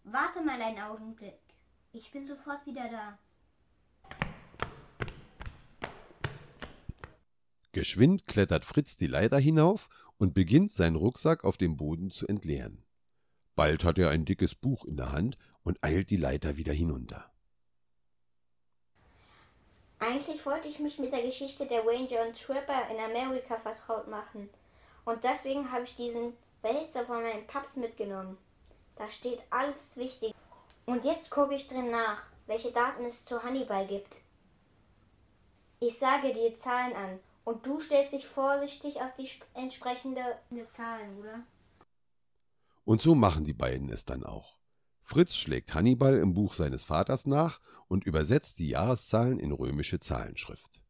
Warte 0.04 0.42
mal 0.42 0.62
einen 0.62 0.80
Augenblick. 0.80 1.40
Ich 1.94 2.12
bin 2.12 2.26
sofort 2.26 2.66
wieder 2.66 2.90
da. 2.90 3.18
Geschwind 7.72 8.28
klettert 8.28 8.66
Fritz 8.66 8.98
die 8.98 9.08
Leiter 9.08 9.40
hinauf 9.40 9.90
und 10.18 10.34
beginnt 10.34 10.72
seinen 10.72 10.98
Rucksack 10.98 11.44
auf 11.44 11.58
dem 11.58 11.78
Boden 11.78 12.12
zu 12.12 12.28
entleeren. 12.28 12.84
Bald 13.56 13.84
hat 13.84 13.98
er 13.98 14.10
ein 14.10 14.26
dickes 14.26 14.56
Buch 14.56 14.86
in 14.86 14.98
der 14.98 15.12
Hand 15.12 15.38
und 15.64 15.78
eilt 15.82 16.10
die 16.10 16.18
Leiter 16.18 16.58
wieder 16.58 16.74
hinunter. 16.74 17.32
Eigentlich 20.00 20.46
wollte 20.46 20.68
ich 20.68 20.80
mich 20.80 21.00
mit 21.00 21.14
der 21.14 21.24
Geschichte 21.24 21.66
der 21.66 21.86
Ranger 21.86 22.28
und 22.28 22.40
Trapper 22.40 22.90
in 22.92 23.00
Amerika 23.00 23.58
vertraut 23.58 24.10
machen. 24.10 24.50
Und 25.06 25.24
deswegen 25.24 25.72
habe 25.72 25.86
ich 25.86 25.96
diesen 25.96 26.34
Wälzer 26.62 27.06
von 27.06 27.24
meinem 27.24 27.48
Paps 27.48 27.78
mitgenommen. 27.78 28.38
Da 28.96 29.10
steht 29.10 29.40
alles 29.50 29.98
wichtig. 29.98 30.34
Und 30.86 31.06
jetzt 31.06 31.30
gucke 31.30 31.56
ich 31.56 31.68
drin 31.68 31.92
nach, 31.92 32.24
welche 32.46 32.72
Daten 32.72 33.06
es 33.06 33.24
zu 33.26 33.42
Hannibal 33.42 33.88
gibt. 33.88 34.16
Ich 35.80 35.98
sage 35.98 36.34
dir 36.34 36.56
Zahlen 36.56 36.96
an 36.96 37.20
und 37.44 37.66
du 37.66 37.80
stellst 37.80 38.14
dich 38.14 38.28
vorsichtig 38.28 39.02
auf 39.02 39.16
die 39.18 39.30
entsprechende 39.54 40.22
Zahlen, 40.70 41.20
oder? 41.20 41.44
Und 42.86 43.02
so 43.02 43.16
machen 43.16 43.46
die 43.46 43.54
beiden 43.54 43.90
es 43.90 44.06
dann 44.06 44.24
auch. 44.24 44.60
Fritz 45.02 45.36
schlägt 45.36 45.74
Hannibal 45.74 46.18
im 46.18 46.34
Buch 46.34 46.54
seines 46.54 46.86
Vaters 46.86 47.26
nach 47.26 47.60
und 47.88 48.06
übersetzt 48.06 48.60
die 48.60 48.70
Jahreszahlen 48.70 49.40
in 49.40 49.52
römische 49.52 50.00
Zahlenschrift. 50.00 50.82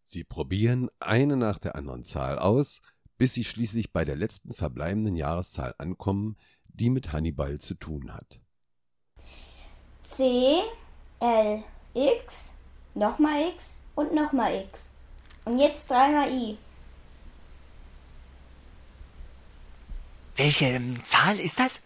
Sie 0.00 0.24
probieren 0.24 0.90
eine 0.98 1.36
nach 1.36 1.58
der 1.58 1.76
anderen 1.76 2.04
Zahl 2.04 2.38
aus, 2.38 2.82
bis 3.22 3.34
sie 3.34 3.44
schließlich 3.44 3.92
bei 3.92 4.04
der 4.04 4.16
letzten 4.16 4.52
verbleibenden 4.52 5.14
Jahreszahl 5.14 5.76
ankommen, 5.78 6.36
die 6.66 6.90
mit 6.90 7.12
Hannibal 7.12 7.60
zu 7.60 7.74
tun 7.74 8.12
hat. 8.12 8.40
C, 10.02 10.60
L, 11.20 11.62
X, 11.94 12.54
nochmal 12.94 13.50
X 13.54 13.78
und 13.94 14.12
nochmal 14.12 14.66
X. 14.68 14.86
Und 15.44 15.60
jetzt 15.60 15.88
dreimal 15.88 16.32
I. 16.32 16.58
Welche 20.34 20.64
ähm, 20.64 21.04
Zahl 21.04 21.38
ist 21.38 21.60
das? 21.60 21.80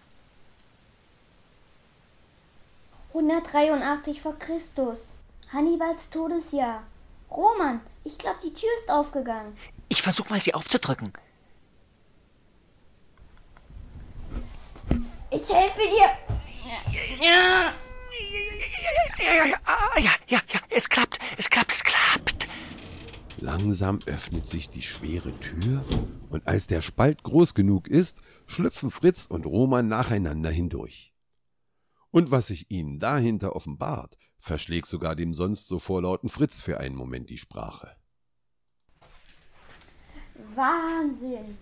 183 3.09 4.23
vor 4.23 4.39
Christus. 4.39 5.01
Hannibals 5.53 6.09
Todesjahr. 6.09 6.83
Roman, 7.31 7.83
ich 8.05 8.17
glaube, 8.17 8.39
die 8.43 8.55
Tür 8.55 8.71
ist 8.81 8.89
aufgegangen. 8.89 9.53
Ich 9.91 10.01
versuch 10.01 10.31
mal, 10.31 10.41
sie 10.41 10.55
aufzudrücken. 10.55 11.13
Ich 15.37 15.53
helfe 15.53 15.83
dir. 15.83 16.09
Ja. 17.23 17.71
Ja, 19.19 19.35
ja, 19.35 19.45
ja, 19.45 19.59
ja, 19.99 20.11
ja, 20.29 20.41
ja, 20.49 20.61
es 20.71 20.89
klappt, 20.89 21.19
es 21.37 21.51
klappt, 21.51 21.73
es 21.73 21.85
klappt. 21.85 22.49
Langsam 23.37 23.99
öffnet 24.07 24.47
sich 24.47 24.71
die 24.71 24.81
schwere 24.81 25.39
Tür 25.41 25.85
und 26.31 26.47
als 26.47 26.67
der 26.67 26.81
Spalt 26.81 27.23
groß 27.23 27.53
genug 27.53 27.87
ist, 27.87 28.23
schlüpfen 28.47 28.91
Fritz 28.91 29.27
und 29.27 29.45
Roman 29.45 29.89
nacheinander 29.89 30.49
hindurch. 30.49 31.13
Und 32.11 32.31
was 32.31 32.47
sich 32.47 32.71
ihnen 32.71 32.99
dahinter 32.99 33.55
offenbart, 33.55 34.17
verschlägt 34.39 34.87
sogar 34.87 35.17
dem 35.17 35.35
sonst 35.35 35.69
so 35.69 35.79
vorlauten 35.79 36.31
Fritz 36.31 36.63
für 36.63 36.81
einen 36.81 36.97
Moment 36.97 37.29
die 37.29 37.37
Sprache. 37.37 37.95
Wahnsinn. 40.55 41.59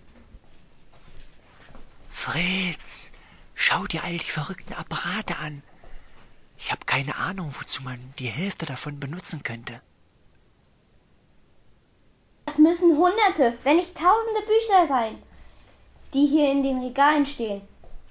Fritz, 2.09 3.11
schau 3.55 3.85
dir 3.87 4.03
all 4.03 4.17
die 4.17 4.31
verrückten 4.31 4.73
Apparate 4.73 5.37
an. 5.37 5.63
Ich 6.57 6.71
habe 6.71 6.85
keine 6.85 7.15
Ahnung, 7.15 7.53
wozu 7.59 7.83
man 7.83 7.99
die 8.19 8.27
Hälfte 8.27 8.65
davon 8.65 8.99
benutzen 8.99 9.43
könnte. 9.43 9.81
Das 12.45 12.57
müssen 12.57 12.95
Hunderte, 12.95 13.57
wenn 13.63 13.77
nicht 13.77 13.95
Tausende 13.95 14.41
Bücher 14.41 14.87
sein, 14.87 15.21
die 16.13 16.27
hier 16.27 16.51
in 16.51 16.63
den 16.63 16.81
Regalen 16.81 17.25
stehen. 17.25 17.61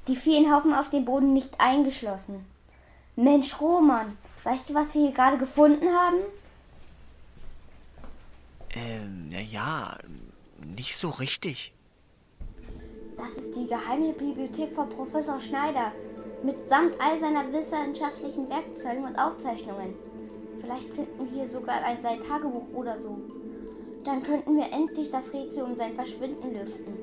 Die 0.08 0.16
vielen 0.16 0.52
Haufen 0.52 0.74
auf 0.74 0.90
dem 0.90 1.04
Boden 1.04 1.32
nicht 1.32 1.58
eingeschlossen. 1.58 2.44
Mensch, 3.16 3.60
Roman, 3.60 4.18
weißt 4.42 4.68
du, 4.68 4.74
was 4.74 4.92
wir 4.94 5.02
hier 5.02 5.12
gerade 5.12 5.38
gefunden 5.38 5.88
haben? 5.88 6.18
Ähm, 8.70 9.28
na 9.30 9.40
ja, 9.40 9.98
nicht 10.58 10.96
so 10.96 11.10
richtig. 11.10 11.73
Das 13.16 13.36
ist 13.36 13.54
die 13.54 13.66
geheime 13.66 14.12
Bibliothek 14.12 14.74
von 14.74 14.88
Professor 14.88 15.38
Schneider, 15.38 15.92
mitsamt 16.42 16.94
all 17.00 17.18
seiner 17.18 17.52
wissenschaftlichen 17.52 18.48
Werkzeugen 18.48 19.04
und 19.04 19.16
Aufzeichnungen. 19.16 19.94
Vielleicht 20.60 20.88
finden 20.94 21.18
wir 21.18 21.42
hier 21.42 21.48
sogar 21.48 21.84
ein 21.84 22.00
sein 22.00 22.22
Tagebuch 22.22 22.68
oder 22.74 22.98
so. 22.98 23.18
Dann 24.04 24.22
könnten 24.22 24.56
wir 24.56 24.72
endlich 24.72 25.10
das 25.10 25.32
Rätsel 25.32 25.62
um 25.62 25.76
sein 25.76 25.94
Verschwinden 25.94 26.52
lüften. 26.52 26.94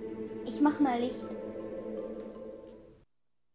Ich 0.46 0.60
mach 0.62 0.80
mal 0.80 1.00
Licht. 1.00 1.16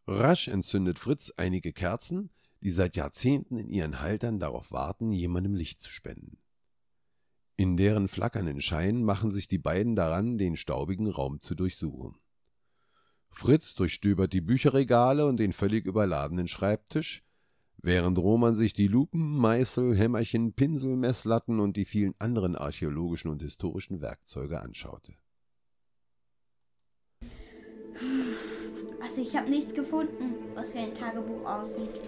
Rasch 0.07 0.47
entzündet 0.47 0.99
Fritz 0.99 1.33
einige 1.35 1.73
Kerzen, 1.73 2.29
die 2.63 2.71
seit 2.71 2.95
Jahrzehnten 2.95 3.57
in 3.57 3.69
ihren 3.69 4.01
Haltern 4.01 4.39
darauf 4.39 4.71
warten, 4.71 5.11
jemandem 5.11 5.53
Licht 5.53 5.81
zu 5.81 5.91
spenden. 5.91 6.37
In 7.55 7.75
deren 7.75 8.07
flackernden 8.07 8.61
Schein 8.61 9.03
machen 9.03 9.31
sich 9.31 9.47
die 9.47 9.57
beiden 9.57 9.95
daran, 9.95 10.37
den 10.37 10.55
staubigen 10.55 11.09
Raum 11.09 11.39
zu 11.39 11.55
durchsuchen. 11.55 12.17
Fritz 13.29 13.75
durchstöbert 13.75 14.33
die 14.33 14.41
Bücherregale 14.41 15.25
und 15.25 15.39
den 15.39 15.53
völlig 15.53 15.85
überladenen 15.85 16.47
Schreibtisch, 16.47 17.23
während 17.77 18.17
Roman 18.17 18.55
sich 18.55 18.73
die 18.73 18.87
Lupen, 18.87 19.37
Meißel, 19.37 19.95
Hämmerchen, 19.95 20.53
Pinsel, 20.53 20.95
Messlatten 20.95 21.59
und 21.59 21.77
die 21.77 21.85
vielen 21.85 22.15
anderen 22.19 22.55
archäologischen 22.55 23.29
und 23.29 23.41
historischen 23.41 24.01
Werkzeuge 24.01 24.59
anschaute. 24.59 25.13
Also 29.01 29.21
ich 29.21 29.35
habe 29.35 29.49
nichts 29.49 29.73
gefunden, 29.73 30.35
was 30.55 30.73
wie 30.73 30.79
ein 30.79 30.95
Tagebuch 30.95 31.45
aussieht. 31.45 31.99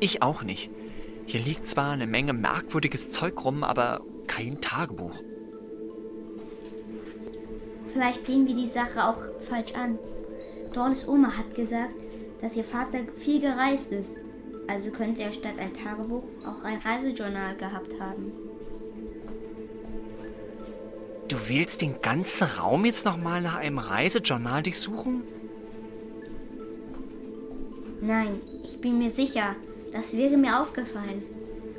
Ich 0.00 0.22
auch 0.22 0.42
nicht. 0.42 0.70
Hier 1.26 1.40
liegt 1.40 1.66
zwar 1.66 1.92
eine 1.92 2.06
Menge 2.06 2.34
merkwürdiges 2.34 3.10
Zeug 3.10 3.42
rum, 3.44 3.64
aber 3.64 4.00
kein 4.26 4.60
Tagebuch. 4.60 5.18
Vielleicht 7.94 8.24
gehen 8.24 8.46
wir 8.48 8.56
die 8.56 8.68
Sache 8.68 9.08
auch 9.08 9.22
falsch 9.48 9.72
an. 9.74 10.00
Dornes 10.72 11.06
Oma 11.06 11.36
hat 11.36 11.54
gesagt, 11.54 11.94
dass 12.42 12.56
ihr 12.56 12.64
Vater 12.64 12.98
viel 13.22 13.40
gereist 13.40 13.92
ist. 13.92 14.16
Also 14.66 14.90
könnte 14.90 15.22
er 15.22 15.32
statt 15.32 15.54
ein 15.58 15.72
Tagebuch 15.72 16.24
auch 16.44 16.64
ein 16.64 16.78
Reisejournal 16.78 17.54
gehabt 17.56 18.00
haben. 18.00 18.32
Du 21.28 21.36
willst 21.48 21.82
den 21.82 22.00
ganzen 22.02 22.48
Raum 22.48 22.84
jetzt 22.84 23.04
nochmal 23.04 23.40
nach 23.40 23.56
einem 23.56 23.78
Reisejournal 23.78 24.64
durchsuchen? 24.64 25.22
Nein, 28.00 28.40
ich 28.64 28.80
bin 28.80 28.98
mir 28.98 29.10
sicher, 29.10 29.54
das 29.92 30.12
wäre 30.12 30.36
mir 30.36 30.60
aufgefallen. 30.60 31.22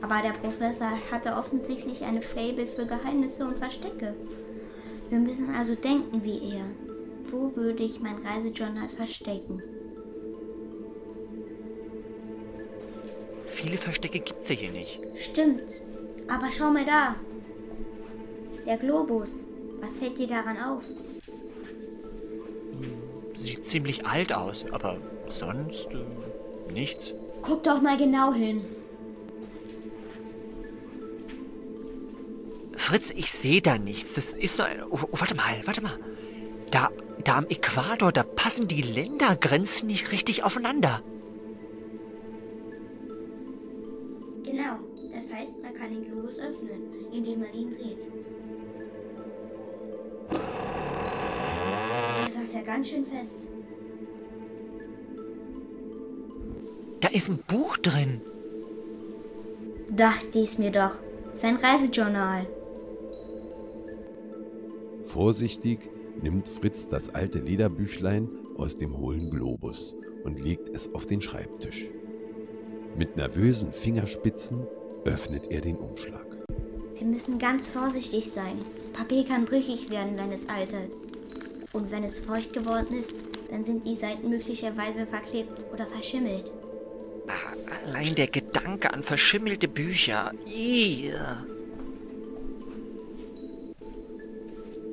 Aber 0.01 0.21
der 0.21 0.31
Professor 0.31 0.91
hatte 1.11 1.33
offensichtlich 1.33 2.03
eine 2.03 2.21
Fable 2.21 2.67
für 2.67 2.85
Geheimnisse 2.85 3.45
und 3.45 3.57
Verstecke. 3.57 4.13
Wir 5.09 5.19
müssen 5.19 5.53
also 5.53 5.75
denken 5.75 6.23
wie 6.23 6.55
er. 6.55 6.65
Wo 7.31 7.55
würde 7.55 7.83
ich 7.83 7.99
mein 8.01 8.17
Reisejournal 8.25 8.89
verstecken? 8.89 9.61
Viele 13.47 13.77
Verstecke 13.77 14.19
gibt's 14.19 14.49
ja 14.49 14.55
hier 14.55 14.71
nicht. 14.71 15.01
Stimmt. 15.15 15.63
Aber 16.27 16.47
schau 16.51 16.71
mal 16.71 16.85
da. 16.85 17.15
Der 18.65 18.77
Globus. 18.77 19.43
Was 19.81 19.95
fällt 19.95 20.17
dir 20.17 20.27
daran 20.27 20.57
auf? 20.57 20.83
Sieht 23.37 23.65
ziemlich 23.65 24.05
alt 24.05 24.33
aus, 24.33 24.65
aber 24.71 24.97
sonst 25.29 25.87
äh, 25.91 26.73
nichts. 26.73 27.13
Guck 27.41 27.63
doch 27.63 27.81
mal 27.81 27.97
genau 27.97 28.33
hin. 28.33 28.61
Fritz, 32.85 33.09
ich 33.09 33.31
sehe 33.31 33.63
da 33.63 33.79
nichts. 33.79 34.13
Das 34.13 34.33
ist 34.33 34.59
nur 34.59 34.67
ein. 34.67 34.83
Oh, 34.83 34.99
oh, 35.01 35.07
warte 35.13 35.33
mal, 35.33 35.59
warte 35.65 35.81
mal. 35.81 35.97
Da, 36.69 36.91
da 37.23 37.37
am 37.37 37.47
Äquator, 37.47 38.11
da 38.11 38.21
passen 38.21 38.67
die 38.67 38.83
Ländergrenzen 38.83 39.87
nicht 39.87 40.11
richtig 40.11 40.43
aufeinander. 40.43 41.01
Genau. 44.43 44.77
Das 45.11 45.33
heißt, 45.33 45.63
man 45.63 45.73
kann 45.73 45.89
den 45.89 46.05
Globus 46.05 46.37
öffnen, 46.37 47.11
indem 47.11 47.39
man 47.39 47.51
ihn 47.55 47.71
dreht. 47.71 47.97
Der 50.29 52.33
saß 52.33 52.53
ja 52.53 52.61
ganz 52.61 52.87
schön 52.87 53.07
fest. 53.07 53.47
Da 56.99 57.07
ist 57.07 57.29
ein 57.29 57.39
Buch 57.47 57.77
drin. 57.77 58.21
Dachte 59.89 60.37
ich's 60.37 60.59
mir 60.59 60.69
doch. 60.69 60.91
Sein 61.33 61.55
Reisejournal. 61.55 62.45
Vorsichtig 65.15 65.79
nimmt 66.21 66.49
Fritz 66.49 66.89
das 66.89 67.15
alte 67.15 67.39
Lederbüchlein 67.39 68.27
aus 68.57 68.75
dem 68.75 68.97
hohlen 68.97 69.29
Globus 69.29 69.95
und 70.25 70.41
legt 70.41 70.67
es 70.67 70.93
auf 70.93 71.05
den 71.05 71.21
Schreibtisch. 71.21 71.85
Mit 72.97 73.15
nervösen 73.15 73.71
Fingerspitzen 73.71 74.67
öffnet 75.05 75.49
er 75.51 75.61
den 75.61 75.77
Umschlag. 75.77 76.25
Wir 76.97 77.07
müssen 77.07 77.39
ganz 77.39 77.65
vorsichtig 77.65 78.29
sein. 78.29 78.57
Papier 78.91 79.23
kann 79.23 79.45
brüchig 79.45 79.89
werden, 79.89 80.17
wenn 80.17 80.33
es 80.33 80.49
altert. 80.49 80.91
Und 81.71 81.91
wenn 81.91 82.03
es 82.03 82.19
feucht 82.19 82.51
geworden 82.51 82.99
ist, 82.99 83.13
dann 83.49 83.63
sind 83.63 83.85
die 83.85 83.95
Seiten 83.95 84.29
möglicherweise 84.29 85.05
verklebt 85.05 85.63
oder 85.73 85.87
verschimmelt. 85.87 86.51
Allein 87.85 88.15
der 88.15 88.27
Gedanke 88.27 88.91
an 88.91 89.01
verschimmelte 89.01 89.69
Bücher. 89.69 90.33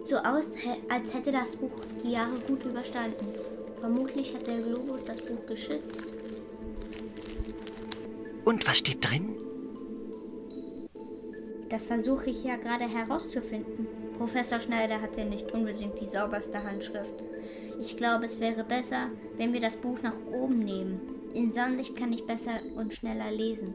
Ih. 0.04 0.08
So 0.08 0.16
aus, 0.16 0.46
als 0.88 1.14
hätte 1.14 1.32
das 1.32 1.56
Buch 1.56 1.70
die 2.04 2.12
Jahre 2.12 2.38
gut 2.46 2.64
überstanden. 2.64 3.26
Vermutlich 3.80 4.34
hat 4.34 4.46
der 4.46 4.60
Globus 4.60 5.02
das 5.04 5.20
Buch 5.20 5.46
geschützt. 5.46 6.06
Und 8.44 8.66
was 8.66 8.78
steht 8.78 9.08
drin? 9.08 9.34
Das 11.68 11.86
versuche 11.86 12.30
ich 12.30 12.44
ja 12.44 12.56
gerade 12.56 12.84
herauszufinden. 12.84 13.86
Professor 14.18 14.60
Schneider 14.60 15.00
hat 15.00 15.16
ja 15.16 15.24
nicht 15.24 15.52
unbedingt 15.52 15.98
die 16.00 16.06
sauberste 16.06 16.62
Handschrift. 16.62 17.22
Ich 17.80 17.96
glaube, 17.96 18.26
es 18.26 18.38
wäre 18.40 18.62
besser, 18.62 19.08
wenn 19.36 19.52
wir 19.52 19.60
das 19.60 19.76
Buch 19.76 19.98
nach 20.02 20.16
oben 20.30 20.58
nehmen. 20.58 21.00
In 21.34 21.52
Sonnenlicht 21.52 21.96
kann 21.96 22.12
ich 22.12 22.26
besser 22.26 22.60
und 22.76 22.92
schneller 22.92 23.30
lesen. 23.30 23.74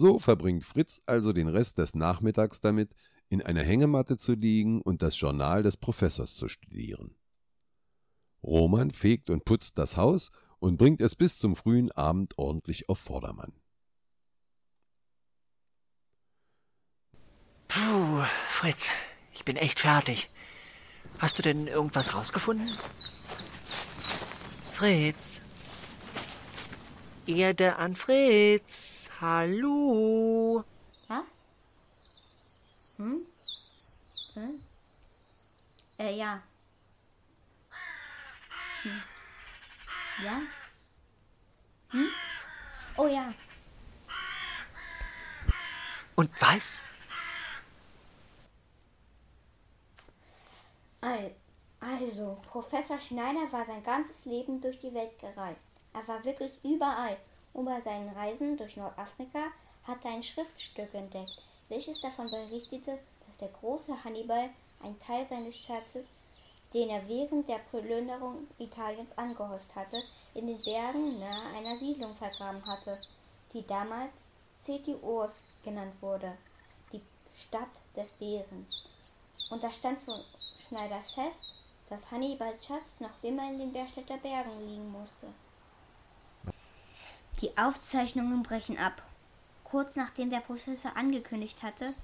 So 0.00 0.18
verbringt 0.18 0.64
Fritz 0.64 1.02
also 1.04 1.34
den 1.34 1.46
Rest 1.46 1.76
des 1.76 1.94
Nachmittags 1.94 2.62
damit, 2.62 2.94
in 3.28 3.42
einer 3.42 3.62
Hängematte 3.62 4.16
zu 4.16 4.32
liegen 4.32 4.80
und 4.80 5.02
das 5.02 5.20
Journal 5.20 5.62
des 5.62 5.76
Professors 5.76 6.36
zu 6.36 6.48
studieren. 6.48 7.14
Roman 8.42 8.92
fegt 8.92 9.28
und 9.28 9.44
putzt 9.44 9.76
das 9.76 9.98
Haus 9.98 10.32
und 10.58 10.78
bringt 10.78 11.02
es 11.02 11.14
bis 11.16 11.36
zum 11.36 11.54
frühen 11.54 11.92
Abend 11.92 12.38
ordentlich 12.38 12.88
auf 12.88 12.98
Vordermann. 12.98 13.52
Puh, 17.68 18.24
Fritz, 18.48 18.92
Ich 19.34 19.44
bin 19.44 19.56
echt 19.56 19.80
fertig. 19.80 20.30
Hast 21.18 21.38
du 21.38 21.42
denn 21.42 21.60
irgendwas 21.64 22.14
rausgefunden? 22.14 22.74
Fritz? 24.72 25.42
Erde 27.36 27.76
an 27.76 27.94
Fritz. 27.96 29.10
Hallo? 29.20 30.64
Was? 31.08 31.24
Hm? 32.96 33.26
Hm? 34.34 34.60
Äh, 35.98 36.16
ja. 36.16 36.42
Hm. 38.82 39.02
Ja? 40.24 40.40
Hm? 41.90 42.08
Oh 42.96 43.06
ja. 43.06 43.32
Und 46.16 46.30
was? 46.40 46.82
Al- 51.00 51.34
Also, 51.80 52.38
Professor 52.50 52.98
Schneider 52.98 53.50
war 53.52 53.64
sein 53.64 53.82
ganzes 53.82 54.24
Leben 54.26 54.60
durch 54.60 54.78
die 54.80 54.92
Welt 54.92 55.18
gereist. 55.18 55.62
Er 55.92 56.06
war 56.06 56.24
wirklich 56.24 56.52
überall. 56.62 57.16
Und 57.52 57.64
bei 57.64 57.80
seinen 57.80 58.08
Reisen 58.10 58.56
durch 58.56 58.76
Nordafrika 58.76 59.46
hat 59.84 60.04
er 60.04 60.12
ein 60.12 60.22
Schriftstück 60.22 60.94
entdeckt, 60.94 61.42
welches 61.68 62.00
davon 62.00 62.24
berichtete, 62.30 62.98
dass 63.26 63.36
der 63.38 63.48
große 63.48 64.04
Hannibal 64.04 64.50
einen 64.82 64.98
Teil 65.00 65.26
seines 65.28 65.56
Schatzes, 65.56 66.06
den 66.72 66.90
er 66.90 67.08
während 67.08 67.48
der 67.48 67.58
Plünderung 67.58 68.46
Italiens 68.58 69.10
angehäuft 69.16 69.74
hatte, 69.74 70.00
in 70.36 70.46
den 70.46 70.58
Bergen 70.64 71.18
nahe 71.18 71.56
einer 71.56 71.76
Siedlung 71.78 72.14
vergraben 72.14 72.62
hatte, 72.68 72.92
die 73.52 73.66
damals 73.66 74.24
Cetiurs 74.60 75.40
genannt 75.64 75.94
wurde, 76.00 76.36
die 76.92 77.02
Stadt 77.36 77.70
des 77.96 78.12
Bären. 78.12 78.64
Und 79.50 79.62
da 79.62 79.72
stand 79.72 79.98
für 80.04 80.22
Schneider 80.68 81.02
fest, 81.02 81.52
dass 81.88 82.08
Hannibals 82.12 82.64
Schatz 82.64 83.00
noch 83.00 83.22
immer 83.22 83.50
in 83.50 83.58
den 83.58 83.72
Bergstädter 83.72 84.18
Bergen 84.18 84.60
liegen 84.68 84.92
musste. 84.92 85.34
Die 87.40 87.56
Aufzeichnungen 87.56 88.42
brechen 88.42 88.78
ab. 88.78 89.02
Kurz 89.64 89.96
nachdem 89.96 90.30
der 90.30 90.40
Professor 90.40 90.96
angekündigt 90.96 91.62
hatte, 91.62 91.94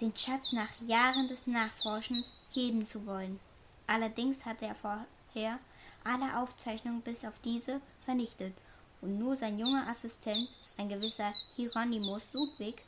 den 0.00 0.16
Schatz 0.16 0.52
nach 0.52 0.68
Jahren 0.86 1.28
des 1.28 1.46
Nachforschens 1.46 2.34
heben 2.52 2.84
zu 2.84 3.06
wollen. 3.06 3.40
Allerdings 3.86 4.44
hatte 4.44 4.66
er 4.66 4.74
vorher 4.74 5.58
alle 6.04 6.36
Aufzeichnungen 6.36 7.00
bis 7.00 7.24
auf 7.24 7.34
diese 7.44 7.80
vernichtet 8.04 8.54
und 9.00 9.18
nur 9.18 9.34
sein 9.34 9.58
junger 9.58 9.86
Assistent, 9.88 10.48
ein 10.78 10.88
gewisser 10.88 11.30
Hieronymus 11.56 12.22
Ludwig, 12.34 12.82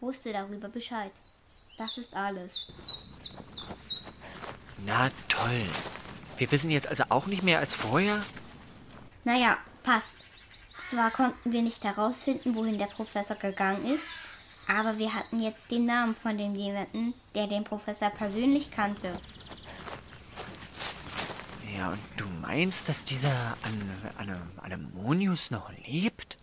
wusste 0.00 0.32
darüber 0.32 0.68
Bescheid. 0.68 1.12
Das 1.78 1.96
ist 1.96 2.14
alles. 2.14 2.72
Na 4.84 5.10
toll. 5.28 5.64
Wir 6.36 6.50
wissen 6.50 6.70
jetzt 6.70 6.88
also 6.88 7.04
auch 7.08 7.26
nicht 7.26 7.42
mehr 7.42 7.58
als 7.58 7.74
vorher? 7.74 8.22
Naja, 9.24 9.58
passt. 9.82 10.14
Zwar 10.88 11.10
konnten 11.10 11.52
wir 11.52 11.60
nicht 11.60 11.84
herausfinden, 11.84 12.54
wohin 12.54 12.78
der 12.78 12.86
Professor 12.86 13.36
gegangen 13.36 13.84
ist, 13.84 14.06
aber 14.66 14.96
wir 14.96 15.12
hatten 15.12 15.38
jetzt 15.38 15.70
den 15.70 15.84
Namen 15.84 16.14
von 16.14 16.38
dem 16.38 16.54
jemanden, 16.54 17.12
der 17.34 17.46
den 17.46 17.62
Professor 17.62 18.08
persönlich 18.08 18.70
kannte. 18.70 19.12
Ja, 21.76 21.90
und 21.90 22.00
du 22.16 22.24
meinst, 22.40 22.88
dass 22.88 23.04
dieser 23.04 23.56
An 23.62 23.90
An 24.16 24.50
Anemonius 24.62 25.50
noch 25.50 25.70
lebt? 25.86 26.38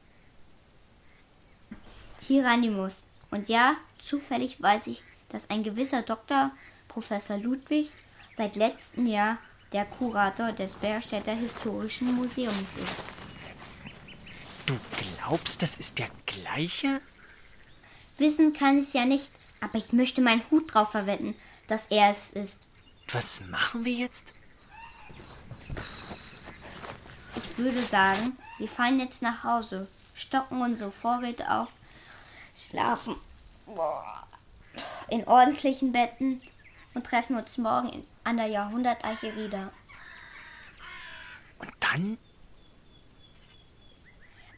Hieronymus. 2.22 3.04
Und 3.32 3.50
ja, 3.50 3.76
zufällig 3.98 4.62
weiß 4.62 4.86
ich, 4.88 5.04
dass 5.30 5.50
ein 5.50 5.64
gewisser 5.64 6.04
Doktor, 6.04 6.52
Professor 6.88 7.38
Ludwig, 7.38 7.90
seit 8.36 8.56
letztem 8.56 9.08
Jahr 9.08 9.40
der 9.74 9.86
Kurator 9.86 10.52
des 10.52 10.76
Bergstädter 10.76 11.34
Historischen 11.34 12.14
Museums 12.16 12.78
ist. 12.78 13.15
Du 14.66 14.78
glaubst, 14.98 15.62
das 15.62 15.76
ist 15.76 16.00
der 16.00 16.10
gleiche? 16.26 17.02
Wissen 18.18 18.54
kann 18.54 18.80
es 18.80 18.94
ja 18.94 19.06
nicht, 19.06 19.30
aber 19.62 19.78
ich 19.78 19.94
möchte 19.94 20.22
meinen 20.22 20.42
Hut 20.50 20.74
drauf 20.74 20.92
verwenden, 20.92 21.36
dass 21.68 21.86
er 21.90 22.12
es 22.12 22.32
ist. 22.32 22.62
Was 23.12 23.42
machen 23.42 23.86
wir 23.86 23.94
jetzt? 23.94 24.26
Ich 27.36 27.58
würde 27.58 27.80
sagen, 27.80 28.38
wir 28.58 28.68
fahren 28.68 29.00
jetzt 29.00 29.22
nach 29.22 29.44
Hause, 29.44 29.88
stocken 30.16 30.62
unsere 30.62 30.92
Vorräte 30.92 31.52
auf, 31.52 31.70
schlafen 32.68 33.16
in 35.10 35.28
ordentlichen 35.28 35.92
Betten 35.92 36.42
und 36.94 37.06
treffen 37.06 37.36
uns 37.36 37.58
morgen 37.58 38.06
an 38.24 38.38
der 38.38 38.48
Jahrhunderteiche 38.48 39.36
wieder. 39.36 39.72
Und 41.60 41.72
dann? 41.80 42.18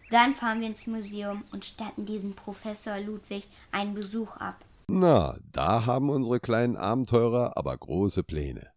Dann 0.10 0.34
fahren 0.34 0.62
wir 0.62 0.68
ins 0.68 0.88
Museum 0.88 1.44
und 1.52 1.66
statten 1.66 2.06
diesem 2.06 2.34
Professor 2.34 3.00
Ludwig 3.00 3.48
einen 3.72 3.94
Besuch 3.94 4.38
ab. 4.38 4.64
Na, 4.88 5.38
da 5.52 5.86
haben 5.86 6.10
unsere 6.10 6.40
kleinen 6.40 6.78
Abenteurer 6.78 7.58
aber 7.58 7.78
große 7.78 8.24
Pläne. 8.24 8.68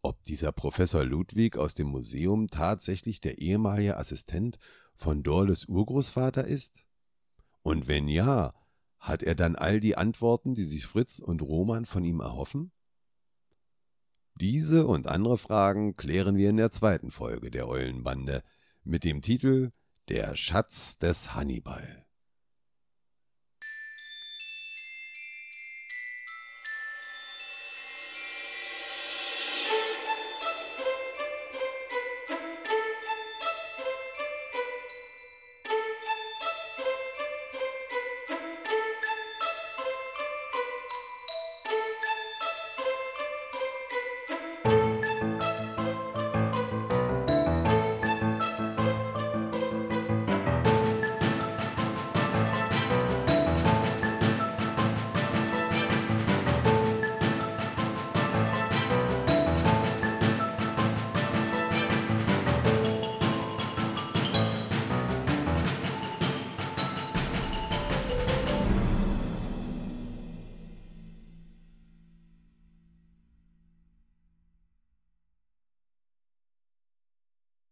Ob 0.00 0.24
dieser 0.24 0.52
Professor 0.52 1.04
Ludwig 1.04 1.58
aus 1.58 1.74
dem 1.74 1.88
Museum 1.88 2.48
tatsächlich 2.48 3.20
der 3.20 3.38
ehemalige 3.38 3.98
Assistent 3.98 4.58
von 4.94 5.22
Dorles 5.22 5.66
Urgroßvater 5.66 6.44
ist? 6.46 6.86
Und 7.62 7.86
wenn 7.86 8.08
ja, 8.08 8.50
hat 8.98 9.22
er 9.22 9.34
dann 9.34 9.56
all 9.56 9.80
die 9.80 9.96
Antworten, 9.96 10.54
die 10.54 10.64
sich 10.64 10.86
Fritz 10.86 11.18
und 11.18 11.42
Roman 11.42 11.84
von 11.84 12.04
ihm 12.04 12.20
erhoffen? 12.20 12.70
Diese 14.40 14.86
und 14.86 15.06
andere 15.06 15.36
Fragen 15.36 15.96
klären 15.96 16.36
wir 16.36 16.48
in 16.48 16.56
der 16.56 16.70
zweiten 16.70 17.10
Folge 17.10 17.50
der 17.50 17.68
Eulenbande 17.68 18.42
mit 18.84 19.04
dem 19.04 19.20
Titel 19.20 19.72
Der 20.08 20.36
Schatz 20.36 20.98
des 20.98 21.34
Hannibal. 21.34 22.05